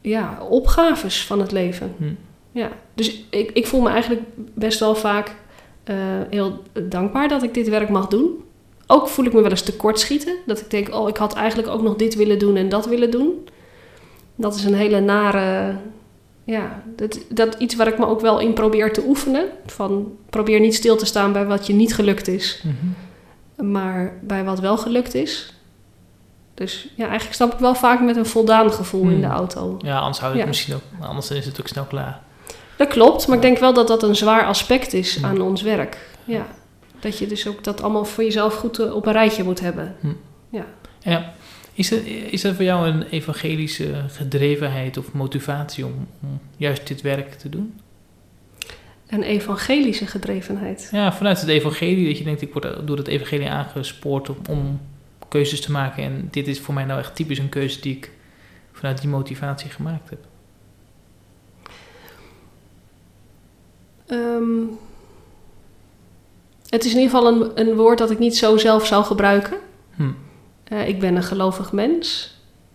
ja, 0.02 0.38
opgaves 0.50 1.26
van 1.26 1.40
het 1.40 1.52
leven. 1.52 1.94
Hm. 1.98 2.04
ja. 2.52 2.70
Dus 2.94 3.24
ik, 3.30 3.52
ik 3.52 3.68
voel 3.68 3.82
me 3.82 3.90
eigenlijk 3.90 4.22
best 4.36 4.80
wel 4.80 4.96
vaak 4.96 5.36
eh, 5.84 5.96
heel 6.30 6.64
dankbaar 6.90 7.28
dat 7.28 7.44
ik 7.44 7.54
dit 7.54 7.70
werk 7.70 7.90
mag 7.90 8.08
doen. 8.08 8.44
Ook 8.88 9.08
voel 9.08 9.26
ik 9.26 9.34
me 9.34 9.42
wel 9.42 9.50
eens 9.50 9.62
tekortschieten. 9.62 10.36
Dat 10.46 10.60
ik 10.60 10.70
denk, 10.70 10.96
oh, 10.96 11.10
ik 11.10 11.18
had 11.18 11.34
eigenlijk 11.34 11.68
ook 11.68 11.82
nog 11.82 11.96
dit 11.96 12.16
willen 12.16 12.40
doen 12.40 12.56
en 12.56 12.70
dat 12.70 12.86
willen 12.86 13.12
doen. 13.12 13.48
Dat 14.36 14.56
is 14.56 14.64
een 14.64 14.76
hele 14.76 15.00
nare... 15.00 15.76
Ja, 16.44 16.84
dat, 16.96 17.20
dat 17.30 17.56
iets 17.58 17.76
waar 17.76 17.88
ik 17.88 17.98
me 17.98 18.06
ook 18.06 18.22
wel 18.22 18.40
in 18.40 18.54
probeer 18.54 18.94
te 18.94 19.04
oefenen. 19.08 19.46
Van 19.66 20.18
probeer 20.30 20.60
niet 20.60 20.76
stil 20.76 20.96
te 20.96 21.06
staan 21.06 21.34
bij 21.34 21.46
wat 21.46 21.68
je 21.68 21.74
niet 21.74 21.96
gelukt 21.96 22.28
is. 22.28 22.64
Mhm. 22.64 23.05
Maar 23.64 24.14
bij 24.22 24.44
wat 24.44 24.60
wel 24.60 24.78
gelukt 24.78 25.14
is. 25.14 25.54
Dus 26.54 26.88
ja, 26.96 27.04
eigenlijk 27.06 27.34
stap 27.36 27.54
ik 27.54 27.60
wel 27.60 27.76
vaak 27.76 28.02
met 28.02 28.16
een 28.16 28.26
voldaan 28.26 28.72
gevoel 28.72 29.02
in 29.04 29.10
Hmm. 29.12 29.22
de 29.22 29.28
auto. 29.28 29.78
Ja, 29.82 29.98
anders 30.00 30.20
houdt 30.20 30.34
het 30.34 30.42
Ja. 30.44 30.48
misschien 30.50 30.74
ook... 30.76 30.82
Anders 31.00 31.32
is 31.32 31.46
het 31.46 31.60
ook 31.60 31.68
snel 31.68 31.84
klaar. 31.86 32.20
Dat 32.78 32.88
klopt, 32.88 33.28
maar 33.28 33.36
ik 33.36 33.42
denk 33.42 33.58
wel 33.58 33.74
dat 33.74 33.88
dat 33.88 34.04
een 34.04 34.16
zwaar 34.16 34.46
aspect 34.46 34.94
is 34.94 35.16
Ja. 35.16 35.28
aan 35.28 35.42
ons 35.42 35.62
werk. 35.62 35.98
Ja. 36.24 36.46
Dat 37.00 37.18
je 37.18 37.28
dus 37.28 37.48
ook 37.48 37.64
dat 37.64 37.82
allemaal 37.82 38.06
voor 38.06 38.24
jezelf 38.24 38.54
goed 38.56 38.80
eh, 38.80 38.96
op 38.96 39.06
een 39.06 39.14
rijtje 39.14 39.44
moet 39.44 39.60
hebben. 39.60 39.96
Ja. 40.50 41.34
Is 41.74 41.92
er, 41.92 42.08
is 42.34 42.44
er 42.44 42.56
voor 42.56 42.64
jou 42.64 42.88
een 42.88 43.04
evangelische 43.04 43.94
gedrevenheid 44.08 44.98
of 44.98 45.12
motivatie 45.14 45.86
om, 45.86 46.08
om 46.22 46.40
juist 46.58 46.88
dit 46.88 47.02
werk 47.02 47.34
te 47.34 47.50
doen? 47.50 47.80
Een 49.16 49.24
evangelische 49.24 50.08
gedrevenheid. 50.08 50.90
Ja, 50.92 51.14
vanuit 51.14 51.42
het 51.42 51.50
evangelie, 51.50 52.08
dat 52.08 52.18
je 52.18 52.24
denkt, 52.24 52.42
ik 52.42 52.54
word 52.54 52.88
door 52.88 52.98
het 52.98 53.08
evangelie 53.08 53.50
aangespoord 53.50 54.30
om, 54.30 54.38
om 54.50 54.82
keuzes 55.28 55.62
te 55.62 55.72
maken. 55.72 56.04
En 56.04 56.28
dit 56.32 56.48
is 56.48 56.60
voor 56.60 56.74
mij 56.74 56.86
nou 56.86 57.00
echt 57.00 57.16
typisch 57.16 57.40
een 57.40 57.50
keuze 57.50 57.82
die 57.82 57.96
ik 57.96 58.12
vanuit 58.72 59.02
die 59.02 59.10
motivatie 59.10 59.70
gemaakt 59.70 60.10
heb. 60.10 60.20
Ehm, 64.06 64.62
het 66.70 66.86
is 66.86 66.94
in 66.94 67.00
ieder 67.00 67.16
geval 67.16 67.34
een, 67.34 67.68
een 67.68 67.76
woord 67.76 67.98
dat 67.98 68.12
ik 68.12 68.20
niet 68.20 68.38
zo 68.38 68.58
zelf 68.58 68.86
zou 68.86 69.04
gebruiken. 69.04 69.58
Hm. 69.96 70.12
Eh, 70.64 70.88
ik 70.88 71.00
ben 71.00 71.16
een 71.16 71.24
gelovig 71.24 71.72
mens. 71.72 72.34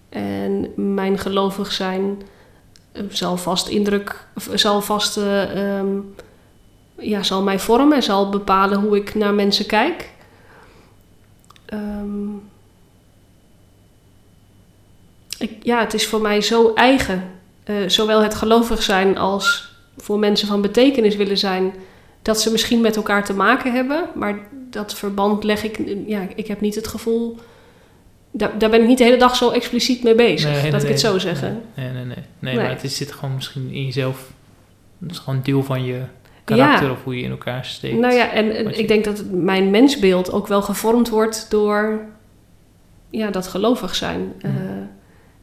En 0.09 0.73
mijn 0.77 1.19
gelovig 1.19 1.73
zijn 1.73 2.23
eh, 2.93 3.03
zal 3.09 3.37
vast 3.37 3.69
indruk, 3.69 4.27
zal 4.55 4.81
vast, 4.83 5.17
eh, 5.17 5.79
ehm, 5.79 5.97
ja, 7.01 7.23
zal 7.23 7.43
mij 7.43 7.59
vormen 7.59 7.97
en 7.97 8.03
zal 8.03 8.29
bepalen 8.29 8.81
hoe 8.81 8.97
ik 8.97 9.15
naar 9.15 9.35
mensen 9.35 9.67
kijk. 9.67 10.11
Ehm, 11.67 12.29
ik, 15.39 15.53
ja, 15.63 15.81
het 15.81 15.95
is 15.95 16.07
voor 16.07 16.21
mij 16.21 16.41
zo 16.41 16.75
eigen. 16.75 17.31
Eh, 17.65 17.75
zowel 17.87 18.23
het 18.23 18.35
gelovig 18.35 18.83
zijn 18.83 19.19
als 19.19 19.75
voor 19.97 20.19
mensen 20.19 20.49
van 20.49 20.61
betekenis 20.61 21.17
willen 21.17 21.39
zijn. 21.39 21.73
Dat 22.23 22.41
ze 22.41 22.51
misschien 22.51 22.81
met 22.81 22.97
elkaar 22.97 23.25
te 23.25 23.35
maken 23.35 23.73
hebben. 23.73 24.09
Maar 24.15 24.39
dat 24.71 24.95
verband 24.95 25.45
leg 25.45 25.63
ik... 25.63 25.81
Ja, 26.07 26.29
ik 26.35 26.47
heb 26.47 26.61
niet 26.61 26.75
het 26.75 26.87
gevoel... 26.87 27.39
Daar, 28.33 28.59
daar 28.59 28.71
ben 28.71 28.81
ik 28.81 28.87
niet 28.87 28.99
de 28.99 29.05
hele 29.05 29.17
dag 29.17 29.37
zo 29.37 29.51
expliciet 29.51 30.03
mee 30.03 30.15
bezig. 30.15 30.51
Nee, 30.51 30.63
nee, 30.63 30.71
dat 30.71 30.83
ik 30.83 30.89
het 30.89 31.03
nee. 31.03 31.13
zo 31.13 31.19
zeggen. 31.19 31.63
Nee, 31.75 31.91
nee, 31.91 32.05
nee. 32.05 32.17
nee, 32.39 32.57
maar 32.57 32.83
het 32.83 32.93
zit 32.93 33.13
gewoon 33.13 33.35
misschien 33.35 33.71
in 33.71 33.85
jezelf. 33.85 34.33
Het 35.01 35.11
is 35.11 35.19
gewoon 35.19 35.37
een 35.37 35.43
deel 35.43 35.63
van 35.63 35.85
je 35.85 36.03
karakter 36.45 36.87
Ja. 36.87 36.93
of 36.93 37.05
hoe 37.05 37.17
je 37.17 37.23
in 37.23 37.31
elkaar 37.31 37.65
steekt. 37.65 37.99
Nou 37.99 38.15
ja, 38.15 38.31
en, 38.31 38.57
en 38.57 38.65
je- 38.69 38.75
ik 38.77 38.89
denk 38.89 39.05
dat 39.05 39.25
mijn 39.31 39.71
mensbeeld 39.71 40.33
ook 40.33 40.47
wel 40.47 40.63
gevormd 40.63 41.09
wordt 41.09 41.47
door 41.51 42.01
ja, 43.11 43.31
dat 43.31 43.47
gelovig 43.47 43.95
zijn. 43.95 44.33
Mhm. 44.43 44.47
Eh, 44.57 44.63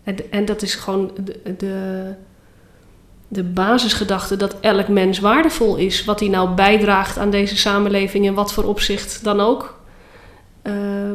en, 0.03 0.31
en 0.31 0.45
dat 0.45 0.61
is 0.61 0.75
gewoon 0.75 1.11
de, 1.23 1.55
de, 1.57 2.13
de 3.27 3.43
basisgedachte 3.43 4.35
dat 4.37 4.55
elk 4.59 4.87
mens 4.87 5.19
waardevol 5.19 5.75
is. 5.75 6.05
Wat 6.05 6.19
hij 6.19 6.29
nou 6.29 6.49
bijdraagt 6.49 7.17
aan 7.17 7.29
deze 7.29 7.57
samenleving 7.57 8.25
in 8.25 8.33
wat 8.33 8.53
voor 8.53 8.63
opzicht 8.63 9.23
dan 9.23 9.39
ook. 9.39 9.79
Eh, 10.61 10.73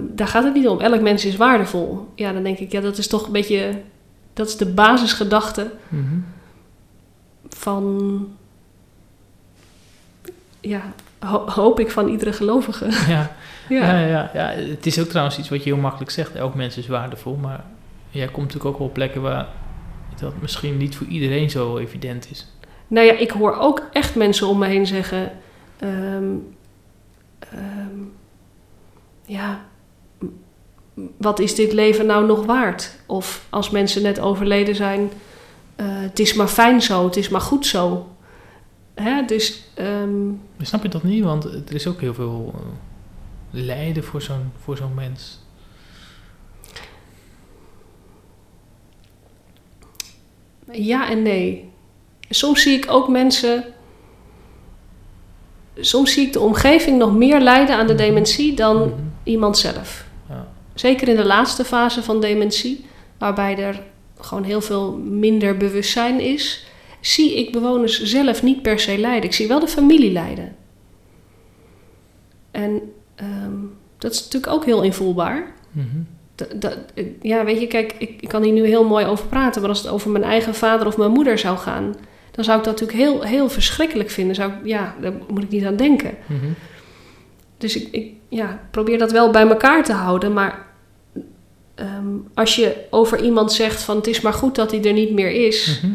daar 0.08 0.26
gaat 0.26 0.44
het 0.44 0.54
niet 0.54 0.68
om. 0.68 0.80
Elk 0.80 1.00
mens 1.00 1.24
is 1.24 1.36
waardevol. 1.36 2.06
Ja, 2.14 2.32
dan 2.32 2.42
denk 2.42 2.58
ik, 2.58 2.72
ja, 2.72 2.80
dat 2.80 2.98
is 2.98 3.06
toch 3.08 3.26
een 3.26 3.32
beetje... 3.32 3.72
Dat 4.32 4.48
is 4.48 4.56
de 4.56 4.66
basisgedachte 4.66 5.70
Mhm. 5.88 6.04
van... 7.48 8.26
Ja, 10.64 10.82
ho- 11.18 11.48
hoop 11.48 11.80
ik 11.80 11.90
van 11.90 12.08
iedere 12.08 12.32
gelovige. 12.32 12.86
Ja, 13.12 13.30
Ja. 13.68 13.98
ja. 13.98 14.06
Ja, 14.06 14.30
ja, 14.34 14.46
Het 14.48 14.86
is 14.86 15.00
ook 15.00 15.06
trouwens 15.08 15.38
iets 15.38 15.48
wat 15.48 15.64
je 15.64 15.70
heel 15.72 15.80
makkelijk 15.82 16.10
zegt. 16.10 16.34
Elk 16.34 16.54
mens 16.54 16.76
is 16.76 16.86
waardevol. 16.86 17.34
Maar 17.36 17.64
jij 18.10 18.26
komt 18.26 18.36
natuurlijk 18.46 18.64
ook 18.70 18.78
wel 18.78 18.86
op 18.86 18.92
plekken 18.94 19.22
waar 19.22 19.46
dat 20.20 20.32
misschien 20.40 20.76
niet 20.76 20.96
voor 20.96 21.06
iedereen 21.06 21.50
zo 21.50 21.76
evident 21.78 22.30
is. 22.30 22.46
Nou 22.88 23.06
ja, 23.06 23.12
ik 23.12 23.30
hoor 23.30 23.56
ook 23.58 23.88
echt 23.92 24.14
mensen 24.14 24.46
om 24.46 24.58
me 24.58 24.66
heen 24.66 24.86
zeggen... 24.86 25.30
ehm, 25.78 26.24
ehm, 27.38 27.98
ja, 29.26 29.60
wat 31.16 31.38
is 31.38 31.54
dit 31.54 31.72
leven 31.72 32.06
nou 32.06 32.26
nog 32.26 32.44
waard? 32.46 32.96
Of 33.06 33.46
als 33.50 33.70
mensen 33.70 34.02
net 34.02 34.20
overleden 34.20 34.74
zijn... 34.74 35.10
eh, 35.76 35.86
het 35.88 36.18
is 36.18 36.34
maar 36.34 36.48
fijn 36.48 36.82
zo, 36.82 37.04
het 37.04 37.16
is 37.16 37.28
maar 37.28 37.40
goed 37.40 37.66
zo. 37.66 38.06
Hè? 39.02 39.24
Dus 39.24 39.62
ehm, 39.74 40.10
snap 40.60 40.82
je 40.82 40.88
dat 40.88 41.02
niet? 41.02 41.24
Want 41.24 41.44
er 41.44 41.74
is 41.74 41.86
ook 41.86 42.00
heel 42.00 42.14
veel 42.14 42.52
eh, 42.54 42.60
lijden 43.50 44.04
voor 44.04 44.22
zo'n, 44.22 44.52
voor 44.64 44.76
zo'n 44.76 44.94
mens. 44.94 45.40
ja 50.72 51.10
en 51.10 51.22
nee. 51.22 51.70
Soms 52.30 52.62
zie 52.62 52.76
ik 52.76 52.86
ook 52.90 53.08
mensen... 53.08 53.64
Soms 55.76 56.12
zie 56.12 56.26
ik 56.26 56.32
de 56.32 56.40
omgeving 56.40 56.98
nog 56.98 57.14
meer 57.14 57.40
lijden 57.40 57.76
aan 57.76 57.86
de 57.86 57.92
Mhm. 57.94 58.02
dementie 58.02 58.54
dan 58.54 58.76
Mhm. 58.76 58.92
iemand 59.22 59.58
zelf. 59.58 60.04
Ja. 60.28 60.48
Zeker 60.74 61.08
in 61.08 61.16
de 61.16 61.24
laatste 61.24 61.64
fase 61.64 62.02
van 62.02 62.20
dementie, 62.20 62.84
waarbij 63.18 63.58
er 63.58 63.80
gewoon 64.20 64.44
heel 64.44 64.60
veel 64.60 64.92
minder 64.96 65.56
bewustzijn 65.56 66.20
is, 66.20 66.66
zie 67.02 67.38
ik 67.38 67.52
bewoners 67.52 68.02
zelf 68.02 68.42
niet 68.42 68.62
per 68.62 68.78
se 68.80 68.98
lijden. 68.98 69.24
Ik 69.24 69.32
zie 69.34 69.48
wel 69.48 69.60
de 69.60 69.68
familie 69.68 70.12
lijden. 70.12 70.56
En 72.50 72.80
ehm, 73.14 73.52
dat 73.98 74.12
is 74.12 74.24
natuurlijk 74.24 74.52
ook 74.52 74.64
heel 74.64 74.82
invoelbaar. 74.82 75.52
Mhm. 75.70 75.86
Dat- 76.58 76.76
ja, 77.20 77.44
weet 77.44 77.60
je, 77.60 77.66
kijk, 77.66 77.94
ik, 77.98 78.10
ik 78.20 78.28
kan 78.28 78.42
hier 78.42 78.52
nu 78.52 78.66
heel 78.66 78.84
mooi 78.84 79.06
over 79.06 79.26
praten, 79.26 79.60
maar 79.60 79.70
als 79.70 79.78
het 79.82 79.88
over 79.90 80.10
mijn 80.10 80.24
eigen 80.24 80.54
vader 80.54 80.86
of 80.86 80.96
mijn 80.96 81.10
moeder 81.10 81.38
zou 81.38 81.58
gaan, 81.58 81.94
dan 82.30 82.44
zou 82.44 82.58
ik 82.58 82.64
dat 82.64 82.80
natuurlijk 82.80 83.08
heel, 83.08 83.22
heel 83.22 83.48
verschrikkelijk 83.48 84.10
vinden. 84.10 84.34
Zou 84.34 84.50
ik, 84.52 84.58
ja, 84.64 84.94
daar 85.00 85.12
moet 85.28 85.42
ik 85.42 85.48
niet 85.50 85.64
aan 85.64 85.76
denken. 85.76 86.14
Mhm. 86.26 86.46
Dus 87.58 87.76
ik, 87.76 87.88
ik 87.92 88.12
ja, 88.28 88.60
probeer 88.70 88.98
dat 88.98 89.12
wel 89.12 89.30
bij 89.30 89.46
elkaar 89.48 89.84
te 89.84 89.92
houden. 89.92 90.32
Maar 90.32 90.66
ehm, 91.74 92.06
als 92.34 92.56
je 92.56 92.76
over 92.90 93.22
iemand 93.24 93.52
zegt 93.52 93.82
van 93.82 93.96
het 93.96 94.06
is 94.06 94.20
maar 94.20 94.32
goed 94.32 94.54
dat 94.54 94.70
hij 94.70 94.84
er 94.84 94.92
niet 94.92 95.12
meer 95.12 95.30
is, 95.46 95.80
Mhm. 95.82 95.92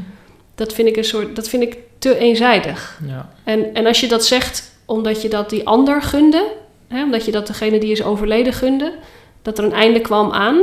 Dat 0.57 0.73
vind 0.73 0.87
ik 0.87 0.97
een 0.97 1.03
soort, 1.03 1.35
dat 1.35 1.49
vind 1.49 1.63
ik 1.63 1.77
te 1.99 2.17
eenzijdig. 2.17 2.99
Ja. 3.07 3.29
En, 3.43 3.73
en 3.73 3.85
als 3.85 3.99
je 3.99 4.07
dat 4.07 4.25
zegt 4.25 4.71
omdat 4.85 5.21
je 5.21 5.29
dat 5.29 5.49
die 5.49 5.67
ander 5.67 6.01
gunde, 6.01 6.51
hè, 6.87 7.03
omdat 7.03 7.25
je 7.25 7.31
dat 7.31 7.47
degene 7.47 7.79
die 7.79 7.91
is 7.91 8.03
overleden 8.03 8.53
gunde, 8.53 8.93
dat 9.41 9.57
er 9.57 9.63
een 9.63 9.73
einde 9.73 10.01
kwam 10.01 10.31
aan, 10.31 10.57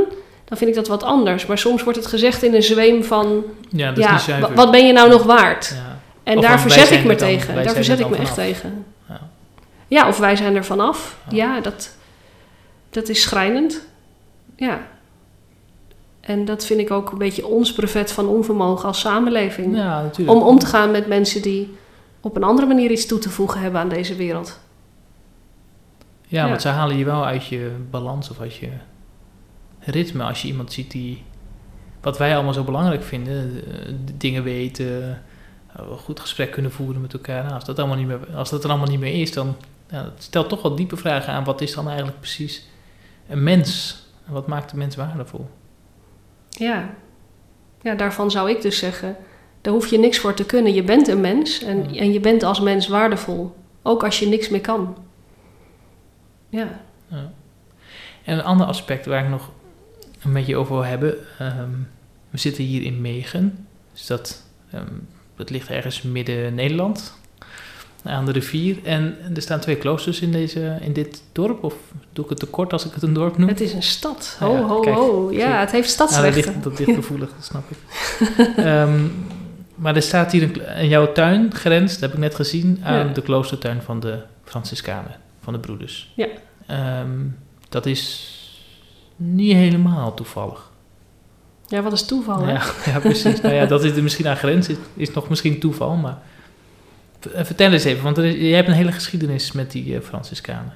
dan 0.44 0.58
vind 0.58 0.70
ik 0.70 0.76
dat 0.76 0.88
wat 0.88 1.02
anders. 1.02 1.46
Maar 1.46 1.58
soms 1.58 1.82
wordt 1.82 1.98
het 1.98 2.06
gezegd 2.06 2.42
in 2.42 2.54
een 2.54 2.62
zweem 2.62 3.04
van, 3.04 3.44
ja, 3.68 3.92
dat 3.92 4.04
is 4.04 4.26
niet 4.26 4.54
wat 4.54 4.70
ben 4.70 4.86
je 4.86 4.92
nou 4.92 5.08
nog 5.08 5.22
waard? 5.22 5.74
Ja. 5.74 5.98
En 6.22 6.40
daar 6.40 6.60
verzet 6.60 6.90
ik 6.90 7.04
me 7.04 7.14
tegen. 7.14 7.54
Daar 7.54 7.74
verzet 7.74 7.98
er 7.98 8.04
ik 8.04 8.10
me 8.10 8.16
echt 8.16 8.34
vanaf. 8.34 8.46
tegen. 8.46 8.84
Ja. 9.08 9.20
Ja, 9.88 10.08
of 10.08 10.18
wij 10.18 10.36
zijn 10.36 10.56
er 10.56 10.64
vanaf. 10.64 11.16
Ja. 11.28 11.36
Ja, 11.36 11.60
dat, 11.60 11.96
dat 12.90 13.08
is 13.08 13.22
schrijnend. 13.22 13.86
Ja. 14.56 14.80
En 16.26 16.44
dat 16.44 16.66
vind 16.66 16.80
ik 16.80 16.90
ook 16.90 17.12
een 17.12 17.18
beetje 17.18 17.46
ons 17.46 17.72
brevet 17.72 18.12
van 18.12 18.28
onvermogen 18.28 18.86
als 18.88 19.00
samenleving. 19.00 19.76
Ja, 19.76 20.02
natuurlijk. 20.02 20.38
Om 20.38 20.46
om 20.46 20.58
te 20.58 20.66
gaan 20.66 20.90
met 20.90 21.06
mensen 21.06 21.42
die 21.42 21.74
op 22.20 22.36
een 22.36 22.42
andere 22.44 22.66
manier 22.66 22.90
iets 22.90 23.06
toe 23.06 23.18
te 23.18 23.30
voegen 23.30 23.60
hebben 23.60 23.80
aan 23.80 23.88
deze 23.88 24.14
wereld. 24.14 24.60
Ja, 26.26 26.42
Ja. 26.42 26.48
want 26.48 26.60
ze 26.60 26.68
halen 26.68 26.96
je 26.96 27.04
wel 27.04 27.26
uit 27.26 27.46
je 27.46 27.70
balans 27.90 28.30
of 28.30 28.40
uit 28.40 28.54
je 28.54 28.68
ritme. 29.78 30.22
Als 30.24 30.42
je 30.42 30.48
iemand 30.48 30.72
ziet 30.72 30.90
die, 30.90 31.22
wat 32.00 32.18
wij 32.18 32.34
allemaal 32.34 32.52
zo 32.52 32.64
belangrijk 32.64 33.02
vinden, 33.02 33.62
eh, 33.66 33.92
dingen 34.16 34.42
weten, 34.42 35.22
eh, 35.76 35.82
goed 36.04 36.20
gesprek 36.20 36.50
kunnen 36.50 36.72
voeren 36.72 37.00
met 37.00 37.12
elkaar. 37.12 37.42
Nou, 37.42 37.54
als, 37.54 37.64
dat 37.64 37.78
allemaal 37.78 37.96
niet 37.96 38.06
meer, 38.06 38.20
als 38.36 38.50
dat 38.50 38.64
er 38.64 38.70
allemaal 38.70 38.88
niet 38.88 39.00
meer 39.00 39.20
is, 39.20 39.32
dan 39.32 39.56
ja, 39.90 40.02
dat 40.02 40.12
stelt 40.18 40.48
toch 40.48 40.62
wel 40.62 40.74
diepe 40.74 40.96
vragen 40.96 41.32
aan. 41.32 41.44
Wat 41.44 41.60
is 41.60 41.74
dan 41.74 41.86
eigenlijk 41.88 42.18
precies 42.20 42.66
een 43.28 43.42
mens? 43.42 44.02
En 44.26 44.32
wat 44.32 44.46
maakt 44.46 44.70
de 44.70 44.76
mens 44.76 44.96
waardevol? 44.96 45.46
Ja. 46.58 46.94
ja, 47.82 47.94
daarvan 47.94 48.30
zou 48.30 48.50
ik 48.50 48.62
dus 48.62 48.78
zeggen, 48.78 49.16
daar 49.60 49.72
hoef 49.72 49.86
je 49.86 49.98
niks 49.98 50.18
voor 50.18 50.34
te 50.34 50.44
kunnen. 50.46 50.74
Je 50.74 50.82
bent 50.82 51.08
een 51.08 51.20
mens 51.20 51.62
en, 51.62 51.92
Ja. 51.94 52.00
en 52.00 52.12
je 52.12 52.20
bent 52.20 52.42
als 52.42 52.60
mens 52.60 52.88
waardevol. 52.88 53.54
Ook 53.82 54.04
als 54.04 54.18
je 54.18 54.26
niks 54.26 54.48
meer 54.48 54.60
kan. 54.60 54.96
Ja. 56.48 56.80
Ja. 57.08 57.32
En 58.24 58.38
een 58.38 58.44
ander 58.44 58.66
aspect 58.66 59.06
waar 59.06 59.24
ik 59.24 59.30
nog 59.30 59.50
een 60.24 60.32
beetje 60.32 60.56
over 60.56 60.74
wil 60.74 60.84
hebben. 60.84 61.16
ehm, 61.38 61.70
we 62.30 62.38
zitten 62.38 62.64
hier 62.64 62.82
in 62.82 63.00
Megen. 63.00 63.66
Dus 63.92 64.06
dat 64.06 64.42
ehm, 64.72 64.92
het 65.36 65.50
ligt 65.50 65.68
ergens 65.68 66.02
midden 66.02 66.54
Nederland, 66.54 67.18
aan 68.04 68.24
de 68.24 68.32
rivier. 68.32 68.76
En 68.82 69.16
er 69.34 69.42
staan 69.42 69.60
twee 69.60 69.76
kloosters 69.76 70.20
in, 70.20 70.32
deze, 70.32 70.78
in 70.80 70.92
dit 70.92 71.22
dorp. 71.32 71.64
Of 71.64 71.74
doe 72.12 72.24
ik 72.24 72.30
het 72.30 72.38
te 72.38 72.46
kort 72.46 72.72
als 72.72 72.84
ik 72.84 72.92
het 72.94 73.02
een 73.02 73.12
dorp 73.12 73.38
noem? 73.38 73.48
Het 73.48 73.60
is 73.60 73.72
een 73.72 73.82
stad. 73.82 74.36
Ho, 74.38 74.66
ho, 74.66 74.80
kijk, 74.80 74.96
ho. 74.96 75.32
Ja, 75.32 75.60
het 75.60 75.70
heeft 75.70 75.98
dat, 75.98 76.10
stadsrechten. 76.10 76.62
dat 76.62 76.78
ligt 76.78 76.94
gevoelig, 76.94 77.28
dat 77.34 77.44
snap 77.44 77.70
ik. 77.70 77.76
Ehm, 78.56 79.00
maar 79.74 79.96
er 79.96 80.02
staat 80.02 80.32
hier 80.32 80.60
een, 80.76 80.88
jouw 80.88 81.12
tuin 81.12 81.54
grenst, 81.54 81.92
dat 81.92 82.00
heb 82.00 82.12
ik 82.12 82.18
net 82.18 82.34
gezien, 82.34 82.80
aan 82.82 83.06
Ja. 83.06 83.12
de 83.12 83.22
kloostertuin 83.22 83.82
van 83.82 84.00
de 84.00 84.18
Franciscanen, 84.44 85.16
van 85.42 85.52
de 85.52 85.58
broeders. 85.58 86.12
Ja. 86.16 86.26
Ehm, 86.66 87.10
dat 87.68 87.86
is 87.86 88.32
niet 89.16 89.52
helemaal 89.52 90.14
toevallig. 90.14 90.72
Ja, 91.66 91.82
wat 91.82 91.92
is 91.92 92.04
toeval, 92.04 92.42
hè? 92.42 92.52
Ja, 92.52 92.62
ja, 92.92 92.98
precies. 92.98 93.40
nou 93.40 93.54
ja, 93.54 93.66
dat 93.66 93.84
is 93.84 93.96
er 93.96 94.02
misschien 94.02 94.28
aan 94.28 94.36
grens 94.36 94.68
is, 94.68 94.76
is 94.94 95.12
nog 95.12 95.28
misschien 95.28 95.60
toeval, 95.60 95.94
maar... 95.94 96.18
eh, 97.26 97.44
Vertel 97.44 97.72
eens 97.72 97.84
even, 97.84 98.02
want 98.02 98.18
is, 98.18 98.34
jij 98.34 98.56
hebt 98.56 98.68
een 98.68 98.74
hele 98.74 98.92
geschiedenis 98.92 99.52
met 99.52 99.70
die 99.70 99.94
eh, 99.94 100.00
Franciscanen. 100.00 100.72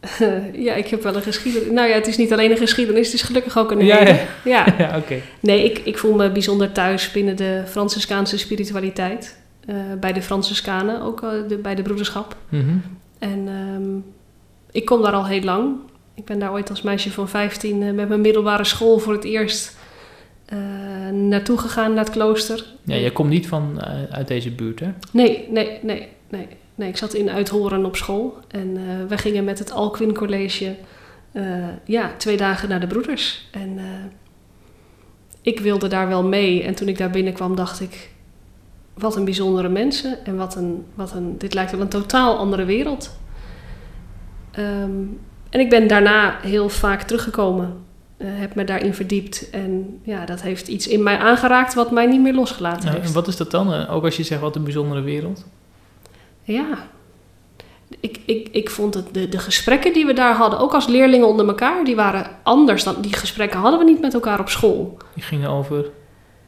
ja, 0.66 0.74
ik 0.74 0.86
heb 0.86 1.02
wel 1.02 1.16
een 1.16 1.22
geschiedenis. 1.22 1.70
Nou 1.70 1.88
ja, 1.88 1.94
het 1.94 2.06
is 2.06 2.16
niet 2.16 2.32
alleen 2.32 2.50
een 2.50 2.56
geschiedenis, 2.56 3.06
het 3.06 3.14
is 3.14 3.22
gelukkig 3.22 3.58
ook 3.58 3.70
een 3.70 3.80
hele. 3.80 3.90
ja. 3.90 4.26
ja. 4.44 4.74
ja, 4.78 4.96
oké. 4.96 5.20
Nee, 5.40 5.64
ik, 5.64 5.78
ik 5.78 5.98
voel 5.98 6.14
me 6.14 6.30
bijzonder 6.30 6.72
thuis 6.72 7.12
binnen 7.12 7.36
de 7.36 7.62
Franciscaanse 7.66 8.38
spiritualiteit. 8.38 9.36
Eh, 9.66 9.76
bij 10.00 10.12
de 10.12 10.22
Franciscanen, 10.22 11.02
ook 11.02 11.20
de, 11.48 11.58
bij 11.62 11.74
de 11.74 11.82
broederschap. 11.82 12.36
Mhm. 12.48 12.76
En 13.18 13.48
ehm, 13.48 13.96
ik 14.70 14.84
kom 14.84 15.02
daar 15.02 15.12
al 15.12 15.26
heel 15.26 15.42
lang. 15.42 15.76
Ik 16.14 16.24
ben 16.24 16.38
daar 16.38 16.52
ooit 16.52 16.70
als 16.70 16.82
meisje 16.82 17.10
van 17.10 17.28
15 17.28 17.82
eh, 17.82 17.92
met 17.92 18.08
mijn 18.08 18.20
middelbare 18.20 18.64
school 18.64 18.98
voor 18.98 19.12
het 19.12 19.24
eerst 19.24 19.76
naartoe 21.28 21.58
gegaan, 21.58 21.92
naar 21.94 22.04
het 22.04 22.12
klooster. 22.12 22.64
Ja, 22.84 22.96
jij 22.96 23.10
komt 23.10 23.28
niet 23.28 23.46
van, 23.46 23.80
eh, 23.80 24.02
uit 24.10 24.28
deze 24.28 24.50
buurt, 24.50 24.80
hè? 24.80 24.90
Nee, 25.10 25.46
nee, 25.50 25.78
nee, 25.82 26.08
nee. 26.28 26.48
Nee, 26.74 26.88
ik 26.88 26.96
zat 26.96 27.14
in 27.14 27.30
Uithoren 27.30 27.84
op 27.84 27.96
school. 27.96 28.38
En 28.48 28.76
eh 28.76 29.08
we 29.08 29.18
gingen 29.18 29.44
met 29.44 29.58
het 29.58 29.72
Alquin 29.72 30.14
College 30.14 30.76
eh, 31.32 31.44
ja, 31.84 32.10
twee 32.16 32.36
dagen 32.36 32.68
naar 32.68 32.80
de 32.80 32.86
broeders. 32.86 33.48
En 33.50 33.78
eh, 33.78 33.84
ik 35.42 35.60
wilde 35.60 35.88
daar 35.88 36.08
wel 36.08 36.24
mee. 36.24 36.62
En 36.62 36.74
toen 36.74 36.88
ik 36.88 36.98
daar 36.98 37.10
binnenkwam 37.10 37.56
dacht 37.56 37.80
ik... 37.80 38.10
Wat 38.94 39.16
een 39.16 39.24
bijzondere 39.24 39.68
mensen. 39.68 40.24
En 40.24 40.36
wat 40.36 40.56
een, 40.56 40.84
wat 40.94 41.12
een, 41.12 41.38
dit 41.38 41.54
lijkt 41.54 41.70
wel 41.70 41.80
een 41.80 41.88
totaal 41.88 42.36
andere 42.36 42.64
wereld. 42.64 43.18
Ehm, 44.50 45.00
en 45.50 45.60
ik 45.60 45.70
ben 45.70 45.86
daarna 45.86 46.38
heel 46.42 46.68
vaak 46.68 47.02
teruggekomen. 47.02 47.76
Eh, 48.22 48.28
heb 48.40 48.54
me 48.54 48.64
daarin 48.64 48.94
verdiept. 48.94 49.50
En 49.50 50.00
ja, 50.02 50.24
dat 50.24 50.42
heeft 50.42 50.68
iets 50.68 50.86
in 50.88 51.02
mij 51.02 51.18
aangeraakt 51.18 51.74
wat 51.74 51.90
mij 51.90 52.06
niet 52.06 52.20
meer 52.20 52.34
losgelaten 52.34 52.84
Nou, 52.84 52.94
heeft. 52.96 53.08
en 53.08 53.14
wat 53.14 53.28
is 53.28 53.36
dat 53.36 53.50
dan? 53.50 53.72
Eh, 53.72 53.94
Ook 53.94 54.04
als 54.04 54.16
je 54.16 54.22
zegt 54.22 54.40
wat 54.40 54.56
een 54.56 54.64
bijzondere 54.64 55.00
wereld. 55.00 55.44
Ja. 56.42 56.66
Ik, 58.00 58.20
ik, 58.24 58.48
ik 58.52 58.70
vond 58.70 58.94
het, 58.94 59.04
de, 59.14 59.28
de 59.28 59.38
gesprekken 59.38 59.92
die 59.92 60.06
we 60.06 60.12
daar 60.12 60.34
hadden, 60.34 60.58
ook 60.58 60.74
als 60.74 60.86
leerlingen 60.86 61.28
onder 61.28 61.46
elkaar, 61.48 61.84
die 61.84 61.96
waren 61.96 62.26
anders 62.42 62.84
dan 62.84 62.94
die 63.00 63.12
gesprekken 63.12 63.60
hadden 63.60 63.78
we 63.78 63.84
niet 63.84 64.00
met 64.00 64.14
elkaar 64.14 64.40
op 64.40 64.48
school. 64.48 64.96
Die 65.14 65.22
gingen 65.22 65.50
over. 65.50 65.90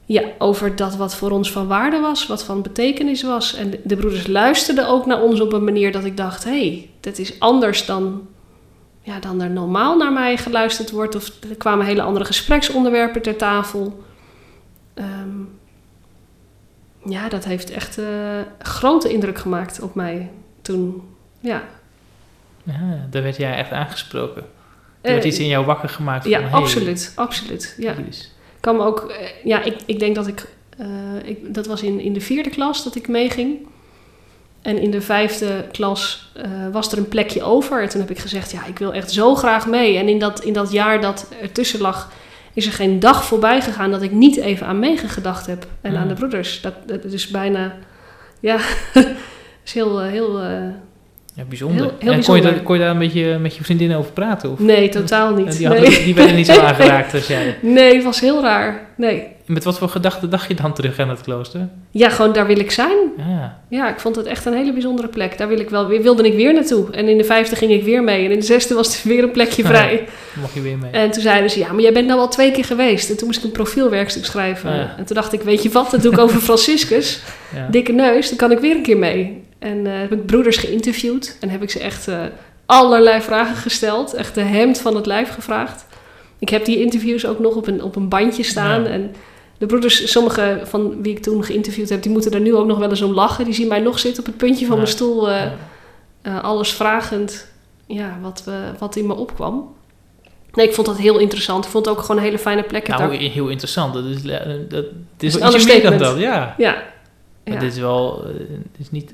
Ja, 0.07 0.23
over 0.39 0.77
dat 0.77 0.97
wat 0.97 1.15
voor 1.15 1.31
ons 1.31 1.53
van 1.53 1.67
waarde 1.67 1.99
was, 2.01 2.27
wat 2.27 2.45
van 2.45 2.63
betekenis 2.63 3.23
was. 3.23 3.55
En 3.55 3.71
de, 3.71 3.81
de 3.85 3.97
broeders 3.97 4.27
luisterden 4.27 4.89
ook 4.89 5.07
naar 5.07 5.23
ons 5.23 5.41
op 5.41 5.53
een 5.53 5.65
manier 5.65 5.93
dat 5.93 6.05
ik 6.05 6.17
dacht: 6.17 6.45
hé, 6.45 6.51
hey, 6.51 6.91
dit 7.01 7.19
is 7.19 7.41
anders 7.41 7.87
dan, 7.87 8.27
ja, 9.05 9.21
dan 9.21 9.41
er 9.41 9.51
normaal 9.51 9.97
naar 9.97 10.13
mij 10.13 10.37
geluisterd 10.37 10.91
wordt. 10.91 11.15
Of 11.15 11.31
er 11.51 11.57
kwamen 11.57 11.87
hele 11.87 12.03
andere 12.03 12.25
gespreksonderwerpen 12.25 13.23
ter 13.23 13.37
tafel. 13.37 14.05
Ehm, 14.95 15.41
ja, 17.05 17.29
dat 17.29 17.45
heeft 17.45 17.71
echt 17.71 17.99
eh, 17.99 18.07
grote 18.59 19.13
indruk 19.13 19.39
gemaakt 19.39 19.81
op 19.81 19.95
mij 19.95 20.31
toen. 20.63 21.03
Ja, 21.41 21.63
Ja, 22.63 23.07
daar 23.11 23.23
werd 23.23 23.37
jij 23.37 23.55
echt 23.55 23.71
aangesproken. 23.71 24.43
Er 24.43 24.49
Eh, 25.01 25.13
werd 25.13 25.25
iets 25.25 25.39
in 25.39 25.47
jou 25.47 25.67
wakker 25.67 25.89
gemaakt. 25.89 26.23
Van, 26.23 26.31
ja, 26.31 26.41
hey, 26.41 26.51
absoluut, 26.51 27.13
absoluut. 27.15 27.75
Ja. 27.79 27.95
kan 28.61 28.77
me 28.77 28.83
ook, 28.83 29.01
eh, 29.11 29.45
ja, 29.45 29.63
ik, 29.63 29.77
ik 29.87 29.99
denk 29.99 30.15
dat 30.15 30.27
ik, 30.27 30.49
eh, 30.79 30.87
ik, 31.25 31.55
dat 31.55 31.67
was 31.67 31.83
in, 31.83 32.01
in 32.01 32.13
de 32.13 32.21
vierde 32.21 32.51
klas 32.51 32.85
dat 32.85 32.95
ik 32.95 33.09
meeging. 33.09 33.67
En 34.65 34.79
in 34.79 34.91
de 34.91 35.01
vijfde 35.01 35.65
klas 35.73 36.31
eh, 36.33 36.45
was 36.73 36.93
er 36.93 36.99
een 36.99 37.09
plekje 37.09 37.43
over. 37.43 37.83
En 37.83 37.89
toen 37.89 38.01
heb 38.01 38.11
ik 38.11 38.19
gezegd, 38.19 38.51
ja, 38.51 38.67
ik 38.67 38.79
wil 38.79 38.93
echt 38.93 39.11
zo 39.13 39.35
graag 39.35 39.67
mee. 39.67 39.97
En 39.99 40.09
in 40.09 40.19
dat, 40.19 40.41
in 40.45 40.53
dat 40.53 40.73
jaar 40.73 41.01
dat 41.01 41.29
ertussen 41.43 41.81
lag, 41.81 42.13
is 42.53 42.67
er 42.67 42.73
geen 42.73 43.01
dag 43.01 43.25
voorbij 43.25 43.61
gegaan 43.61 43.91
dat 43.91 44.03
ik 44.03 44.11
niet 44.13 44.37
even 44.37 44.67
aan 44.67 44.79
Megen 44.79 45.09
gedacht 45.09 45.47
heb. 45.47 45.67
En 45.81 45.93
Ja. 45.93 45.99
aan 45.99 46.09
de 46.09 46.15
broeders. 46.15 46.61
Dat, 46.61 46.75
dat 46.87 47.05
is 47.05 47.29
bijna, 47.29 47.75
ja, 48.41 48.59
is 49.65 49.73
heel, 49.73 50.01
eh, 50.01 50.11
heel, 50.11 50.41
eh, 50.41 50.63
Ja, 51.37 51.43
bijzonder. 51.49 51.81
Heel- 51.81 51.93
heel 51.99 52.13
en 52.13 52.25
kon 52.25 52.37
je, 52.37 52.43
daar, 52.43 52.61
kon 52.63 52.75
je 52.77 52.83
daar 52.83 52.97
met 52.97 53.13
je, 53.13 53.37
met 53.41 53.57
je 53.57 53.65
vriendin 53.65 53.95
over 53.95 54.13
praten? 54.13 54.51
Of? 54.51 54.59
nee, 54.59 54.89
totaal 54.89 55.35
niet. 55.35 55.57
die, 55.57 55.67
hadden, 55.67 55.91
nee. 55.91 56.05
die 56.05 56.15
werden 56.15 56.37
niet 56.37 56.47
zo 56.47 56.61
aangeraakt 56.71 57.15
als 57.15 57.27
jij. 57.27 57.57
nee, 57.61 57.95
het 57.95 58.05
was 58.05 58.21
heel 58.21 58.43
raar. 58.43 58.81
Nee. 58.97 59.27
Met 59.47 59.65
wat 59.65 59.79
voor 59.79 59.89
gedachten 59.89 60.31
dacht 60.31 60.49
je 60.49 60.55
dan 60.55 60.73
terug 60.75 60.99
aan 60.99 61.09
het 61.09 61.21
klooster? 61.21 61.69
Ja, 61.91 62.09
gewoon 62.09 62.33
daar 62.33 62.47
wil 62.47 62.59
ik 62.59 62.71
zijn. 62.71 62.97
Ja, 63.17 63.59
Ja, 63.69 63.89
ik 63.91 64.01
vond 64.01 64.17
het 64.17 64.27
echt 64.27 64.47
een 64.47 64.53
hele 64.55 64.73
bijzondere 64.73 65.09
plek. 65.09 65.39
Daar 65.39 65.49
wil 65.49 65.59
ik 65.61 65.71
wel 65.71 65.87
weer, 65.87 66.03
wilde 66.03 66.23
ik 66.27 66.35
weer 66.35 66.55
naartoe. 66.55 66.91
En 66.91 67.09
in 67.09 67.19
de 67.19 67.25
vijfde 67.25 67.57
ging 67.57 67.71
ik 67.73 67.83
weer 67.83 68.03
mee. 68.03 68.25
En 68.25 68.31
in 68.31 68.39
de 68.39 68.45
zesde 68.45 68.75
was 68.75 69.03
er 69.03 69.09
weer 69.09 69.23
een 69.23 69.31
plekje 69.31 69.65
vrij. 69.65 70.05
mag 70.41 70.55
je 70.55 70.61
weer 70.61 70.79
mee. 70.79 70.91
En 70.91 71.11
toen 71.11 71.23
zeiden 71.23 71.51
ze, 71.51 71.59
ja, 71.59 71.73
maar 71.73 71.83
jij 71.83 71.93
bent 71.93 72.07
nou 72.07 72.21
al 72.21 72.29
twee 72.29 72.51
keer 72.51 72.65
geweest. 72.65 73.11
En 73.11 73.17
toen 73.17 73.27
moest 73.27 73.39
ik 73.39 73.45
een 73.45 73.51
profielwerkstuk 73.53 74.25
schrijven. 74.25 74.75
Ja. 74.75 74.95
En 74.99 75.05
toen 75.05 75.17
dacht 75.17 75.33
ik, 75.33 75.43
weet 75.43 75.63
je 75.63 75.69
wat, 75.71 75.91
dat 75.91 76.03
doe 76.03 76.13
ik 76.13 76.19
over 76.19 76.41
Franciscus. 76.49 77.21
ja. 77.55 77.67
Dikke 77.71 77.93
neus, 77.93 78.29
dan 78.29 78.39
kan 78.39 78.51
ik 78.53 78.59
weer 78.59 78.77
een 78.77 78.83
keer 78.83 78.99
mee. 78.99 79.43
En 79.65 79.87
eh, 79.87 79.93
heb 79.99 80.13
ik 80.13 80.27
broeders 80.27 80.57
geïnterviewd. 80.57 81.37
En 81.41 81.49
heb 81.49 81.63
ik 81.63 81.71
ze 81.71 81.79
echt 81.81 82.09
eh, 82.09 82.21
allerlei 82.67 83.21
vragen 83.21 83.57
gesteld. 83.57 84.15
Echt 84.15 84.35
de 84.35 84.41
hemd 84.41 84.79
van 84.81 84.97
het 84.97 85.07
lijf 85.07 85.31
gevraagd. 85.35 85.87
Ik 86.39 86.49
heb 86.49 86.65
die 86.65 86.81
interviews 86.81 87.27
ook 87.27 87.39
nog 87.39 87.55
op 87.55 87.67
een, 87.67 87.83
op 87.83 87.97
een 87.97 88.09
bandje 88.09 88.43
staan. 88.43 88.83
Ja. 88.83 88.89
En 88.89 89.15
de 89.59 89.67
broeders, 89.67 90.11
sommige 90.11 90.61
van 90.65 91.03
wie 91.03 91.13
ik 91.17 91.23
toen 91.23 91.45
geïnterviewd 91.45 91.89
heb, 91.89 92.03
die 92.03 92.13
moeten 92.13 92.33
er 92.33 92.41
nu 92.41 92.55
ook 92.55 92.67
nog 92.67 92.79
wel 92.79 92.91
eens 92.91 93.03
om 93.03 93.13
lachen. 93.13 93.45
Die 93.45 93.55
zien 93.55 93.69
mij 93.69 93.81
nog 93.81 93.99
zitten 93.99 94.21
op 94.21 94.27
het 94.27 94.37
puntje 94.37 94.67
van 94.67 94.75
Ja. 94.77 94.83
mijn 94.83 94.95
stoel. 94.95 95.31
eh, 95.31 96.43
alles 96.43 96.73
vragend 96.73 97.47
ja, 97.87 98.19
wat, 98.23 98.43
we, 98.45 98.59
wat 98.79 98.97
in 98.97 99.07
me 99.07 99.15
opkwam. 99.15 99.75
Nee, 100.53 100.67
ik 100.67 100.75
vond 100.75 100.87
dat 100.87 100.97
heel 100.99 101.19
interessant. 101.19 101.65
Ik 101.65 101.71
vond 101.71 101.87
het 101.87 101.95
ook 101.95 102.01
gewoon 102.01 102.17
een 102.17 102.23
hele 102.23 102.39
fijne 102.39 102.63
plek. 102.63 102.89
Nou, 102.89 103.01
daar- 103.11 103.19
heel 103.21 103.49
interessant. 103.49 103.95
Dat 103.95 104.05
is, 104.05 104.23
dat, 104.23 104.45
het 104.73 104.85
is 105.19 105.35
een 105.35 105.41
wel 105.41 105.55
ietsje 105.55 105.69
meer 105.69 105.83
dan 105.83 105.99
dat, 105.99 106.19
ja. 106.19 106.55
ja. 106.59 106.73
Maar 107.45 107.55
ja. 107.55 107.61
dit 107.61 107.73
is 107.73 107.79
wel, 107.79 108.25
het 108.73 108.79
is 108.81 108.91
niet... 108.91 109.13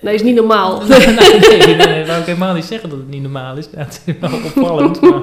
Nee, 0.00 0.14
is 0.14 0.22
niet 0.22 0.34
normaal. 0.34 0.82
nee, 0.88 0.98
nee, 1.06 1.76
nee, 1.76 2.06
wou 2.06 2.20
ik 2.20 2.26
helemaal 2.26 2.54
niet 2.54 2.64
zeggen 2.64 2.88
dat 2.88 2.98
het 2.98 3.08
niet 3.08 3.22
normaal 3.22 3.56
is. 3.56 3.68
Ja, 3.72 3.78
het 3.78 4.02
is 4.04 4.14
wel 4.20 4.30
opvallend, 4.44 5.00
maar... 5.00 5.20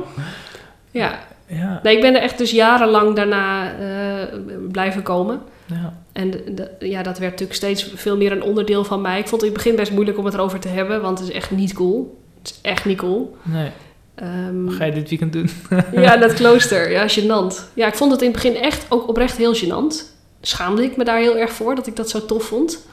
ja. 0.91 1.19
Ja, 1.49 1.79
Nee, 1.83 1.95
ik 1.95 2.01
ben 2.01 2.15
er 2.15 2.21
echt 2.21 2.37
dus 2.37 2.51
jarenlang 2.51 3.15
daarna 3.15 3.73
eh, 3.79 4.37
blijven 4.71 5.01
komen. 5.03 5.41
ja. 5.65 5.93
En 6.13 6.31
de- 6.31 6.71
ja, 6.79 7.03
dat 7.03 7.17
werd 7.17 7.31
natuurlijk 7.31 7.53
steeds 7.59 7.91
veel 7.95 8.17
meer 8.17 8.31
een 8.31 8.41
onderdeel 8.43 8.83
van 8.83 9.01
mij. 9.01 9.19
Ik 9.19 9.27
vond 9.27 9.41
het 9.41 9.49
in 9.49 9.55
het 9.55 9.63
begin 9.63 9.75
best 9.79 9.91
moeilijk 9.91 10.17
om 10.17 10.25
het 10.25 10.33
erover 10.33 10.59
te 10.59 10.67
hebben, 10.67 11.01
want 11.01 11.19
het 11.19 11.27
is 11.29 11.33
echt 11.35 11.51
niet 11.51 11.73
cool. 11.73 12.17
Het 12.41 12.49
is 12.51 12.59
echt 12.61 12.85
niet 12.85 12.97
cool. 12.97 13.37
Nee. 13.41 13.69
Ehm, 14.15 14.65
Wat 14.65 14.73
ga 14.73 14.85
je 14.85 14.91
dit 14.91 15.09
weekend 15.09 15.33
doen? 15.33 15.49
ja, 16.03 16.17
dat 16.17 16.33
klooster. 16.33 16.91
Ja, 16.91 17.07
gênant. 17.09 17.73
Ja, 17.73 17.87
ik 17.87 17.95
vond 17.95 18.11
het 18.11 18.21
in 18.21 18.31
het 18.31 18.41
begin 18.41 18.55
echt 18.61 18.85
ook 18.89 19.07
oprecht 19.07 19.37
heel 19.37 19.55
gênant. 19.55 20.03
Schaamde 20.41 20.83
ik 20.83 20.97
me 20.97 21.03
daar 21.03 21.19
heel 21.19 21.37
erg 21.37 21.51
voor, 21.51 21.75
dat 21.75 21.87
ik 21.87 21.95
dat 21.95 22.09
zo 22.09 22.25
tof 22.25 22.43
vond. 22.43 22.87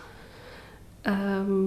Ehm, 1.04 1.66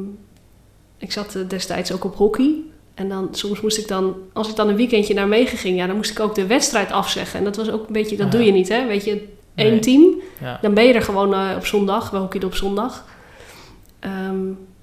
ik 0.97 1.11
zat 1.11 1.35
eh, 1.35 1.41
destijds 1.47 1.91
ook 1.91 2.03
op 2.03 2.15
hockey. 2.15 2.55
En 2.93 3.09
dan, 3.09 3.27
soms 3.31 3.61
moest 3.61 3.77
ik 3.77 3.88
dan, 3.88 4.15
als 4.33 4.49
ik 4.49 4.55
dan 4.55 4.69
een 4.69 4.75
weekendje 4.75 5.13
naar 5.13 5.27
Megen 5.27 5.57
ging, 5.57 5.77
ja, 5.77 5.88
dan 5.88 5.95
moest 5.95 6.11
ik 6.11 6.19
ook 6.19 6.35
de 6.35 6.45
wedstrijd 6.47 6.91
afzeggen. 6.91 7.39
En 7.39 7.45
dat 7.45 7.55
was 7.55 7.71
ook 7.71 7.88
een 7.88 7.93
beetje, 7.93 8.15
dat 8.15 8.25
Ah. 8.25 8.31
doe 8.31 8.43
je 8.43 8.51
niet, 8.51 8.69
hè? 8.69 8.85
Weet 8.88 9.05
je, 9.05 9.27
één 9.55 9.69
Nee. 9.71 9.79
team. 9.79 10.15
Ja. 10.41 10.57
Dan 10.61 10.73
ben 10.73 10.83
je 10.83 10.93
er 10.93 11.01
gewoon 11.01 11.33
eh, 11.33 11.49
op 11.55 11.65
zondag. 11.65 12.09
We 12.09 12.17
hockeyden 12.17 12.49
op 12.49 12.55
zondag. 12.55 13.05
Ehm, 13.99 14.38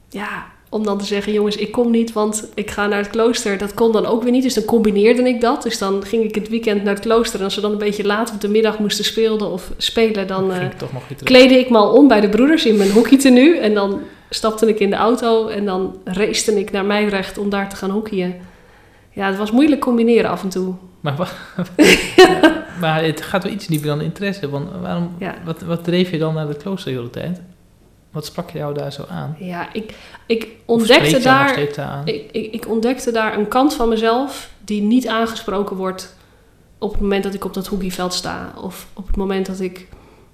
ja, 0.09 0.46
om 0.68 0.84
dan 0.84 0.98
te 0.98 1.05
zeggen, 1.05 1.32
jongens, 1.32 1.57
ik 1.57 1.72
kom 1.72 1.90
niet, 1.90 2.12
want 2.12 2.48
ik 2.55 2.70
ga 2.70 2.86
naar 2.86 2.98
het 2.98 3.11
klooster. 3.11 3.59
Dat 3.59 3.74
kon 3.74 3.92
dan 3.92 4.07
ook 4.07 4.22
weer 4.22 4.32
niet, 4.32 4.42
dus 4.42 4.55
dan 4.55 4.64
combineerde 4.64 5.28
ik 5.28 5.40
dat. 5.40 5.62
Dus 5.62 5.78
dan 5.78 6.05
ging 6.05 6.24
ik 6.24 6.34
het 6.34 6.48
weekend 6.48 6.82
naar 6.84 6.94
het 6.94 7.02
klooster. 7.02 7.38
En 7.38 7.44
als 7.44 7.55
we 7.55 7.61
dan 7.61 7.72
een 7.72 7.78
beetje 7.78 8.05
laat 8.07 8.32
op 8.32 8.40
de 8.40 8.48
middag 8.48 8.78
moesten 8.78 9.05
spelen 9.05 9.50
of 9.52 9.70
spelen, 9.76 10.26
dan 10.26 10.52
eh, 10.52 10.62
ik 10.62 10.72
kleedde 11.24 11.59
ik 11.59 11.70
me 11.70 11.76
al 11.78 11.92
om 11.92 12.09
bij 12.09 12.20
de 12.20 12.28
broeders 12.28 12.66
in 12.66 12.76
mijn 12.76 12.90
hockeytenue. 12.90 13.59
En 13.59 13.74
dan 13.74 14.00
stapte 14.31 14.68
ik 14.68 14.79
in 14.81 14.91
de 14.91 14.97
auto 14.97 15.49
en 15.49 15.64
dan 15.64 15.97
racete 16.05 16.59
ik 16.59 16.70
naar 16.70 16.85
Meidrecht 16.85 17.39
om 17.39 17.51
daar 17.51 17.68
te 17.68 17.77
gaan 17.77 17.91
hockeyen. 17.91 18.35
Ja, 19.11 19.27
het 19.27 19.37
was 19.37 19.51
moeilijk 19.51 19.81
combineren 19.81 20.31
af 20.31 20.43
en 20.43 20.49
toe. 20.49 20.75
Maar, 21.01 21.14
Ja, 22.16 22.64
maar 22.81 23.05
het 23.05 23.20
gaat 23.22 23.43
wel 23.45 23.53
iets 23.53 23.66
dieper 23.66 23.89
dan 23.89 24.01
interesse. 24.01 24.51
Want 24.51 24.68
waarom, 24.81 25.11
Ja. 25.18 25.35
wat, 25.45 25.62
wat 25.62 25.85
dreef 25.85 26.11
je 26.11 26.18
dan 26.18 26.35
naar 26.35 26.49
het 26.49 26.62
klooster 26.62 26.93
de 26.93 26.99
hele 26.99 27.11
tijd? 27.11 27.41
Wat 28.11 28.25
sprak 28.27 28.51
jou 28.51 28.75
daar 28.75 28.93
zo 28.93 29.05
aan? 29.09 29.37
Ja, 29.39 29.68
ik, 29.72 29.95
ik 30.27 30.49
ontdekte 30.64 31.18
daar... 31.20 31.59
Ik, 32.05 32.29
ik, 32.33 32.53
ik 32.53 32.68
ontdekte 32.68 33.11
daar 33.12 33.39
een 33.39 33.49
kant 33.49 33.75
van 33.75 33.89
mezelf 33.89 34.51
die 34.64 34.83
niet 34.83 35.09
aangesproken 35.09 35.77
wordt 35.77 36.16
op 36.79 36.93
het 36.93 37.01
moment 37.01 37.22
dat 37.25 37.35
ik 37.35 37.45
op 37.45 37.55
dat 37.55 37.66
hockeyveld 37.66 38.14
sta. 38.14 38.53
Of 38.62 38.87
op 38.93 39.07
het 39.07 39.16
moment 39.16 39.47
dat 39.47 39.61
ik 39.61 39.87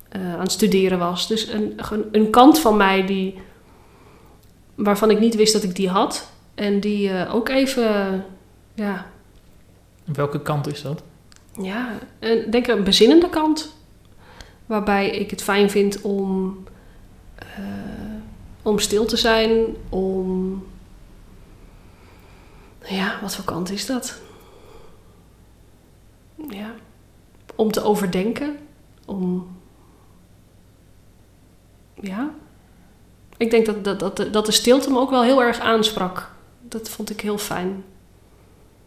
eh, 0.09 0.35
aan 0.35 0.41
het 0.41 0.53
studeren 0.53 0.99
was. 0.99 1.29
Dus 1.29 1.49
een, 1.49 1.81
een 2.13 2.31
kant 2.31 2.59
van 2.59 2.77
mij 2.77 3.07
die, 3.07 3.39
waarvan 4.83 5.11
ik 5.11 5.21
niet 5.21 5.35
wist 5.35 5.53
dat 5.53 5.63
ik 5.63 5.77
die 5.77 5.89
had. 5.89 6.31
En 6.55 6.81
die 6.81 7.11
eh, 7.11 7.35
ook 7.35 7.49
even, 7.49 8.25
ja, 8.75 9.07
Welke 10.05 10.43
kant 10.43 10.67
is 10.67 10.83
dat? 10.83 11.03
ja, 11.61 11.99
een, 12.19 12.51
denk 12.51 12.67
ik 12.67 12.77
een 12.77 12.85
bezinnende 12.85 13.29
kant. 13.29 13.75
Waarbij 14.67 15.11
ik 15.11 15.31
het 15.31 15.43
fijn 15.43 15.71
vind 15.71 16.01
om, 16.01 16.59
eh, 17.35 17.47
om 18.63 18.79
stil 18.79 19.05
te 19.05 19.17
zijn, 19.17 19.67
om... 19.89 20.67
Ja, 22.85 23.19
wat 23.23 23.35
voor 23.35 23.45
kant 23.45 23.71
is 23.71 23.87
dat? 23.87 24.21
Ja, 26.49 26.75
om 27.55 27.71
te 27.73 27.83
overdenken, 27.83 28.57
om... 29.05 29.57
Ja, 32.01 32.31
ik 33.41 33.51
denk 33.51 33.67
dat, 33.67 33.85
dat, 33.85 34.01
dat, 34.01 34.17
de- 34.17 34.31
dat 34.31 34.47
de 34.47 34.53
stilte 34.53 34.91
me 34.91 34.99
ook 34.99 35.11
wel 35.11 35.23
heel 35.23 35.43
erg 35.43 35.59
aansprak. 35.61 36.31
Dat 36.69 36.89
vond 36.89 37.11
ik 37.11 37.21
heel 37.21 37.39
fijn. 37.39 37.85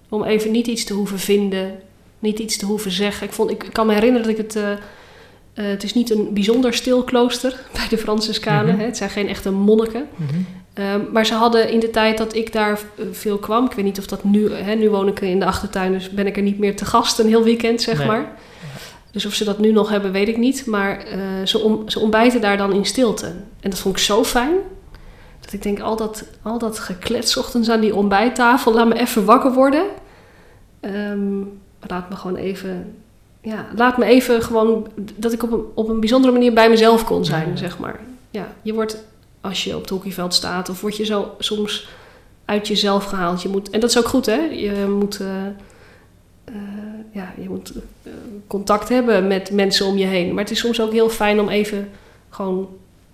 Om 0.09 0.23
even 0.23 0.51
niet 0.51 0.67
iets 0.67 0.83
te 0.83 0.93
hoeven 0.93 1.19
vinden, 1.19 1.79
niet 2.19 2.39
iets 2.39 2.57
te 2.57 2.65
hoeven 2.65 2.91
zeggen. 2.91 3.27
Ik, 3.27 3.33
vond, 3.33 3.51
ik 3.51 3.65
kan 3.71 3.87
me 3.87 3.93
herinneren 3.93 4.27
dat 4.27 4.37
ik 4.37 4.43
het... 4.45 4.55
eh, 4.55 4.71
eh, 4.71 4.79
het 5.53 5.83
is 5.83 5.93
niet 5.93 6.09
een 6.11 6.33
bijzonder 6.33 6.73
stil 6.73 7.03
klooster 7.03 7.59
bij 7.77 7.87
de 7.89 7.97
Franciscanen. 7.97 8.79
Hè. 8.79 8.85
Het 8.85 8.97
zijn 8.97 9.09
geen 9.09 9.27
echte 9.27 9.51
monniken. 9.51 10.07
Mhm. 10.15 10.29
Ehm, 10.73 10.99
maar 11.11 11.25
ze 11.25 11.33
hadden 11.33 11.69
in 11.71 11.79
de 11.79 11.89
tijd 11.89 12.17
dat 12.17 12.35
ik 12.35 12.53
daar 12.53 12.71
eh, 12.97 13.05
veel 13.11 13.37
kwam... 13.37 13.65
Ik 13.65 13.71
weet 13.71 13.85
niet 13.85 13.99
of 13.99 14.05
dat 14.07 14.23
nu... 14.23 14.51
Hè, 14.53 14.75
nu 14.75 14.89
woon 14.89 15.07
ik 15.07 15.19
in 15.21 15.39
de 15.39 15.45
achtertuin, 15.45 15.91
dus 15.91 16.09
ben 16.09 16.27
ik 16.27 16.35
er 16.37 16.41
niet 16.43 16.59
meer 16.59 16.75
te 16.75 16.85
gast 16.85 17.19
een 17.19 17.27
heel 17.27 17.43
weekend, 17.43 17.81
zeg 17.81 17.97
Nee. 17.97 18.07
maar. 18.07 18.31
Dus 19.13 19.25
of 19.25 19.33
ze 19.33 19.43
dat 19.43 19.59
nu 19.59 19.71
nog 19.71 19.89
hebben, 19.89 20.11
weet 20.11 20.27
ik 20.27 20.37
niet. 20.37 20.65
Maar 20.65 20.97
eh, 20.97 21.19
ze, 21.43 21.59
om, 21.59 21.89
ze 21.89 21.99
ontbijten 21.99 22.41
daar 22.41 22.57
dan 22.57 22.73
in 22.73 22.85
stilte. 22.85 23.25
En 23.59 23.69
dat 23.69 23.79
vond 23.79 23.97
ik 23.97 24.03
zo 24.03 24.23
fijn. 24.23 24.53
Dat 25.39 25.53
ik 25.53 25.63
denk, 25.63 25.79
al 25.79 25.95
dat, 25.95 26.23
al 26.41 26.57
dat 26.57 26.79
geklets 26.79 27.37
ochtends 27.37 27.69
aan 27.69 27.79
die 27.79 27.95
ontbijttafel... 27.95 28.73
laat 28.73 28.87
me 28.87 28.99
even 28.99 29.25
wakker 29.25 29.53
worden. 29.53 29.85
Ehm, 30.79 31.41
laat 31.87 32.09
me 32.09 32.15
gewoon 32.15 32.35
even... 32.35 32.95
Ja, 33.41 33.65
laat 33.75 33.97
me 33.97 34.05
even 34.05 34.41
gewoon... 34.41 34.87
Dat 35.15 35.33
ik 35.33 35.43
op 35.43 35.51
een, 35.51 35.63
op 35.73 35.89
een 35.89 35.99
bijzondere 35.99 36.33
manier 36.33 36.53
bij 36.53 36.69
mezelf 36.69 37.03
kon 37.05 37.25
zijn, 37.25 37.49
Ja, 37.49 37.55
zeg 37.55 37.79
maar. 37.79 37.99
Ja, 38.31 38.47
je 38.61 38.73
wordt... 38.73 39.03
Als 39.41 39.63
je 39.63 39.75
op 39.75 39.81
het 39.81 39.89
hockeyveld 39.89 40.33
staat... 40.33 40.69
of 40.69 40.81
word 40.81 40.97
je 40.97 41.05
zo 41.05 41.35
soms 41.39 41.89
uit 42.45 42.67
jezelf 42.67 43.05
gehaald. 43.05 43.41
Je 43.41 43.49
moet, 43.49 43.69
en 43.69 43.79
dat 43.79 43.89
is 43.89 43.97
ook 43.97 44.07
goed, 44.07 44.25
hè? 44.25 44.39
Je 44.39 44.85
moet... 44.99 45.19
eh, 45.19 45.27
je 47.41 47.49
moet 47.49 47.73
eh, 48.03 48.11
contact 48.47 48.89
hebben 48.89 49.27
met 49.27 49.51
mensen 49.51 49.85
om 49.85 49.97
je 49.97 50.05
heen. 50.05 50.33
Maar 50.33 50.43
het 50.43 50.51
is 50.51 50.59
soms 50.59 50.81
ook 50.81 50.91
heel 50.91 51.09
fijn 51.09 51.39
om 51.39 51.49
even 51.49 51.89
gewoon 52.29 52.69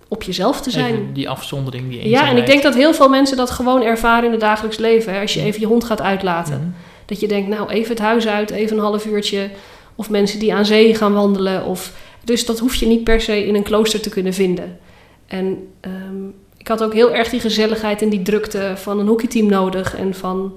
op 0.08 0.22
jezelf 0.22 0.60
te 0.60 0.70
zijn. 0.70 0.94
Even 0.94 1.12
die 1.12 1.28
afzondering, 1.28 1.88
die 1.88 1.98
Ja, 1.98 2.04
eenzaamheid. 2.04 2.36
en 2.36 2.42
ik 2.42 2.46
denk 2.46 2.62
dat 2.62 2.74
heel 2.74 2.94
veel 2.94 3.08
mensen 3.08 3.36
dat 3.36 3.50
gewoon 3.50 3.82
ervaren 3.82 4.24
in 4.24 4.30
het 4.30 4.40
dagelijks 4.40 4.78
leven. 4.78 5.12
Hè? 5.12 5.20
Als 5.20 5.34
je 5.34 5.42
even 5.42 5.60
je 5.60 5.66
hond 5.66 5.84
gaat 5.84 6.00
uitlaten. 6.00 6.58
Mhm. 6.58 6.68
Dat 7.06 7.20
je 7.20 7.28
denkt, 7.28 7.48
nou 7.48 7.70
even 7.70 7.90
het 7.90 7.98
huis 7.98 8.26
uit, 8.26 8.50
even 8.50 8.76
een 8.76 8.82
half 8.82 9.06
uurtje. 9.06 9.50
Of 9.94 10.10
mensen 10.10 10.38
die 10.38 10.54
aan 10.54 10.66
zee 10.66 10.94
gaan 10.94 11.12
wandelen. 11.12 11.64
Of, 11.64 11.92
dus 12.24 12.46
dat 12.46 12.58
hoef 12.58 12.74
je 12.74 12.86
niet 12.86 13.04
per 13.04 13.20
se 13.20 13.46
in 13.46 13.54
een 13.54 13.62
klooster 13.62 14.00
te 14.00 14.08
kunnen 14.08 14.34
vinden. 14.34 14.78
En 15.26 15.68
ehm, 15.80 16.26
ik 16.56 16.68
had 16.68 16.82
ook 16.82 16.92
heel 16.92 17.14
erg 17.14 17.28
die 17.28 17.40
gezelligheid 17.40 18.02
en 18.02 18.08
die 18.08 18.22
drukte 18.22 18.72
van 18.76 18.98
een 18.98 19.06
hockeyteam 19.06 19.46
nodig. 19.46 19.96
En 19.96 20.14
van, 20.14 20.52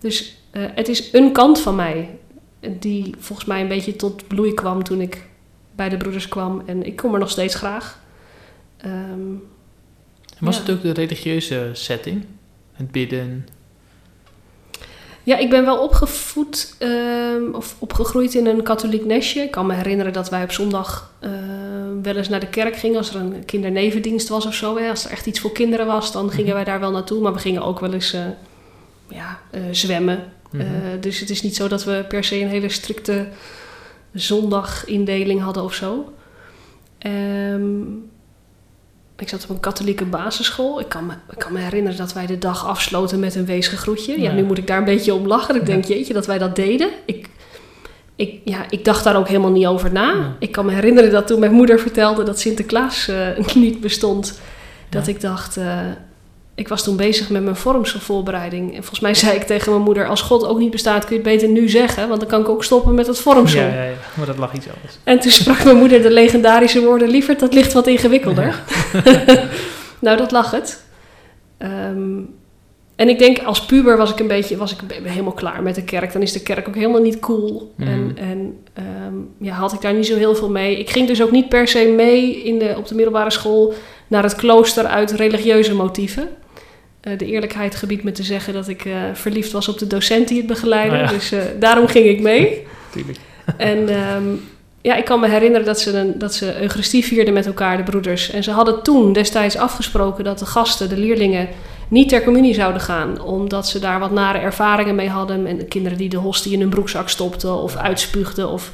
dus 0.00 0.36
eh, 0.50 0.62
het 0.74 0.88
is 0.88 1.08
een 1.12 1.32
kant 1.32 1.60
van 1.60 1.74
mij 1.74 2.08
die 2.78 3.14
volgens 3.18 3.48
mij 3.48 3.60
een 3.60 3.68
beetje 3.68 3.96
tot 3.96 4.26
bloei 4.26 4.54
kwam 4.54 4.82
toen 4.84 5.00
ik 5.00 5.24
bij 5.74 5.88
de 5.88 5.96
broeders 5.96 6.28
kwam. 6.28 6.62
En 6.66 6.86
ik 6.86 6.96
kom 6.96 7.12
er 7.12 7.18
nog 7.20 7.30
steeds 7.30 7.54
graag. 7.54 8.00
En 8.76 9.42
was 10.40 10.56
Ja. 10.56 10.62
het 10.62 10.70
ook 10.70 10.82
de 10.82 10.92
religieuze 10.92 11.70
setting? 11.72 12.24
Het 12.72 12.90
bidden? 12.90 13.46
Ja, 15.22 15.36
ik 15.36 15.50
ben 15.50 15.64
wel 15.64 15.78
opgevoed 15.82 16.74
ehm, 16.78 17.42
of 17.52 17.76
opgegroeid 17.78 18.34
in 18.34 18.46
een 18.46 18.62
katholiek 18.62 19.04
nestje. 19.04 19.40
Ik 19.40 19.50
kan 19.50 19.66
me 19.66 19.74
herinneren 19.74 20.12
dat 20.12 20.28
wij 20.30 20.42
op 20.42 20.52
zondag 20.52 21.12
ehm, 21.20 22.02
wel 22.02 22.16
eens 22.16 22.28
naar 22.28 22.40
de 22.40 22.48
kerk 22.48 22.76
gingen 22.76 22.96
als 22.96 23.14
er 23.14 23.20
een 23.20 23.44
kindernevendienst 23.44 24.28
was 24.28 24.46
of 24.46 24.54
zo. 24.54 24.76
Hè. 24.78 24.88
Als 24.90 25.04
er 25.04 25.10
echt 25.10 25.26
iets 25.26 25.40
voor 25.40 25.52
kinderen 25.52 25.86
was, 25.86 26.12
dan 26.12 26.30
gingen 26.30 26.46
Mhm. 26.46 26.54
wij 26.54 26.64
daar 26.64 26.80
wel 26.80 26.90
naartoe. 26.90 27.20
Maar 27.20 27.32
we 27.32 27.38
gingen 27.38 27.62
ook 27.62 27.80
wel 27.80 27.92
eens 27.92 28.12
eh, 28.12 28.24
ja, 29.08 29.40
eh, 29.50 29.60
zwemmen. 29.70 30.32
Mhm. 30.50 30.60
Eh, 30.62 30.68
dus 31.00 31.20
het 31.20 31.30
is 31.30 31.42
niet 31.42 31.56
zo 31.56 31.68
dat 31.68 31.84
we 31.84 32.04
per 32.08 32.24
se 32.24 32.40
een 32.40 32.48
hele 32.48 32.68
strikte 32.68 33.26
zondagindeling 34.12 35.40
hadden 35.40 35.62
of 35.62 35.74
zo. 35.74 36.12
Ehm, 36.98 37.80
ik 39.18 39.28
zat 39.28 39.42
op 39.44 39.48
een 39.50 39.60
katholieke 39.60 40.04
basisschool. 40.04 40.80
Ik 40.80 40.88
kan, 40.88 41.06
me, 41.06 41.12
ik 41.30 41.38
kan 41.38 41.52
me 41.52 41.58
herinneren 41.58 41.98
dat 41.98 42.12
wij 42.12 42.26
de 42.26 42.38
dag 42.38 42.66
afsloten 42.66 43.20
met 43.20 43.34
een 43.34 43.44
weesgegroetje. 43.46 44.12
Ja, 44.12 44.22
Ja. 44.30 44.32
nu 44.32 44.42
moet 44.44 44.58
ik 44.58 44.66
daar 44.66 44.78
een 44.78 44.84
beetje 44.84 45.14
om 45.14 45.26
lachen. 45.26 45.54
Ik 45.54 45.60
Ja. 45.60 45.66
denk, 45.66 45.84
jeetje, 45.84 46.12
dat 46.12 46.26
wij 46.26 46.38
dat 46.38 46.56
deden. 46.56 46.88
Ik, 47.06 47.28
ik, 48.16 48.40
ja, 48.44 48.64
ik 48.70 48.84
dacht 48.84 49.04
daar 49.04 49.16
ook 49.16 49.28
helemaal 49.28 49.50
niet 49.50 49.66
over 49.66 49.92
na. 49.92 50.12
Ja. 50.14 50.36
Ik 50.38 50.52
kan 50.52 50.66
me 50.66 50.72
herinneren 50.72 51.10
dat 51.10 51.26
toen 51.26 51.40
mijn 51.40 51.52
moeder 51.52 51.78
vertelde 51.80 52.22
dat 52.22 52.40
Sinterklaas 52.40 53.08
eh, 53.08 53.38
niet 53.54 53.80
bestond... 53.80 54.40
dat 54.88 55.06
ik 55.06 55.20
dacht... 55.20 55.56
eh, 55.56 55.78
ik 56.56 56.68
was 56.68 56.84
toen 56.84 56.96
bezig 56.96 57.30
met 57.30 57.42
mijn 57.42 57.56
vormselvoorbereiding. 57.56 58.68
En 58.68 58.76
volgens 58.76 59.00
mij 59.00 59.14
zei 59.14 59.36
ik 59.36 59.42
tegen 59.42 59.72
mijn 59.72 59.84
moeder... 59.84 60.08
als 60.08 60.20
God 60.20 60.46
ook 60.46 60.58
niet 60.58 60.70
bestaat, 60.70 61.04
kun 61.04 61.16
je 61.16 61.22
het 61.22 61.32
beter 61.32 61.48
nu 61.48 61.68
zeggen... 61.68 62.08
want 62.08 62.20
dan 62.20 62.28
kan 62.28 62.40
ik 62.40 62.48
ook 62.48 62.64
stoppen 62.64 62.94
met 62.94 63.06
het 63.06 63.18
vormsel. 63.18 63.60
Ja, 63.60 63.66
ja, 63.66 63.84
ja, 63.84 63.94
maar 64.14 64.26
dat 64.26 64.38
lag 64.38 64.54
iets 64.54 64.66
anders. 64.74 64.98
En 65.04 65.20
toen 65.20 65.30
sprak 65.30 65.64
mijn 65.64 65.76
moeder 65.76 66.02
de 66.02 66.10
legendarische 66.10 66.84
woorden... 66.84 67.08
lieverd, 67.08 67.40
dat 67.40 67.54
ligt 67.54 67.72
wat 67.72 67.86
ingewikkelder. 67.86 68.62
nou, 69.98 70.16
dat 70.16 70.30
lag 70.30 70.50
het. 70.50 70.84
Ehm, 71.58 72.18
en 72.96 73.08
ik 73.08 73.18
denk, 73.18 73.38
als 73.38 73.64
puber 73.64 73.96
was 73.96 74.10
ik 74.10 74.18
een 74.18 74.26
beetje... 74.26 74.56
was 74.56 74.72
ik 74.72 74.78
helemaal 75.02 75.32
klaar 75.32 75.62
met 75.62 75.74
de 75.74 75.84
kerk. 75.84 76.12
Dan 76.12 76.22
is 76.22 76.32
de 76.32 76.42
kerk 76.42 76.68
ook 76.68 76.74
helemaal 76.74 77.02
niet 77.02 77.20
cool. 77.20 77.72
Mhm. 77.76 77.88
En, 77.88 78.16
en 78.16 78.58
ehm, 78.72 79.14
ja, 79.38 79.54
had 79.54 79.72
ik 79.72 79.80
daar 79.80 79.94
niet 79.94 80.06
zo 80.06 80.16
heel 80.16 80.34
veel 80.34 80.50
mee. 80.50 80.78
Ik 80.78 80.90
ging 80.90 81.08
dus 81.08 81.22
ook 81.22 81.30
niet 81.30 81.48
per 81.48 81.68
se 81.68 81.92
mee 81.96 82.42
in 82.42 82.58
de, 82.58 82.74
op 82.76 82.88
de 82.88 82.94
middelbare 82.94 83.30
school... 83.30 83.74
naar 84.06 84.22
het 84.22 84.34
klooster 84.34 84.84
uit 84.84 85.10
religieuze 85.10 85.74
motieven. 85.74 86.28
Eh, 87.06 87.18
de 87.18 87.26
eerlijkheid 87.26 87.74
gebiedt 87.74 88.02
me 88.02 88.12
te 88.12 88.22
zeggen 88.22 88.52
dat 88.52 88.68
ik 88.68 88.84
eh, 88.84 88.92
verliefd 89.12 89.52
was 89.52 89.68
op 89.68 89.78
de 89.78 89.86
docent 89.86 90.28
die 90.28 90.36
het 90.36 90.46
begeleidde. 90.46 90.96
Ja. 90.96 91.06
Dus 91.06 91.32
eh, 91.32 91.40
daarom 91.58 91.86
ging 91.86 92.06
ik 92.06 92.20
mee. 92.20 92.66
Tuurlijk. 92.92 93.18
En 93.56 93.88
ehm, 93.88 94.24
ja, 94.80 94.94
ik 94.94 95.04
kan 95.04 95.20
me 95.20 95.28
herinneren 95.28 95.66
dat 95.66 95.80
ze, 95.80 95.98
een, 95.98 96.18
dat 96.18 96.34
ze 96.34 96.60
Eucharistie 96.60 97.04
vierden 97.04 97.34
met 97.34 97.46
elkaar, 97.46 97.76
de 97.76 97.82
broeders. 97.82 98.30
En 98.30 98.42
ze 98.42 98.50
hadden 98.50 98.82
toen 98.82 99.12
destijds 99.12 99.56
afgesproken 99.56 100.24
dat 100.24 100.38
de 100.38 100.46
gasten, 100.46 100.88
de 100.88 100.96
leerlingen, 100.96 101.48
niet 101.88 102.08
ter 102.08 102.22
communie 102.22 102.54
zouden 102.54 102.80
gaan. 102.80 103.20
Omdat 103.20 103.68
ze 103.68 103.78
daar 103.78 103.98
wat 103.98 104.10
nare 104.10 104.38
ervaringen 104.38 104.94
mee 104.94 105.08
hadden. 105.08 105.46
En 105.46 105.56
de 105.56 105.64
kinderen 105.64 105.98
die 105.98 106.08
de 106.08 106.16
hostie 106.16 106.52
in 106.52 106.60
hun 106.60 106.70
broekzak 106.70 107.08
stopten 107.08 107.62
of 107.62 107.76
uitspuugden. 107.76 108.50
Of 108.50 108.72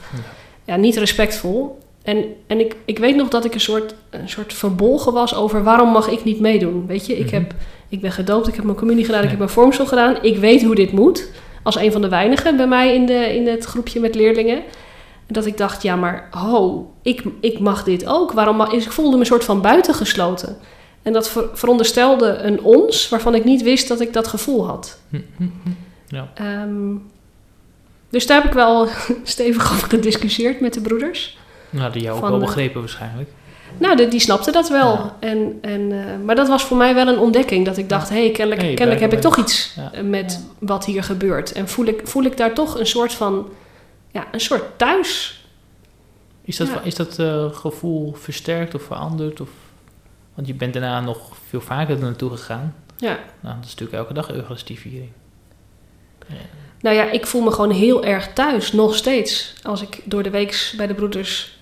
ja, 0.64 0.76
niet 0.76 0.96
respectvol. 0.96 1.78
En, 2.02 2.24
en 2.46 2.60
ik, 2.60 2.76
ik 2.84 2.98
weet 2.98 3.16
nog 3.16 3.28
dat 3.28 3.44
ik 3.44 3.54
een 3.54 3.60
soort, 3.60 3.94
een 4.10 4.28
soort 4.28 4.52
verbolgen 4.54 5.12
was 5.12 5.34
over 5.34 5.62
waarom 5.62 5.88
mag 5.88 6.08
ik 6.08 6.24
niet 6.24 6.40
meedoen. 6.40 6.86
Weet 6.86 7.06
je, 7.06 7.18
ik, 7.18 7.24
Mhm. 7.24 7.34
heb, 7.34 7.54
ik 7.88 8.00
ben 8.00 8.12
gedoopt, 8.12 8.48
ik 8.48 8.54
heb 8.54 8.64
mijn 8.64 8.76
communie 8.76 9.04
gedaan, 9.04 9.22
ik 9.22 9.28
heb 9.28 9.38
mijn 9.38 9.50
vormsel 9.50 9.86
gedaan. 9.86 10.16
Ik 10.22 10.36
weet 10.36 10.62
hoe 10.64 10.74
dit 10.74 10.92
moet. 10.92 11.28
Als 11.62 11.76
een 11.76 11.92
van 11.92 12.00
de 12.02 12.08
weinigen 12.08 12.56
bij 12.56 12.66
mij 12.68 12.94
in, 12.94 13.06
de, 13.06 13.34
in 13.34 13.46
het 13.46 13.64
groepje 13.64 14.00
met 14.00 14.14
leerlingen. 14.14 14.56
En 15.26 15.34
dat 15.34 15.46
ik 15.46 15.56
dacht, 15.56 15.82
ja, 15.82 15.96
maar 15.96 16.28
ho, 16.30 16.90
ik, 17.02 17.22
ik 17.40 17.58
mag 17.58 17.84
dit 17.84 18.06
ook. 18.06 18.32
Waarom 18.32 18.56
mag, 18.56 18.72
ik 18.72 18.92
voelde 18.92 19.12
me 19.14 19.20
een 19.20 19.26
soort 19.26 19.44
van 19.44 19.60
buitengesloten. 19.60 20.56
En 21.02 21.12
dat 21.12 21.28
ver- 21.30 21.48
veronderstelde 21.52 22.26
een 22.26 22.62
ons 22.62 23.08
waarvan 23.08 23.34
ik 23.34 23.44
niet 23.44 23.62
wist 23.62 23.88
dat 23.88 24.00
ik 24.00 24.12
dat 24.12 24.26
gevoel 24.28 24.66
had. 24.66 25.00
Hm, 25.10 25.16
hm, 25.36 25.42
hm. 25.62 25.70
Ja. 26.08 26.30
Ehm, 26.34 26.94
dus 28.10 28.26
daar 28.26 28.36
heb 28.36 28.46
ik 28.46 28.52
wel 28.52 28.88
stevig 29.22 29.72
over 29.72 29.88
gediscussieerd 29.88 30.60
met 30.60 30.74
de 30.74 30.80
broeders. 30.80 31.38
Nou, 31.72 31.92
die 31.92 32.02
jou 32.02 32.14
ook 32.14 32.20
Van, 32.20 32.30
wel 32.30 32.40
eh, 32.40 32.46
begrepen 32.46 32.80
waarschijnlijk. 32.80 33.30
Nou, 33.78 33.96
de, 33.96 34.08
die 34.08 34.20
snapte 34.20 34.50
dat 34.52 34.68
wel. 34.68 34.94
Ja. 34.94 35.16
En, 35.20 35.58
en, 35.62 35.92
eh, 35.92 36.24
maar 36.24 36.34
dat 36.34 36.48
was 36.48 36.64
voor 36.64 36.76
mij 36.76 36.94
wel 36.94 37.08
een 37.08 37.18
ontdekking. 37.18 37.64
Dat 37.66 37.76
ik 37.76 37.88
dacht, 37.88 38.08
hé, 38.08 38.20
hey, 38.20 38.30
kennelijk, 38.30 38.62
Hey, 38.62 38.74
kennelijk 38.74 39.00
heb 39.04 39.12
ik 39.12 39.20
toch 39.20 39.36
iets 39.36 39.74
Ja. 39.76 39.92
eh, 39.92 40.02
met 40.02 40.44
wat 40.58 40.84
hier 40.84 41.02
gebeurt. 41.04 41.52
En 41.52 41.68
voel 41.68 41.86
ik, 41.86 42.00
voel 42.04 42.22
ik 42.24 42.36
daar 42.36 42.54
toch 42.54 42.78
een 42.78 42.86
soort 42.86 43.12
van, 43.12 43.48
ja, 44.10 44.26
een 44.32 44.40
soort 44.40 44.62
thuis. 44.78 45.40
Is 46.44 46.56
dat, 46.56 46.68
Ja. 46.68 46.80
is 46.82 46.94
dat 46.94 47.18
eh, 47.18 47.52
gevoel 47.52 48.12
versterkt 48.14 48.74
of 48.74 48.82
veranderd? 48.82 49.40
Of, 49.40 49.48
want 50.34 50.46
je 50.46 50.54
bent 50.54 50.72
daarna 50.72 51.00
nog 51.00 51.18
veel 51.48 51.60
vaker 51.60 51.94
er 51.96 52.02
naartoe 52.02 52.30
gegaan. 52.30 52.74
Ja. 52.96 53.18
Nou, 53.40 53.54
dat 53.56 53.64
is 53.64 53.70
natuurlijk 53.70 53.98
elke 53.98 54.12
dag 54.14 54.30
Eucharistieviering. 54.30 55.10
Nou 56.80 56.96
ja, 56.96 57.10
ik 57.10 57.26
voel 57.26 57.42
me 57.42 57.50
gewoon 57.50 57.70
heel 57.70 58.04
erg 58.04 58.32
thuis, 58.32 58.72
nog 58.72 58.94
steeds. 58.96 59.54
Als 59.62 59.82
ik 59.82 60.00
door 60.04 60.22
de 60.22 60.30
week 60.30 60.74
bij 60.76 60.86
de 60.86 60.94
broeders 60.94 61.58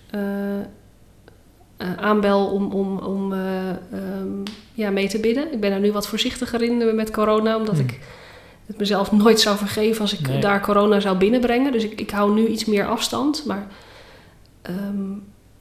aanbel 1.96 2.46
om, 2.46 2.72
om, 2.72 2.98
om 2.98 3.32
eh, 3.32 3.70
ehm, 3.70 4.28
ja, 4.74 4.90
mee 4.90 5.08
te 5.08 5.20
bidden. 5.20 5.52
Ik 5.52 5.60
ben 5.60 5.72
er 5.72 5.80
nu 5.80 5.92
wat 5.92 6.06
voorzichtiger 6.06 6.62
in 6.62 6.82
eh, 6.82 6.94
met 6.94 7.10
corona, 7.10 7.56
omdat 7.56 7.74
Hmm. 7.76 7.88
ik 7.88 7.98
het 8.66 8.78
mezelf 8.78 9.12
nooit 9.22 9.40
zou 9.40 9.56
vergeven 9.56 10.00
als 10.00 10.12
ik 10.12 10.28
Nee. 10.28 10.40
daar 10.40 10.60
corona 10.60 11.00
zou 11.00 11.16
binnenbrengen. 11.16 11.72
Dus 11.72 11.84
ik, 11.84 12.00
ik 12.00 12.10
hou 12.10 12.34
nu 12.34 12.46
iets 12.46 12.64
meer 12.64 12.86
afstand. 12.86 13.44
Maar 13.46 13.66
ehm, 14.62 15.12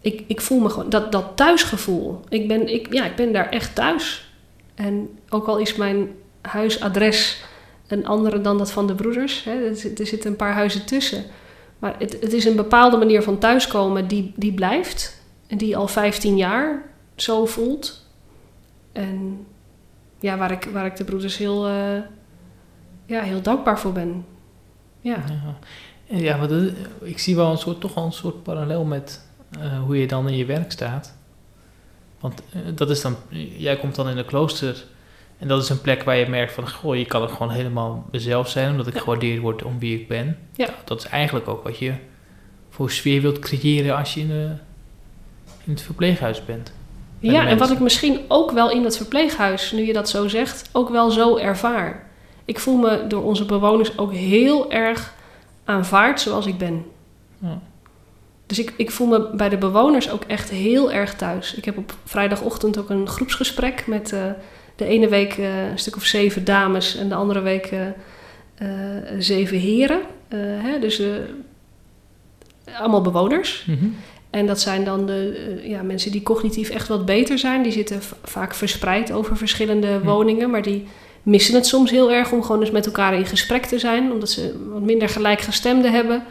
ik, 0.01 0.23
ik 0.27 0.41
voel 0.41 0.59
me 0.59 0.69
gewoon, 0.69 0.89
dat, 0.89 1.11
dat 1.11 1.25
thuisgevoel. 1.35 2.19
Ik 2.29 2.47
ben, 2.47 2.73
ik, 2.73 2.93
ja, 2.93 3.05
ik 3.05 3.15
ben 3.15 3.33
daar 3.33 3.49
echt 3.49 3.75
thuis. 3.75 4.33
En 4.75 5.09
ook 5.29 5.47
al 5.47 5.57
is 5.57 5.75
mijn 5.75 6.09
huisadres 6.41 7.43
een 7.87 8.05
andere 8.07 8.41
dan 8.41 8.57
dat 8.57 8.71
van 8.71 8.87
de 8.87 8.95
broeders, 8.95 9.43
hè, 9.43 9.51
er, 9.51 9.99
er 9.99 10.07
zitten 10.07 10.29
een 10.29 10.35
paar 10.35 10.53
huizen 10.53 10.85
tussen. 10.85 11.23
Maar 11.79 11.95
het, 11.99 12.33
is 12.33 12.45
een 12.45 12.55
bepaalde 12.55 12.97
manier 12.97 13.23
van 13.23 13.37
thuiskomen 13.37 14.07
die, 14.07 14.33
die 14.35 14.53
blijft. 14.53 15.21
En 15.47 15.57
die 15.57 15.77
al 15.77 15.87
15 15.87 16.37
jaar 16.37 16.81
zo 17.15 17.45
voelt. 17.45 18.05
En 18.91 19.45
ja, 20.19 20.37
waar 20.37 20.51
ik, 20.51 20.63
waar 20.73 20.85
ik 20.85 20.95
de 20.95 21.03
broeders 21.03 21.37
heel, 21.37 21.67
eh, 21.67 21.97
ja, 23.05 23.21
heel 23.21 23.41
dankbaar 23.41 23.79
voor 23.79 23.91
ben. 23.91 24.25
Ja. 25.01 25.23
Ja, 26.05 26.47
dat- 26.47 26.71
ik 27.01 27.19
zie 27.19 27.35
wel 27.35 27.51
een 27.51 27.57
soort, 27.57 27.79
toch 27.81 27.93
wel 27.93 28.05
een 28.05 28.11
soort 28.11 28.43
parallel 28.43 28.83
met 28.83 29.25
eh, 29.59 29.79
hoe 29.83 29.97
je 29.99 30.07
dan 30.07 30.29
in 30.29 30.37
je 30.37 30.45
werk 30.45 30.71
staat. 30.71 31.17
Want 32.19 32.41
eh, 32.53 32.59
dat 32.75 32.89
is 32.89 33.01
dan, 33.01 33.15
jij 33.57 33.77
komt 33.77 33.95
dan 33.95 34.09
in 34.09 34.17
een 34.17 34.25
klooster 34.25 34.85
en 35.39 35.47
dat 35.47 35.63
is 35.63 35.69
een 35.69 35.81
plek 35.81 36.03
waar 36.03 36.15
je 36.17 36.27
merkt 36.27 36.53
van, 36.53 36.69
goh, 36.69 36.95
je 36.95 37.05
kan 37.05 37.21
er 37.21 37.29
gewoon 37.29 37.51
helemaal 37.51 38.05
mezelf 38.11 38.49
zijn, 38.49 38.71
omdat 38.71 38.87
ik 38.87 38.93
Ja. 38.93 38.99
gewaardeerd 38.99 39.41
word 39.41 39.63
om 39.63 39.79
wie 39.79 39.99
ik 39.99 40.07
ben. 40.07 40.37
Ja. 40.55 40.69
Dat 40.83 40.99
is 40.99 41.05
eigenlijk 41.05 41.47
ook 41.47 41.63
wat 41.63 41.77
je 41.77 41.93
voor 42.69 42.91
sfeer 42.91 43.21
wilt 43.21 43.39
creëren 43.39 43.97
als 43.97 44.13
je 44.13 44.19
in, 44.19 44.27
de, 44.27 44.51
in 45.65 45.71
het 45.71 45.81
verpleeghuis 45.81 46.45
bent. 46.45 46.71
Ja, 47.19 47.47
en 47.47 47.57
wat 47.57 47.71
ik 47.71 47.79
misschien 47.79 48.19
ook 48.27 48.51
wel 48.51 48.71
in 48.71 48.83
dat 48.83 48.97
verpleeghuis, 48.97 49.71
nu 49.71 49.85
je 49.85 49.93
dat 49.93 50.09
zo 50.09 50.27
zegt, 50.27 50.69
ook 50.71 50.89
wel 50.89 51.11
zo 51.11 51.37
ervaar. 51.37 52.07
Ik 52.45 52.59
voel 52.59 52.77
me 52.77 53.05
door 53.07 53.23
onze 53.23 53.45
bewoners 53.45 53.97
ook 53.97 54.13
heel 54.13 54.71
erg 54.71 55.13
aanvaard 55.65 56.21
zoals 56.21 56.45
ik 56.45 56.57
ben. 56.57 56.85
Ja. 57.37 57.59
Dus 58.45 58.59
ik, 58.59 58.73
ik 58.77 58.91
voel 58.91 59.07
me 59.07 59.29
bij 59.35 59.49
de 59.49 59.57
bewoners 59.57 60.09
ook 60.11 60.23
echt 60.23 60.49
heel 60.49 60.91
erg 60.91 61.15
thuis. 61.15 61.55
Ik 61.55 61.65
heb 61.65 61.77
op 61.77 61.93
vrijdagochtend 62.05 62.77
ook 62.79 62.89
een 62.89 63.07
groepsgesprek 63.07 63.87
met 63.87 64.13
eh, 64.13 64.21
de 64.79 64.85
ene 64.85 65.07
week 65.07 65.37
eh, 65.37 65.69
een 65.69 65.79
stuk 65.79 65.95
of 65.95 66.05
zeven 66.05 66.45
dames 66.45 66.95
en 66.95 67.09
de 67.09 67.15
andere 67.15 67.41
week 67.41 67.65
eh, 67.65 67.87
eh, 68.55 69.03
zeven 69.17 69.57
heren. 69.57 69.99
Hè, 70.35 70.79
dus 70.79 71.01
allemaal 72.79 73.01
bewoners. 73.01 73.65
Mhm. 73.67 73.85
En 74.29 74.45
dat 74.45 74.59
zijn 74.59 74.83
dan 74.83 75.05
de 75.05 75.59
ja, 75.63 75.81
mensen 75.81 76.11
die 76.11 76.23
cognitief 76.23 76.69
echt 76.69 76.87
wat 76.87 77.05
beter 77.05 77.37
zijn. 77.37 77.63
Die 77.63 77.71
zitten 77.71 78.01
vaak 78.23 78.53
verspreid 78.53 79.11
over 79.11 79.37
verschillende 79.37 79.87
Hm. 79.87 80.05
woningen. 80.05 80.49
Maar 80.49 80.61
die 80.61 80.87
missen 81.23 81.55
het 81.55 81.65
soms 81.65 81.91
heel 81.91 82.11
erg 82.11 82.31
om 82.31 82.43
gewoon 82.43 82.61
eens 82.61 82.71
met 82.71 82.85
elkaar 82.85 83.13
in 83.13 83.25
gesprek 83.25 83.65
te 83.65 83.79
zijn. 83.79 84.11
Omdat 84.11 84.29
ze 84.29 84.67
wat 84.69 84.81
minder 84.81 85.09
gelijkgestemden 85.09 85.91
hebben. 85.91 86.23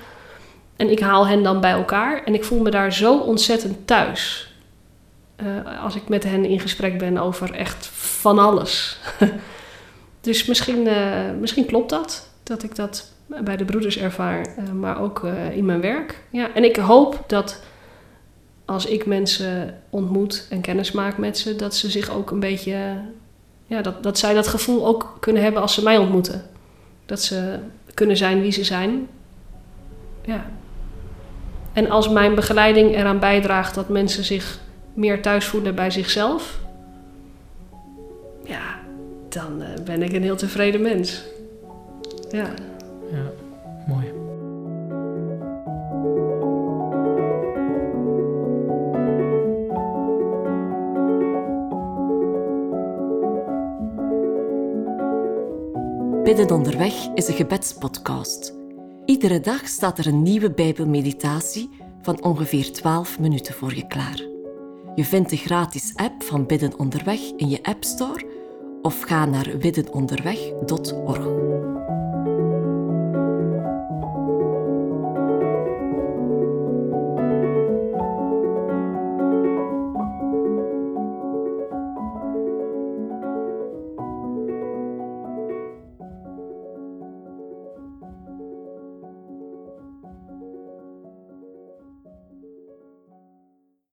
En 0.77 0.91
ik 0.91 1.01
haal 1.01 1.27
hen 1.27 1.43
dan 1.43 1.61
bij 1.61 1.73
elkaar. 1.73 2.25
En 2.25 2.35
ik 2.35 2.45
voel 2.45 2.61
me 2.61 2.71
daar 2.71 2.93
zo 2.93 3.19
ontzettend 3.19 3.87
thuis. 3.87 4.48
Eh, 5.39 5.83
als 5.83 5.95
ik 5.95 6.09
met 6.09 6.25
hen 6.25 6.45
in 6.45 6.61
gesprek 6.61 6.99
ben 6.99 7.19
over 7.19 7.53
echt 7.53 7.87
van 7.93 8.39
alles. 8.39 8.99
dus 10.21 10.45
misschien, 10.45 10.87
eh, 10.87 11.31
misschien 11.41 11.67
klopt 11.67 11.91
dat. 11.91 12.29
Dat 12.43 12.63
ik 12.63 12.75
dat 12.75 13.13
bij 13.27 13.57
de 13.57 13.65
broeders 13.65 13.99
ervaar. 13.99 14.47
eh, 14.47 14.73
maar 14.73 15.01
ook 15.01 15.23
in 15.53 15.65
mijn 15.65 15.81
werk. 15.81 16.23
Ja, 16.31 16.55
en 16.55 16.65
ik 16.65 16.77
hoop 16.77 17.25
dat 17.27 17.63
als 18.65 18.87
ik 18.87 19.07
mensen 19.07 19.83
ontmoet 19.91 20.47
en 20.51 20.61
kennis 20.61 20.93
maak 20.93 21.19
met 21.19 21.39
ze, 21.39 21.57
dat 21.57 21.75
ze 21.75 21.91
zich 21.91 22.11
ook 22.11 22.31
een 22.31 22.41
beetje. 22.41 23.01
Ja, 23.67 23.83
dat, 23.83 24.03
dat 24.03 24.19
zij 24.19 24.35
dat 24.35 24.49
gevoel 24.49 24.87
ook 24.87 25.17
kunnen 25.21 25.43
hebben 25.43 25.63
als 25.63 25.75
ze 25.75 25.83
mij 25.83 25.99
ontmoeten. 25.99 26.43
Dat 27.07 27.23
ze 27.23 27.59
kunnen 27.95 28.17
zijn 28.17 28.41
wie 28.41 28.53
ze 28.53 28.65
zijn. 28.65 29.09
Ja. 30.25 30.47
En 31.73 31.91
als 31.91 32.09
mijn 32.09 32.35
begeleiding 32.35 32.95
eraan 32.95 33.19
bijdraagt 33.19 33.75
dat 33.75 33.89
mensen 33.89 34.25
zich 34.25 34.59
meer 34.99 35.23
thuis 35.23 35.47
voelen 35.47 35.75
bij 35.75 35.91
zichzelf, 35.91 36.61
ja, 38.45 38.79
dan 39.29 39.63
eh, 39.63 39.85
ben 39.85 40.03
ik 40.03 40.13
een 40.13 40.23
heel 40.23 40.37
tevreden 40.37 40.83
mens. 40.83 41.25
Ja. 42.31 42.49
Ja, 43.13 43.31
mooi. 43.87 44.13
Bidden 56.25 56.51
onderweg 56.51 56.95
is 57.15 57.29
een 57.29 57.35
gebedspodcast. 57.35 58.55
Iedere 59.05 59.41
dag 59.41 59.69
staat 59.69 59.99
er 59.99 60.07
een 60.07 60.23
nieuwe 60.23 60.51
Bijbelmeditatie 60.51 61.71
van 62.03 62.23
ongeveer 62.23 62.73
12 62.73 63.19
minuten 63.19 63.55
voor 63.55 63.75
je 63.75 63.87
klaar. 63.87 64.38
Je 64.99 65.05
vindt 65.05 65.31
de 65.31 65.37
gratis 65.37 65.93
app 65.95 66.23
van 66.23 66.47
Bidden 66.47 66.79
onderweg 66.79 67.21
in 67.37 67.49
je 67.49 67.63
App 67.63 67.85
Store 67.85 68.27
of 68.83 69.01
ga 69.01 69.25
naar 69.25 69.57
biddenonderweg.org. 69.59 71.58